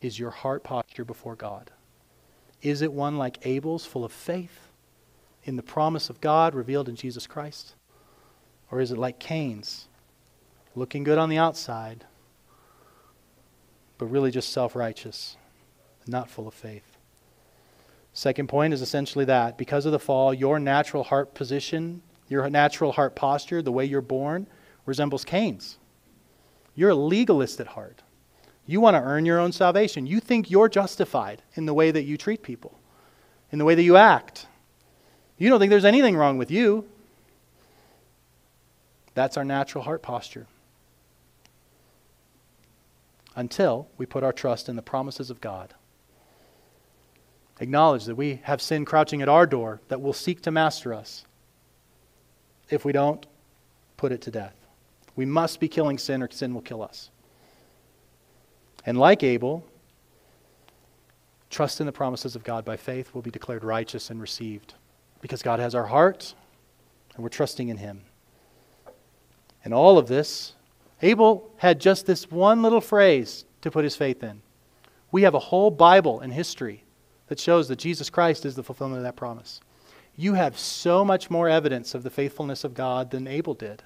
is 0.00 0.16
your 0.16 0.30
heart 0.30 0.62
posture 0.62 1.04
before 1.04 1.34
God. 1.34 1.72
Is 2.62 2.82
it 2.82 2.92
one 2.92 3.18
like 3.18 3.44
Abel's, 3.44 3.84
full 3.84 4.04
of 4.04 4.12
faith 4.12 4.68
in 5.42 5.56
the 5.56 5.62
promise 5.62 6.08
of 6.08 6.20
God 6.20 6.54
revealed 6.54 6.88
in 6.88 6.94
Jesus 6.94 7.26
Christ? 7.26 7.74
Or 8.70 8.80
is 8.80 8.92
it 8.92 8.98
like 8.98 9.18
Cain's, 9.18 9.88
looking 10.74 11.02
good 11.02 11.18
on 11.18 11.28
the 11.28 11.38
outside, 11.38 12.04
but 13.98 14.06
really 14.06 14.30
just 14.30 14.52
self 14.52 14.76
righteous, 14.76 15.36
not 16.06 16.30
full 16.30 16.46
of 16.46 16.54
faith? 16.54 16.96
Second 18.12 18.48
point 18.48 18.74
is 18.74 18.82
essentially 18.82 19.24
that 19.26 19.56
because 19.56 19.86
of 19.86 19.92
the 19.92 19.98
fall, 19.98 20.34
your 20.34 20.58
natural 20.58 21.04
heart 21.04 21.34
position, 21.34 22.02
your 22.28 22.48
natural 22.50 22.92
heart 22.92 23.14
posture, 23.14 23.62
the 23.62 23.72
way 23.72 23.84
you're 23.84 24.00
born, 24.00 24.46
resembles 24.86 25.24
Cain's. 25.24 25.78
You're 26.74 26.90
a 26.90 26.94
legalist 26.94 27.60
at 27.60 27.68
heart. 27.68 28.02
You 28.66 28.80
want 28.80 28.94
to 28.94 29.02
earn 29.02 29.26
your 29.26 29.40
own 29.40 29.52
salvation. 29.52 30.06
You 30.06 30.20
think 30.20 30.50
you're 30.50 30.68
justified 30.68 31.42
in 31.54 31.66
the 31.66 31.74
way 31.74 31.90
that 31.90 32.04
you 32.04 32.16
treat 32.16 32.42
people, 32.42 32.78
in 33.50 33.58
the 33.58 33.64
way 33.64 33.74
that 33.74 33.82
you 33.82 33.96
act. 33.96 34.46
You 35.38 35.48
don't 35.48 35.58
think 35.58 35.70
there's 35.70 35.84
anything 35.84 36.16
wrong 36.16 36.38
with 36.38 36.50
you. 36.50 36.86
That's 39.14 39.36
our 39.36 39.44
natural 39.44 39.84
heart 39.84 40.02
posture. 40.02 40.46
Until 43.36 43.88
we 43.96 44.06
put 44.06 44.24
our 44.24 44.32
trust 44.32 44.68
in 44.68 44.76
the 44.76 44.82
promises 44.82 45.30
of 45.30 45.40
God. 45.40 45.74
Acknowledge 47.60 48.06
that 48.06 48.16
we 48.16 48.40
have 48.44 48.62
sin 48.62 48.84
crouching 48.84 49.22
at 49.22 49.28
our 49.28 49.46
door 49.46 49.80
that 49.88 50.00
will 50.00 50.12
seek 50.12 50.42
to 50.42 50.50
master 50.50 50.94
us. 50.94 51.24
If 52.70 52.84
we 52.84 52.92
don't, 52.92 53.26
put 53.96 54.12
it 54.12 54.22
to 54.22 54.30
death. 54.30 54.54
We 55.14 55.26
must 55.26 55.60
be 55.60 55.68
killing 55.68 55.98
sin, 55.98 56.22
or 56.22 56.30
sin 56.30 56.54
will 56.54 56.62
kill 56.62 56.82
us. 56.82 57.10
And 58.86 58.98
like 58.98 59.22
Abel, 59.22 59.64
trust 61.50 61.80
in 61.80 61.86
the 61.86 61.92
promises 61.92 62.34
of 62.34 62.44
God 62.44 62.64
by 62.64 62.76
faith 62.76 63.14
will 63.14 63.22
be 63.22 63.30
declared 63.30 63.64
righteous 63.64 64.08
and 64.08 64.20
received 64.20 64.74
because 65.20 65.42
God 65.42 65.60
has 65.60 65.74
our 65.74 65.86
heart 65.86 66.34
and 67.14 67.22
we're 67.22 67.28
trusting 67.28 67.68
in 67.68 67.76
Him. 67.76 68.02
And 69.64 69.74
all 69.74 69.98
of 69.98 70.08
this, 70.08 70.54
Abel 71.02 71.50
had 71.56 71.80
just 71.80 72.06
this 72.06 72.30
one 72.30 72.62
little 72.62 72.80
phrase 72.80 73.44
to 73.62 73.70
put 73.70 73.84
his 73.84 73.96
faith 73.96 74.22
in. 74.22 74.42
We 75.12 75.22
have 75.22 75.34
a 75.34 75.38
whole 75.38 75.70
Bible 75.70 76.20
and 76.20 76.32
history 76.32 76.84
that 77.28 77.40
shows 77.40 77.68
that 77.68 77.78
Jesus 77.78 78.10
Christ 78.10 78.44
is 78.44 78.54
the 78.54 78.62
fulfillment 78.62 78.98
of 78.98 79.04
that 79.04 79.16
promise. 79.16 79.60
You 80.16 80.34
have 80.34 80.58
so 80.58 81.04
much 81.04 81.30
more 81.30 81.48
evidence 81.48 81.94
of 81.94 82.02
the 82.02 82.10
faithfulness 82.10 82.64
of 82.64 82.74
God 82.74 83.10
than 83.10 83.26
Abel 83.26 83.54
did. 83.54 83.82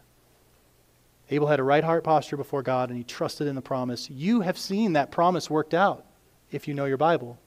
Abel 1.30 1.46
had 1.46 1.60
a 1.60 1.64
right 1.64 1.84
heart 1.84 2.04
posture 2.04 2.36
before 2.36 2.62
God 2.62 2.90
and 2.90 2.98
he 2.98 3.04
trusted 3.04 3.46
in 3.46 3.54
the 3.54 3.62
promise. 3.62 4.10
You 4.10 4.40
have 4.42 4.58
seen 4.58 4.92
that 4.92 5.10
promise 5.10 5.48
worked 5.48 5.74
out 5.74 6.04
if 6.50 6.68
you 6.68 6.74
know 6.74 6.84
your 6.84 6.96
Bible. 6.96 7.38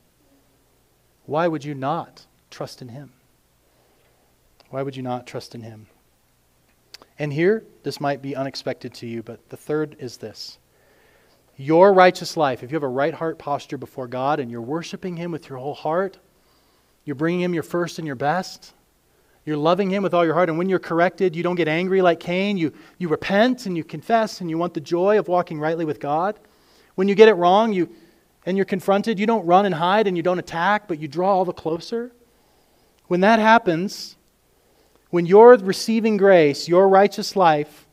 Why 1.25 1.47
would 1.47 1.63
you 1.63 1.73
not 1.73 2.25
trust 2.49 2.81
in 2.81 2.89
him? 2.89 3.11
Why 4.69 4.81
would 4.81 4.95
you 4.95 5.03
not 5.03 5.27
trust 5.27 5.53
in 5.53 5.61
him? 5.61 5.87
And 7.19 7.33
here, 7.33 7.63
this 7.83 7.99
might 7.99 8.21
be 8.21 8.35
unexpected 8.35 8.93
to 8.95 9.07
you, 9.07 9.23
but 9.23 9.49
the 9.49 9.57
third 9.57 9.95
is 9.99 10.17
this. 10.17 10.59
Your 11.55 11.91
righteous 11.93 12.37
life, 12.37 12.61
if 12.61 12.71
you 12.71 12.75
have 12.75 12.83
a 12.83 12.87
right 12.87 13.13
heart 13.13 13.39
posture 13.39 13.77
before 13.77 14.07
God 14.07 14.39
and 14.39 14.51
you're 14.51 14.61
worshiping 14.61 15.17
Him 15.17 15.31
with 15.31 15.49
your 15.49 15.57
whole 15.57 15.73
heart, 15.73 16.19
you're 17.05 17.15
bringing 17.15 17.41
Him 17.41 17.53
your 17.53 17.63
first 17.63 17.97
and 17.97 18.05
your 18.05 18.15
best, 18.15 18.73
you're 19.45 19.57
loving 19.57 19.89
Him 19.89 20.03
with 20.03 20.13
all 20.13 20.25
your 20.25 20.33
heart, 20.33 20.49
and 20.49 20.57
when 20.57 20.69
you're 20.69 20.77
corrected, 20.77 21.35
you 21.35 21.41
don't 21.41 21.55
get 21.55 21.67
angry 21.67 22.01
like 22.01 22.19
Cain. 22.19 22.57
You, 22.57 22.73
you 22.97 23.07
repent 23.07 23.65
and 23.65 23.75
you 23.77 23.83
confess 23.83 24.41
and 24.41 24.49
you 24.49 24.57
want 24.57 24.73
the 24.73 24.81
joy 24.81 25.17
of 25.17 25.27
walking 25.27 25.59
rightly 25.59 25.85
with 25.85 25.99
God. 25.99 26.37
When 26.95 27.07
you 27.07 27.15
get 27.15 27.29
it 27.29 27.33
wrong 27.35 27.73
you, 27.73 27.89
and 28.45 28.55
you're 28.57 28.65
confronted, 28.65 29.19
you 29.19 29.25
don't 29.25 29.45
run 29.45 29.65
and 29.65 29.75
hide 29.75 30.07
and 30.07 30.15
you 30.15 30.23
don't 30.23 30.39
attack, 30.39 30.87
but 30.87 30.99
you 30.99 31.07
draw 31.07 31.29
all 31.29 31.45
the 31.45 31.53
closer. 31.53 32.11
When 33.07 33.21
that 33.21 33.39
happens, 33.39 34.16
when 35.09 35.25
you're 35.25 35.57
receiving 35.57 36.17
grace, 36.17 36.67
your 36.67 36.89
righteous 36.89 37.35
life, 37.35 37.87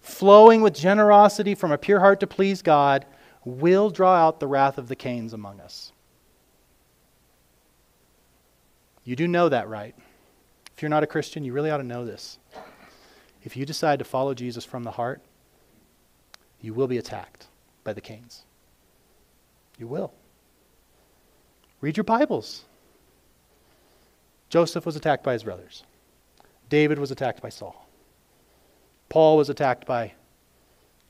flowing 0.00 0.62
with 0.62 0.74
generosity 0.74 1.54
from 1.54 1.72
a 1.72 1.78
pure 1.78 2.00
heart 2.00 2.20
to 2.20 2.26
please 2.26 2.62
God, 2.62 3.06
will 3.44 3.90
draw 3.90 4.14
out 4.14 4.40
the 4.40 4.46
wrath 4.46 4.78
of 4.78 4.88
the 4.88 4.96
Cains 4.96 5.32
among 5.32 5.60
us. 5.60 5.92
You 9.04 9.16
do 9.16 9.26
know 9.26 9.48
that, 9.48 9.68
right? 9.68 9.94
If 10.76 10.82
you're 10.82 10.90
not 10.90 11.02
a 11.02 11.06
Christian, 11.06 11.44
you 11.44 11.52
really 11.52 11.70
ought 11.70 11.78
to 11.78 11.84
know 11.84 12.04
this. 12.04 12.38
If 13.42 13.56
you 13.56 13.64
decide 13.66 13.98
to 13.98 14.04
follow 14.04 14.34
Jesus 14.34 14.64
from 14.64 14.82
the 14.82 14.90
heart, 14.90 15.20
you 16.60 16.74
will 16.74 16.86
be 16.86 16.98
attacked 16.98 17.46
by 17.84 17.92
the 17.92 18.00
Cains. 18.00 18.44
You 19.78 19.86
will. 19.86 20.12
Read 21.80 21.96
your 21.96 22.04
Bibles. 22.04 22.64
Joseph 24.50 24.84
was 24.84 24.96
attacked 24.96 25.24
by 25.24 25.32
his 25.32 25.44
brothers. 25.44 25.84
David 26.70 26.98
was 26.98 27.10
attacked 27.10 27.42
by 27.42 27.50
Saul. 27.50 27.86
Paul 29.10 29.36
was 29.36 29.50
attacked 29.50 29.84
by 29.84 30.14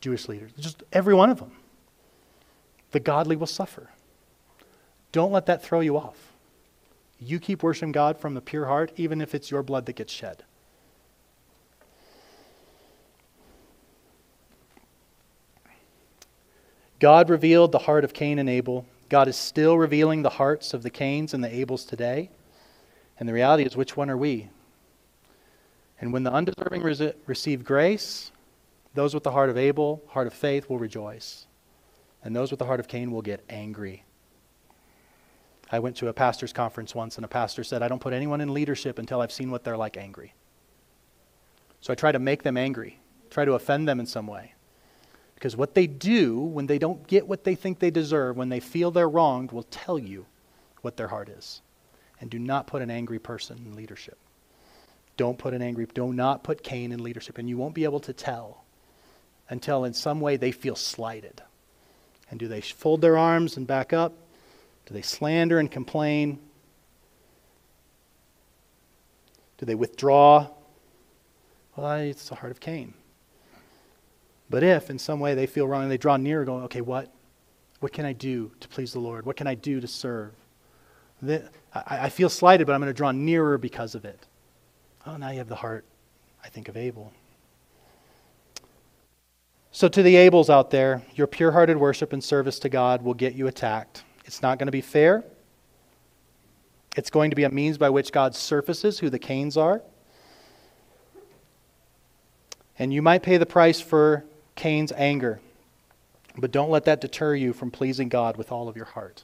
Jewish 0.00 0.26
leaders. 0.26 0.50
Just 0.58 0.82
every 0.92 1.14
one 1.14 1.30
of 1.30 1.38
them. 1.38 1.52
The 2.90 2.98
godly 2.98 3.36
will 3.36 3.46
suffer. 3.46 3.90
Don't 5.12 5.30
let 5.30 5.46
that 5.46 5.62
throw 5.62 5.80
you 5.80 5.96
off. 5.96 6.32
You 7.20 7.38
keep 7.38 7.62
worshiping 7.62 7.92
God 7.92 8.18
from 8.18 8.34
the 8.34 8.40
pure 8.40 8.66
heart, 8.66 8.92
even 8.96 9.20
if 9.20 9.34
it's 9.34 9.50
your 9.50 9.62
blood 9.62 9.84
that 9.86 9.96
gets 9.96 10.12
shed. 10.12 10.42
God 16.98 17.28
revealed 17.28 17.72
the 17.72 17.78
heart 17.80 18.04
of 18.04 18.14
Cain 18.14 18.38
and 18.38 18.48
Abel. 18.48 18.86
God 19.10 19.28
is 19.28 19.36
still 19.36 19.76
revealing 19.76 20.22
the 20.22 20.30
hearts 20.30 20.72
of 20.72 20.82
the 20.82 20.90
Cains 20.90 21.34
and 21.34 21.44
the 21.44 21.48
Abels 21.48 21.86
today. 21.86 22.30
And 23.18 23.28
the 23.28 23.32
reality 23.34 23.64
is, 23.64 23.76
which 23.76 23.96
one 23.96 24.08
are 24.08 24.16
we? 24.16 24.48
And 26.00 26.12
when 26.12 26.22
the 26.22 26.32
undeserving 26.32 26.82
receive 27.26 27.64
grace, 27.64 28.32
those 28.94 29.14
with 29.14 29.22
the 29.22 29.30
heart 29.30 29.50
of 29.50 29.58
Abel, 29.58 30.02
heart 30.08 30.26
of 30.26 30.32
faith, 30.32 30.68
will 30.68 30.78
rejoice. 30.78 31.46
And 32.24 32.34
those 32.34 32.50
with 32.50 32.58
the 32.58 32.66
heart 32.66 32.80
of 32.80 32.88
Cain 32.88 33.12
will 33.12 33.22
get 33.22 33.44
angry. 33.48 34.04
I 35.70 35.78
went 35.78 35.96
to 35.96 36.08
a 36.08 36.12
pastor's 36.12 36.52
conference 36.52 36.94
once, 36.94 37.16
and 37.16 37.24
a 37.24 37.28
pastor 37.28 37.62
said, 37.62 37.82
I 37.82 37.88
don't 37.88 38.00
put 38.00 38.12
anyone 38.12 38.40
in 38.40 38.52
leadership 38.52 38.98
until 38.98 39.20
I've 39.20 39.30
seen 39.30 39.50
what 39.50 39.62
they're 39.62 39.76
like 39.76 39.96
angry. 39.96 40.34
So 41.80 41.92
I 41.92 41.96
try 41.96 42.12
to 42.12 42.18
make 42.18 42.42
them 42.42 42.56
angry, 42.56 42.98
try 43.30 43.44
to 43.44 43.52
offend 43.52 43.86
them 43.86 44.00
in 44.00 44.06
some 44.06 44.26
way. 44.26 44.54
Because 45.34 45.56
what 45.56 45.74
they 45.74 45.86
do 45.86 46.38
when 46.40 46.66
they 46.66 46.78
don't 46.78 47.06
get 47.06 47.26
what 47.26 47.44
they 47.44 47.54
think 47.54 47.78
they 47.78 47.90
deserve, 47.90 48.36
when 48.36 48.48
they 48.48 48.60
feel 48.60 48.90
they're 48.90 49.08
wronged, 49.08 49.52
will 49.52 49.62
tell 49.64 49.98
you 49.98 50.26
what 50.82 50.96
their 50.96 51.08
heart 51.08 51.28
is. 51.28 51.62
And 52.20 52.28
do 52.28 52.38
not 52.38 52.66
put 52.66 52.82
an 52.82 52.90
angry 52.90 53.18
person 53.18 53.58
in 53.64 53.76
leadership. 53.76 54.18
Don't 55.20 55.36
put 55.36 55.52
an 55.52 55.60
angry, 55.60 55.86
do 55.92 56.14
not 56.14 56.42
put 56.42 56.62
Cain 56.62 56.92
in 56.92 57.02
leadership. 57.02 57.36
And 57.36 57.46
you 57.46 57.58
won't 57.58 57.74
be 57.74 57.84
able 57.84 58.00
to 58.00 58.14
tell 58.14 58.64
until 59.50 59.84
in 59.84 59.92
some 59.92 60.18
way 60.18 60.38
they 60.38 60.50
feel 60.50 60.74
slighted. 60.74 61.42
And 62.30 62.40
do 62.40 62.48
they 62.48 62.62
fold 62.62 63.02
their 63.02 63.18
arms 63.18 63.58
and 63.58 63.66
back 63.66 63.92
up? 63.92 64.14
Do 64.86 64.94
they 64.94 65.02
slander 65.02 65.58
and 65.58 65.70
complain? 65.70 66.38
Do 69.58 69.66
they 69.66 69.74
withdraw? 69.74 70.46
Well, 71.76 71.92
it's 71.96 72.30
the 72.30 72.36
heart 72.36 72.50
of 72.50 72.58
Cain. 72.58 72.94
But 74.48 74.62
if 74.62 74.88
in 74.88 74.98
some 74.98 75.20
way 75.20 75.34
they 75.34 75.46
feel 75.46 75.68
wrong 75.68 75.82
and 75.82 75.90
they 75.90 75.98
draw 75.98 76.16
near, 76.16 76.46
going, 76.46 76.64
okay, 76.64 76.80
what? 76.80 77.12
What 77.80 77.92
can 77.92 78.06
I 78.06 78.14
do 78.14 78.52
to 78.60 78.68
please 78.68 78.94
the 78.94 79.00
Lord? 79.00 79.26
What 79.26 79.36
can 79.36 79.46
I 79.46 79.54
do 79.54 79.82
to 79.82 79.86
serve? 79.86 80.32
I 81.74 82.08
feel 82.08 82.30
slighted, 82.30 82.66
but 82.66 82.72
I'm 82.72 82.80
going 82.80 82.88
to 82.88 82.96
draw 82.96 83.12
nearer 83.12 83.58
because 83.58 83.94
of 83.94 84.06
it. 84.06 84.26
Oh, 85.06 85.16
now 85.16 85.30
you 85.30 85.38
have 85.38 85.48
the 85.48 85.56
heart, 85.56 85.84
I 86.44 86.48
think, 86.48 86.68
of 86.68 86.76
Abel. 86.76 87.12
So, 89.72 89.88
to 89.88 90.02
the 90.02 90.16
Abels 90.16 90.50
out 90.50 90.70
there, 90.70 91.02
your 91.14 91.26
pure 91.26 91.52
hearted 91.52 91.76
worship 91.76 92.12
and 92.12 92.22
service 92.22 92.58
to 92.60 92.68
God 92.68 93.02
will 93.02 93.14
get 93.14 93.34
you 93.34 93.46
attacked. 93.46 94.02
It's 94.24 94.42
not 94.42 94.58
going 94.58 94.66
to 94.66 94.72
be 94.72 94.80
fair. 94.80 95.24
It's 96.96 97.08
going 97.08 97.30
to 97.30 97.36
be 97.36 97.44
a 97.44 97.50
means 97.50 97.78
by 97.78 97.88
which 97.88 98.12
God 98.12 98.34
surfaces 98.34 98.98
who 98.98 99.08
the 99.08 99.18
Cains 99.18 99.56
are. 99.56 99.80
And 102.78 102.92
you 102.92 103.00
might 103.00 103.22
pay 103.22 103.36
the 103.36 103.46
price 103.46 103.80
for 103.80 104.24
Cain's 104.56 104.92
anger, 104.92 105.40
but 106.36 106.50
don't 106.50 106.70
let 106.70 106.84
that 106.86 107.00
deter 107.00 107.34
you 107.34 107.52
from 107.52 107.70
pleasing 107.70 108.08
God 108.08 108.36
with 108.36 108.50
all 108.50 108.68
of 108.68 108.76
your 108.76 108.86
heart. 108.86 109.22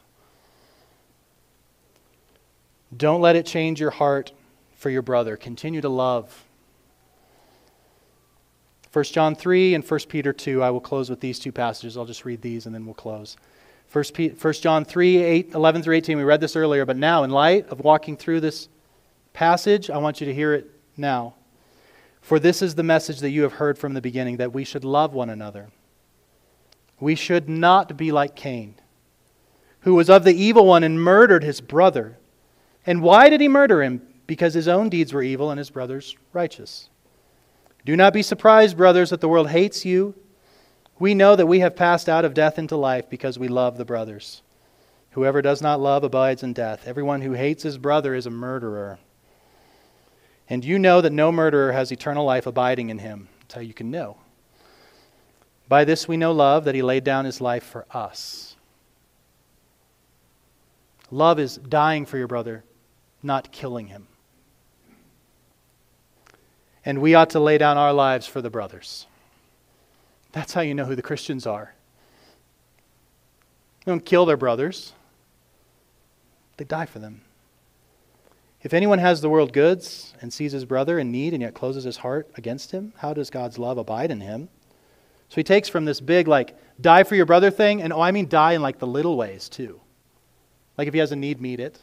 Don't 2.97 3.21
let 3.21 3.35
it 3.35 3.47
change 3.47 3.81
your 3.81 3.91
heart 3.91 4.33
for 4.77 4.91
your 4.91 5.03
brother. 5.03 5.37
Continue 5.37 5.81
to 5.81 5.89
love. 5.89 6.45
1 8.93 9.05
John 9.05 9.35
3 9.35 9.75
and 9.75 9.85
1 9.85 10.01
Peter 10.09 10.33
2. 10.33 10.63
I 10.63 10.71
will 10.71 10.81
close 10.81 11.11
with 11.11 11.21
these 11.21 11.39
two 11.39 11.53
passages. 11.53 11.97
I'll 11.97 12.07
just 12.07 12.25
read 12.25 12.41
these 12.41 12.67
and 12.67 12.75
then 12.75 12.87
we'll 12.87 12.95
close. 12.95 13.37
1, 13.93 14.05
P- 14.15 14.29
1 14.29 14.53
John 14.55 14.85
3, 14.85 15.17
8, 15.23 15.55
11 15.55 15.83
through 15.83 15.97
18. 15.97 16.17
We 16.17 16.25
read 16.25 16.41
this 16.41 16.57
earlier, 16.57 16.85
but 16.85 16.97
now, 16.97 17.23
in 17.25 17.31
light 17.31 17.69
of 17.69 17.81
walking 17.81 18.17
through 18.17 18.41
this 18.41 18.69
passage, 19.33 19.91
I 19.91 19.99
want 19.99 20.21
you 20.21 20.27
to 20.27 20.35
hear 20.35 20.55
it 20.55 20.71
now. 20.97 21.35
For 22.21 22.39
this 22.39 22.63
is 22.63 22.75
the 22.75 22.83
message 22.83 23.21
that 23.21 23.31
you 23.31 23.43
have 23.43 23.53
heard 23.53 23.79
from 23.79 23.95
the 23.95 24.01
beginning 24.01 24.39
that 24.39 24.53
we 24.53 24.65
should 24.65 24.85
love 24.85 25.13
one 25.13 25.31
another. 25.31 25.69
We 26.99 27.15
should 27.15 27.49
not 27.49 27.97
be 27.97 28.11
like 28.11 28.35
Cain, 28.35 28.75
who 29.81 29.95
was 29.95 30.11
of 30.11 30.25
the 30.25 30.35
evil 30.35 30.67
one 30.67 30.83
and 30.83 31.01
murdered 31.01 31.45
his 31.45 31.61
brother. 31.61 32.17
And 32.87 33.03
why 33.03 33.29
did 33.29 33.41
he 33.41 33.49
murder 33.49 33.83
him? 33.83 34.03
Because 34.27 34.55
his 34.55 34.69
own 34.69 34.89
deeds 34.89 35.13
were 35.13 35.23
evil 35.23 35.51
and 35.51 35.59
his 35.59 35.71
brother's 35.71 36.17
righteous. 36.33 36.89
Do 37.85 37.97
not 37.97 38.13
be 38.13 38.23
surprised, 38.23 38.77
brothers, 38.77 39.11
that 39.11 39.21
the 39.21 39.29
world 39.29 39.51
hates 39.51 39.85
you. 39.85 40.15
We 40.99 41.15
know 41.15 41.37
that 41.37 41.47
we 41.47 41.61
have 41.61 41.77
passed 41.77 42.09
out 42.09 42.25
of 42.25 42.35
death 42.35 42.59
into 42.59 42.77
life 42.77 43.09
because 43.09 43.39
we 43.39 43.49
love 43.49 43.77
the 43.77 43.85
brothers. 43.85 44.43
Whoever 45.11 45.41
does 45.41 45.63
not 45.63 45.81
love 45.81 46.03
abides 46.03 46.43
in 46.43 46.53
death. 46.53 46.87
Everyone 46.87 47.23
who 47.23 47.33
hates 47.33 47.63
his 47.63 47.79
brother 47.79 48.15
is 48.15 48.27
a 48.27 48.31
murderer. 48.31 48.99
And 50.49 50.65
you 50.65 50.79
know 50.79 51.01
that 51.01 51.13
no 51.13 51.31
murderer 51.31 51.73
has 51.73 51.93
eternal 51.93 52.25
life 52.25 52.47
abiding 52.47 52.91
in 52.91 52.99
him. 52.99 53.29
That's 53.41 53.55
how 53.55 53.61
you 53.61 53.75
can 53.75 53.91
know. 53.91 54.17
By 55.69 55.85
this 55.85 56.09
we 56.09 56.17
know 56.17 56.33
love, 56.33 56.65
that 56.65 56.75
he 56.75 56.83
laid 56.83 57.05
down 57.05 57.25
his 57.25 57.41
life 57.41 57.65
for 57.65 57.87
us. 57.91 58.57
Love 61.11 61.39
is 61.39 61.57
dying 61.57 62.05
for 62.05 62.19
your 62.19 62.29
brother, 62.29 62.65
not 63.23 63.53
killing 63.53 63.87
him 63.89 64.09
and 66.87 67.03
we 67.03 67.15
ought 67.15 67.31
to 67.31 67.41
lay 67.41 67.59
down 67.59 67.77
our 67.77 67.93
lives 67.93 68.27
for 68.27 68.41
the 68.41 68.49
brothers. 68.49 69.07
That's 70.31 70.55
how 70.55 70.61
you 70.61 70.73
know 70.73 70.85
who 70.85 70.95
the 70.95 71.03
Christians 71.03 71.47
are. 71.47 71.75
They 73.85 73.93
don't 73.93 74.05
kill 74.05 74.25
their 74.25 74.37
brothers, 74.37 74.93
they 76.57 76.65
die 76.65 76.87
for 76.87 77.01
them. 77.01 77.21
If 78.63 78.73
anyone 78.73 78.99
has 78.99 79.21
the 79.21 79.29
world 79.29 79.53
goods 79.53 80.15
and 80.21 80.33
sees 80.33 80.53
his 80.53 80.65
brother 80.65 80.99
in 80.99 81.13
need 81.13 81.35
and 81.35 81.43
yet 81.43 81.55
closes 81.55 81.85
his 81.85 81.99
heart 81.99 82.29
against 82.37 82.73
him, 82.73 82.93
how 82.97 83.13
does 83.13 83.31
God's 83.31 83.59
love 83.59 83.79
abide 83.79 84.11
in 84.11 84.21
him? 84.21 84.49
So 85.29 85.37
he 85.37 85.45
takes 85.45 85.69
from 85.69 85.85
this 85.85 86.01
big, 86.01 86.27
like, 86.27 86.57
die 86.81 87.05
for 87.05 87.15
your 87.15 87.27
brother 87.27 87.51
thing, 87.51 87.83
and 87.83 87.93
oh, 87.93 88.01
I 88.01 88.13
mean 88.13 88.29
die 88.29 88.53
in 88.53 88.63
like 88.63 88.79
the 88.79 88.87
little 88.87 89.17
ways 89.17 89.49
too. 89.49 89.81
Like 90.79 90.89
if 90.89 90.95
he 90.95 91.01
has 91.01 91.13
a 91.13 91.17
need, 91.17 91.41
meet 91.41 91.61
it. 91.61 91.79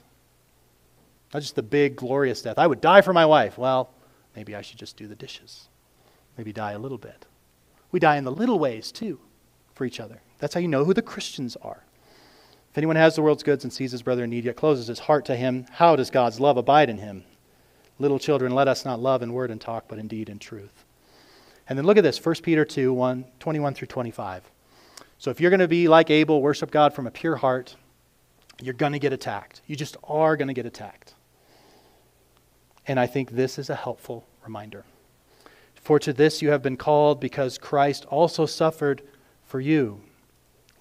Not 1.34 1.41
just 1.41 1.56
the 1.56 1.64
big, 1.64 1.95
glorious 1.95 2.41
death. 2.41 2.58
I 2.58 2.68
would 2.68 2.82
die 2.82 3.01
for 3.01 3.14
my 3.14 3.26
wife. 3.26 3.58
Well, 3.58 3.89
Maybe 4.36 4.55
I 4.55 4.61
should 4.61 4.79
just 4.79 4.97
do 4.97 5.07
the 5.07 5.15
dishes. 5.15 5.67
Maybe 6.38 6.51
die 6.51 6.71
a 6.71 6.79
little 6.79 6.97
bit. 6.97 7.25
We 7.91 7.99
die 7.99 8.17
in 8.17 8.23
the 8.23 8.31
little 8.31 8.59
ways 8.59 8.91
too 8.91 9.19
for 9.75 9.86
each 9.86 9.99
other. 9.99 10.21
That's 10.39 10.53
how 10.53 10.59
you 10.59 10.67
know 10.67 10.86
who 10.86 10.93
the 10.93 11.01
Christians 11.01 11.55
are. 11.61 11.84
If 12.71 12.77
anyone 12.77 12.95
has 12.95 13.15
the 13.15 13.21
world's 13.21 13.43
goods 13.43 13.63
and 13.63 13.71
sees 13.71 13.91
his 13.91 14.01
brother 14.01 14.23
in 14.23 14.31
need, 14.31 14.45
yet 14.45 14.55
closes 14.55 14.88
his 14.88 14.99
heart 14.99 15.25
to 15.25 15.36
him, 15.36 15.67
how 15.73 15.95
does 15.95 16.09
God's 16.09 16.39
love 16.39 16.57
abide 16.57 16.89
in 16.89 16.97
him? 16.97 17.23
Little 17.99 18.17
children, 18.17 18.55
let 18.55 18.67
us 18.67 18.84
not 18.84 18.99
love 18.99 19.21
in 19.21 19.31
word 19.31 19.51
and 19.51 19.61
talk, 19.61 19.86
but 19.88 19.99
in 19.99 20.07
deed 20.07 20.27
and 20.27 20.41
truth. 20.41 20.84
And 21.69 21.77
then 21.77 21.86
look 21.86 21.97
at 21.97 22.03
this 22.03 22.23
1 22.23 22.36
Peter 22.41 22.65
2 22.65 22.91
1, 22.91 23.25
21 23.39 23.73
through 23.75 23.88
25. 23.88 24.49
So 25.19 25.29
if 25.29 25.39
you're 25.39 25.51
going 25.51 25.59
to 25.59 25.67
be 25.67 25.88
like 25.88 26.09
Abel, 26.09 26.41
worship 26.41 26.71
God 26.71 26.93
from 26.93 27.05
a 27.05 27.11
pure 27.11 27.36
heart, 27.36 27.75
you're 28.61 28.73
going 28.73 28.93
to 28.93 28.99
get 28.99 29.13
attacked. 29.13 29.61
You 29.67 29.75
just 29.75 29.95
are 30.03 30.36
going 30.36 30.47
to 30.47 30.53
get 30.53 30.65
attacked. 30.65 31.13
And 32.88 32.99
I 32.99 33.07
think 33.07 33.31
this 33.31 33.57
is 33.57 33.69
a 33.69 33.75
helpful 33.75 34.25
reminder. 34.43 34.84
For 35.75 35.99
to 35.99 36.13
this 36.13 36.41
you 36.41 36.49
have 36.49 36.61
been 36.61 36.77
called, 36.77 37.19
because 37.19 37.57
Christ 37.57 38.05
also 38.05 38.45
suffered 38.45 39.01
for 39.45 39.59
you 39.59 40.01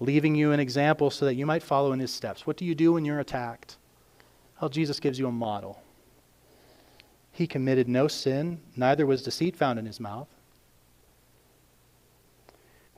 leaving 0.03 0.35
you 0.35 0.51
an 0.51 0.59
example 0.59 1.09
so 1.09 1.25
that 1.25 1.35
you 1.35 1.45
might 1.45 1.63
follow 1.63 1.93
in 1.93 1.99
his 1.99 2.11
steps. 2.11 2.45
What 2.45 2.57
do 2.57 2.65
you 2.65 2.75
do 2.75 2.93
when 2.93 3.05
you're 3.05 3.19
attacked? 3.19 3.77
Well, 4.59 4.69
Jesus 4.69 4.99
gives 4.99 5.17
you 5.17 5.27
a 5.27 5.31
model. 5.31 5.81
He 7.31 7.47
committed 7.47 7.87
no 7.87 8.07
sin, 8.07 8.59
neither 8.75 9.05
was 9.05 9.23
deceit 9.23 9.55
found 9.55 9.79
in 9.79 9.85
his 9.85 9.99
mouth. 9.99 10.27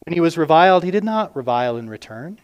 When 0.05 0.13
he 0.13 0.19
was 0.19 0.37
reviled, 0.37 0.83
he 0.83 0.91
did 0.91 1.03
not 1.03 1.35
revile 1.35 1.77
in 1.77 1.89
return. 1.89 2.39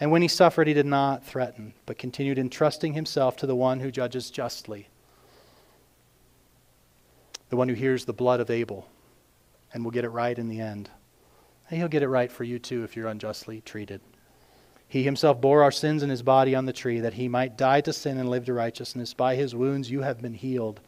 And 0.00 0.10
when 0.10 0.22
he 0.22 0.28
suffered, 0.28 0.66
he 0.66 0.74
did 0.74 0.86
not 0.86 1.24
threaten, 1.24 1.74
but 1.86 1.98
continued 1.98 2.38
entrusting 2.38 2.94
himself 2.94 3.36
to 3.36 3.46
the 3.46 3.54
one 3.54 3.80
who 3.80 3.90
judges 3.90 4.30
justly, 4.30 4.88
the 7.52 7.56
one 7.56 7.68
who 7.68 7.74
hears 7.74 8.06
the 8.06 8.14
blood 8.14 8.40
of 8.40 8.48
Abel 8.48 8.88
and 9.74 9.84
will 9.84 9.90
get 9.90 10.06
it 10.06 10.08
right 10.08 10.38
in 10.38 10.48
the 10.48 10.58
end. 10.58 10.88
And 11.68 11.78
he'll 11.78 11.86
get 11.86 12.02
it 12.02 12.08
right 12.08 12.32
for 12.32 12.44
you 12.44 12.58
too 12.58 12.82
if 12.82 12.96
you're 12.96 13.08
unjustly 13.08 13.60
treated. 13.60 14.00
He 14.88 15.02
himself 15.02 15.38
bore 15.38 15.62
our 15.62 15.70
sins 15.70 16.02
in 16.02 16.08
his 16.08 16.22
body 16.22 16.54
on 16.54 16.64
the 16.64 16.72
tree, 16.72 17.00
that 17.00 17.12
he 17.12 17.28
might 17.28 17.58
die 17.58 17.82
to 17.82 17.92
sin 17.92 18.16
and 18.16 18.30
live 18.30 18.46
to 18.46 18.54
righteousness. 18.54 19.12
By 19.12 19.34
his 19.34 19.54
wounds 19.54 19.90
you 19.90 20.00
have 20.00 20.22
been 20.22 20.32
healed. 20.32 20.80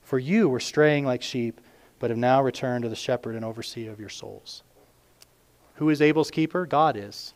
For 0.00 0.20
you 0.20 0.48
were 0.48 0.60
straying 0.60 1.04
like 1.04 1.22
sheep, 1.22 1.60
but 1.98 2.10
have 2.10 2.18
now 2.20 2.40
returned 2.40 2.84
to 2.84 2.88
the 2.88 2.94
shepherd 2.94 3.34
and 3.34 3.44
overseer 3.44 3.90
of 3.90 3.98
your 3.98 4.08
souls. 4.08 4.62
Who 5.74 5.90
is 5.90 6.00
Abel's 6.00 6.30
keeper? 6.30 6.66
God 6.66 6.96
is. 6.96 7.34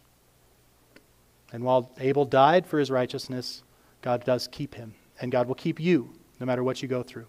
And 1.53 1.65
while 1.65 1.91
Abel 1.99 2.25
died 2.25 2.69
for 2.69 2.79
his 2.79 2.89
righteousness, 2.89 3.65
God 4.01 4.25
does 4.25 4.47
keep 4.47 4.77
him. 4.77 4.95
And 5.21 5.33
God 5.33 5.49
will 5.49 5.57
keep 5.57 5.81
you 5.81 6.13
no 6.39 6.47
matter 6.47 6.63
what 6.63 6.83
you 6.83 6.87
go 6.87 7.03
through. 7.03 7.27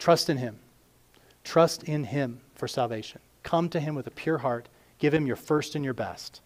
Trust 0.00 0.28
in 0.28 0.38
him. 0.38 0.58
Trust 1.44 1.84
in 1.84 2.02
him 2.02 2.40
for 2.56 2.66
salvation. 2.66 3.20
Come 3.44 3.68
to 3.68 3.78
him 3.78 3.94
with 3.94 4.08
a 4.08 4.10
pure 4.10 4.38
heart 4.38 4.68
Give 5.00 5.14
him 5.14 5.26
your 5.26 5.36
first 5.36 5.74
and 5.74 5.84
your 5.84 5.94
best. 5.94 6.42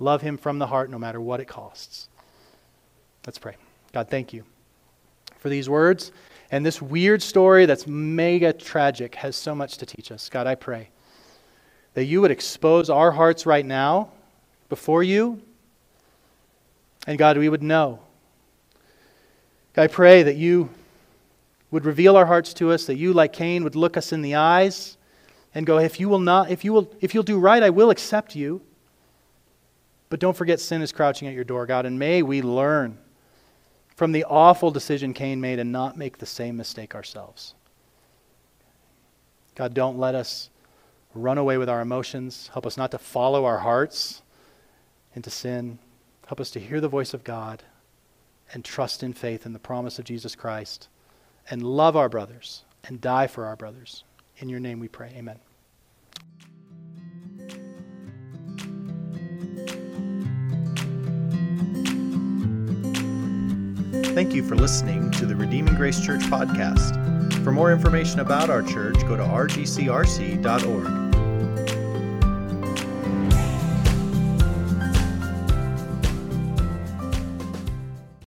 Love 0.00 0.22
him 0.22 0.36
from 0.38 0.58
the 0.58 0.66
heart 0.66 0.90
no 0.90 0.98
matter 0.98 1.20
what 1.20 1.40
it 1.40 1.44
costs. 1.44 2.08
Let's 3.26 3.38
pray. 3.38 3.54
God, 3.92 4.08
thank 4.08 4.32
you 4.32 4.44
for 5.36 5.50
these 5.50 5.68
words. 5.68 6.10
And 6.50 6.64
this 6.64 6.80
weird 6.80 7.22
story 7.22 7.66
that's 7.66 7.86
mega 7.86 8.54
tragic 8.54 9.14
has 9.16 9.36
so 9.36 9.54
much 9.54 9.76
to 9.78 9.86
teach 9.86 10.10
us. 10.10 10.30
God, 10.30 10.46
I 10.46 10.54
pray 10.54 10.88
that 11.92 12.06
you 12.06 12.22
would 12.22 12.30
expose 12.30 12.88
our 12.88 13.10
hearts 13.10 13.44
right 13.44 13.66
now 13.66 14.10
before 14.70 15.02
you. 15.02 15.42
And 17.06 17.18
God, 17.18 17.36
we 17.36 17.48
would 17.48 17.62
know. 17.62 18.00
I 19.76 19.86
pray 19.86 20.22
that 20.24 20.36
you 20.36 20.70
would 21.70 21.84
reveal 21.84 22.16
our 22.16 22.26
hearts 22.26 22.54
to 22.54 22.70
us, 22.70 22.86
that 22.86 22.96
you, 22.96 23.12
like 23.12 23.32
Cain, 23.32 23.64
would 23.64 23.76
look 23.76 23.96
us 23.96 24.12
in 24.12 24.22
the 24.22 24.34
eyes 24.34 24.96
and 25.54 25.66
go, 25.66 25.78
if 25.78 26.00
you 26.00 26.08
will 26.08 26.18
not, 26.18 26.50
if 26.50 26.64
you 26.64 26.72
will, 26.72 26.90
if 27.00 27.14
you'll 27.14 27.22
do 27.22 27.38
right, 27.38 27.62
I 27.62 27.70
will 27.70 27.90
accept 27.90 28.34
you. 28.34 28.62
But 30.08 30.20
don't 30.20 30.36
forget 30.36 30.60
sin 30.60 30.80
is 30.80 30.92
crouching 30.92 31.28
at 31.28 31.34
your 31.34 31.44
door, 31.44 31.66
God, 31.66 31.84
and 31.84 31.98
may 31.98 32.22
we 32.22 32.40
learn 32.40 32.98
from 33.94 34.12
the 34.12 34.24
awful 34.24 34.70
decision 34.70 35.12
Cain 35.12 35.40
made 35.40 35.58
and 35.58 35.72
not 35.72 35.96
make 35.96 36.18
the 36.18 36.26
same 36.26 36.56
mistake 36.56 36.94
ourselves. 36.94 37.54
God, 39.54 39.74
don't 39.74 39.98
let 39.98 40.14
us 40.14 40.50
run 41.14 41.36
away 41.36 41.58
with 41.58 41.68
our 41.68 41.80
emotions. 41.80 42.48
Help 42.52 42.64
us 42.64 42.76
not 42.76 42.92
to 42.92 42.98
follow 42.98 43.44
our 43.44 43.58
hearts 43.58 44.22
into 45.14 45.30
sin. 45.30 45.78
Help 46.26 46.40
us 46.40 46.50
to 46.52 46.60
hear 46.60 46.80
the 46.80 46.88
voice 46.88 47.12
of 47.12 47.24
God 47.24 47.64
and 48.54 48.64
trust 48.64 49.02
in 49.02 49.12
faith 49.12 49.44
in 49.44 49.52
the 49.52 49.58
promise 49.58 49.98
of 49.98 50.04
Jesus 50.04 50.34
Christ 50.34 50.88
and 51.50 51.62
love 51.62 51.96
our 51.96 52.08
brothers 52.08 52.64
and 52.84 53.00
die 53.00 53.26
for 53.26 53.46
our 53.46 53.56
brothers. 53.56 54.04
In 54.38 54.48
your 54.48 54.60
name 54.60 54.80
we 54.80 54.88
pray. 54.88 55.12
Amen. 55.16 55.38
Thank 64.14 64.34
you 64.34 64.42
for 64.42 64.56
listening 64.56 65.12
to 65.12 65.26
the 65.26 65.36
Redeeming 65.36 65.76
Grace 65.76 66.04
Church 66.04 66.22
podcast. 66.22 66.94
For 67.44 67.52
more 67.52 67.72
information 67.72 68.18
about 68.20 68.50
our 68.50 68.62
church, 68.62 68.98
go 69.02 69.16
to 69.16 69.22
rgcrc.org. 69.22 71.07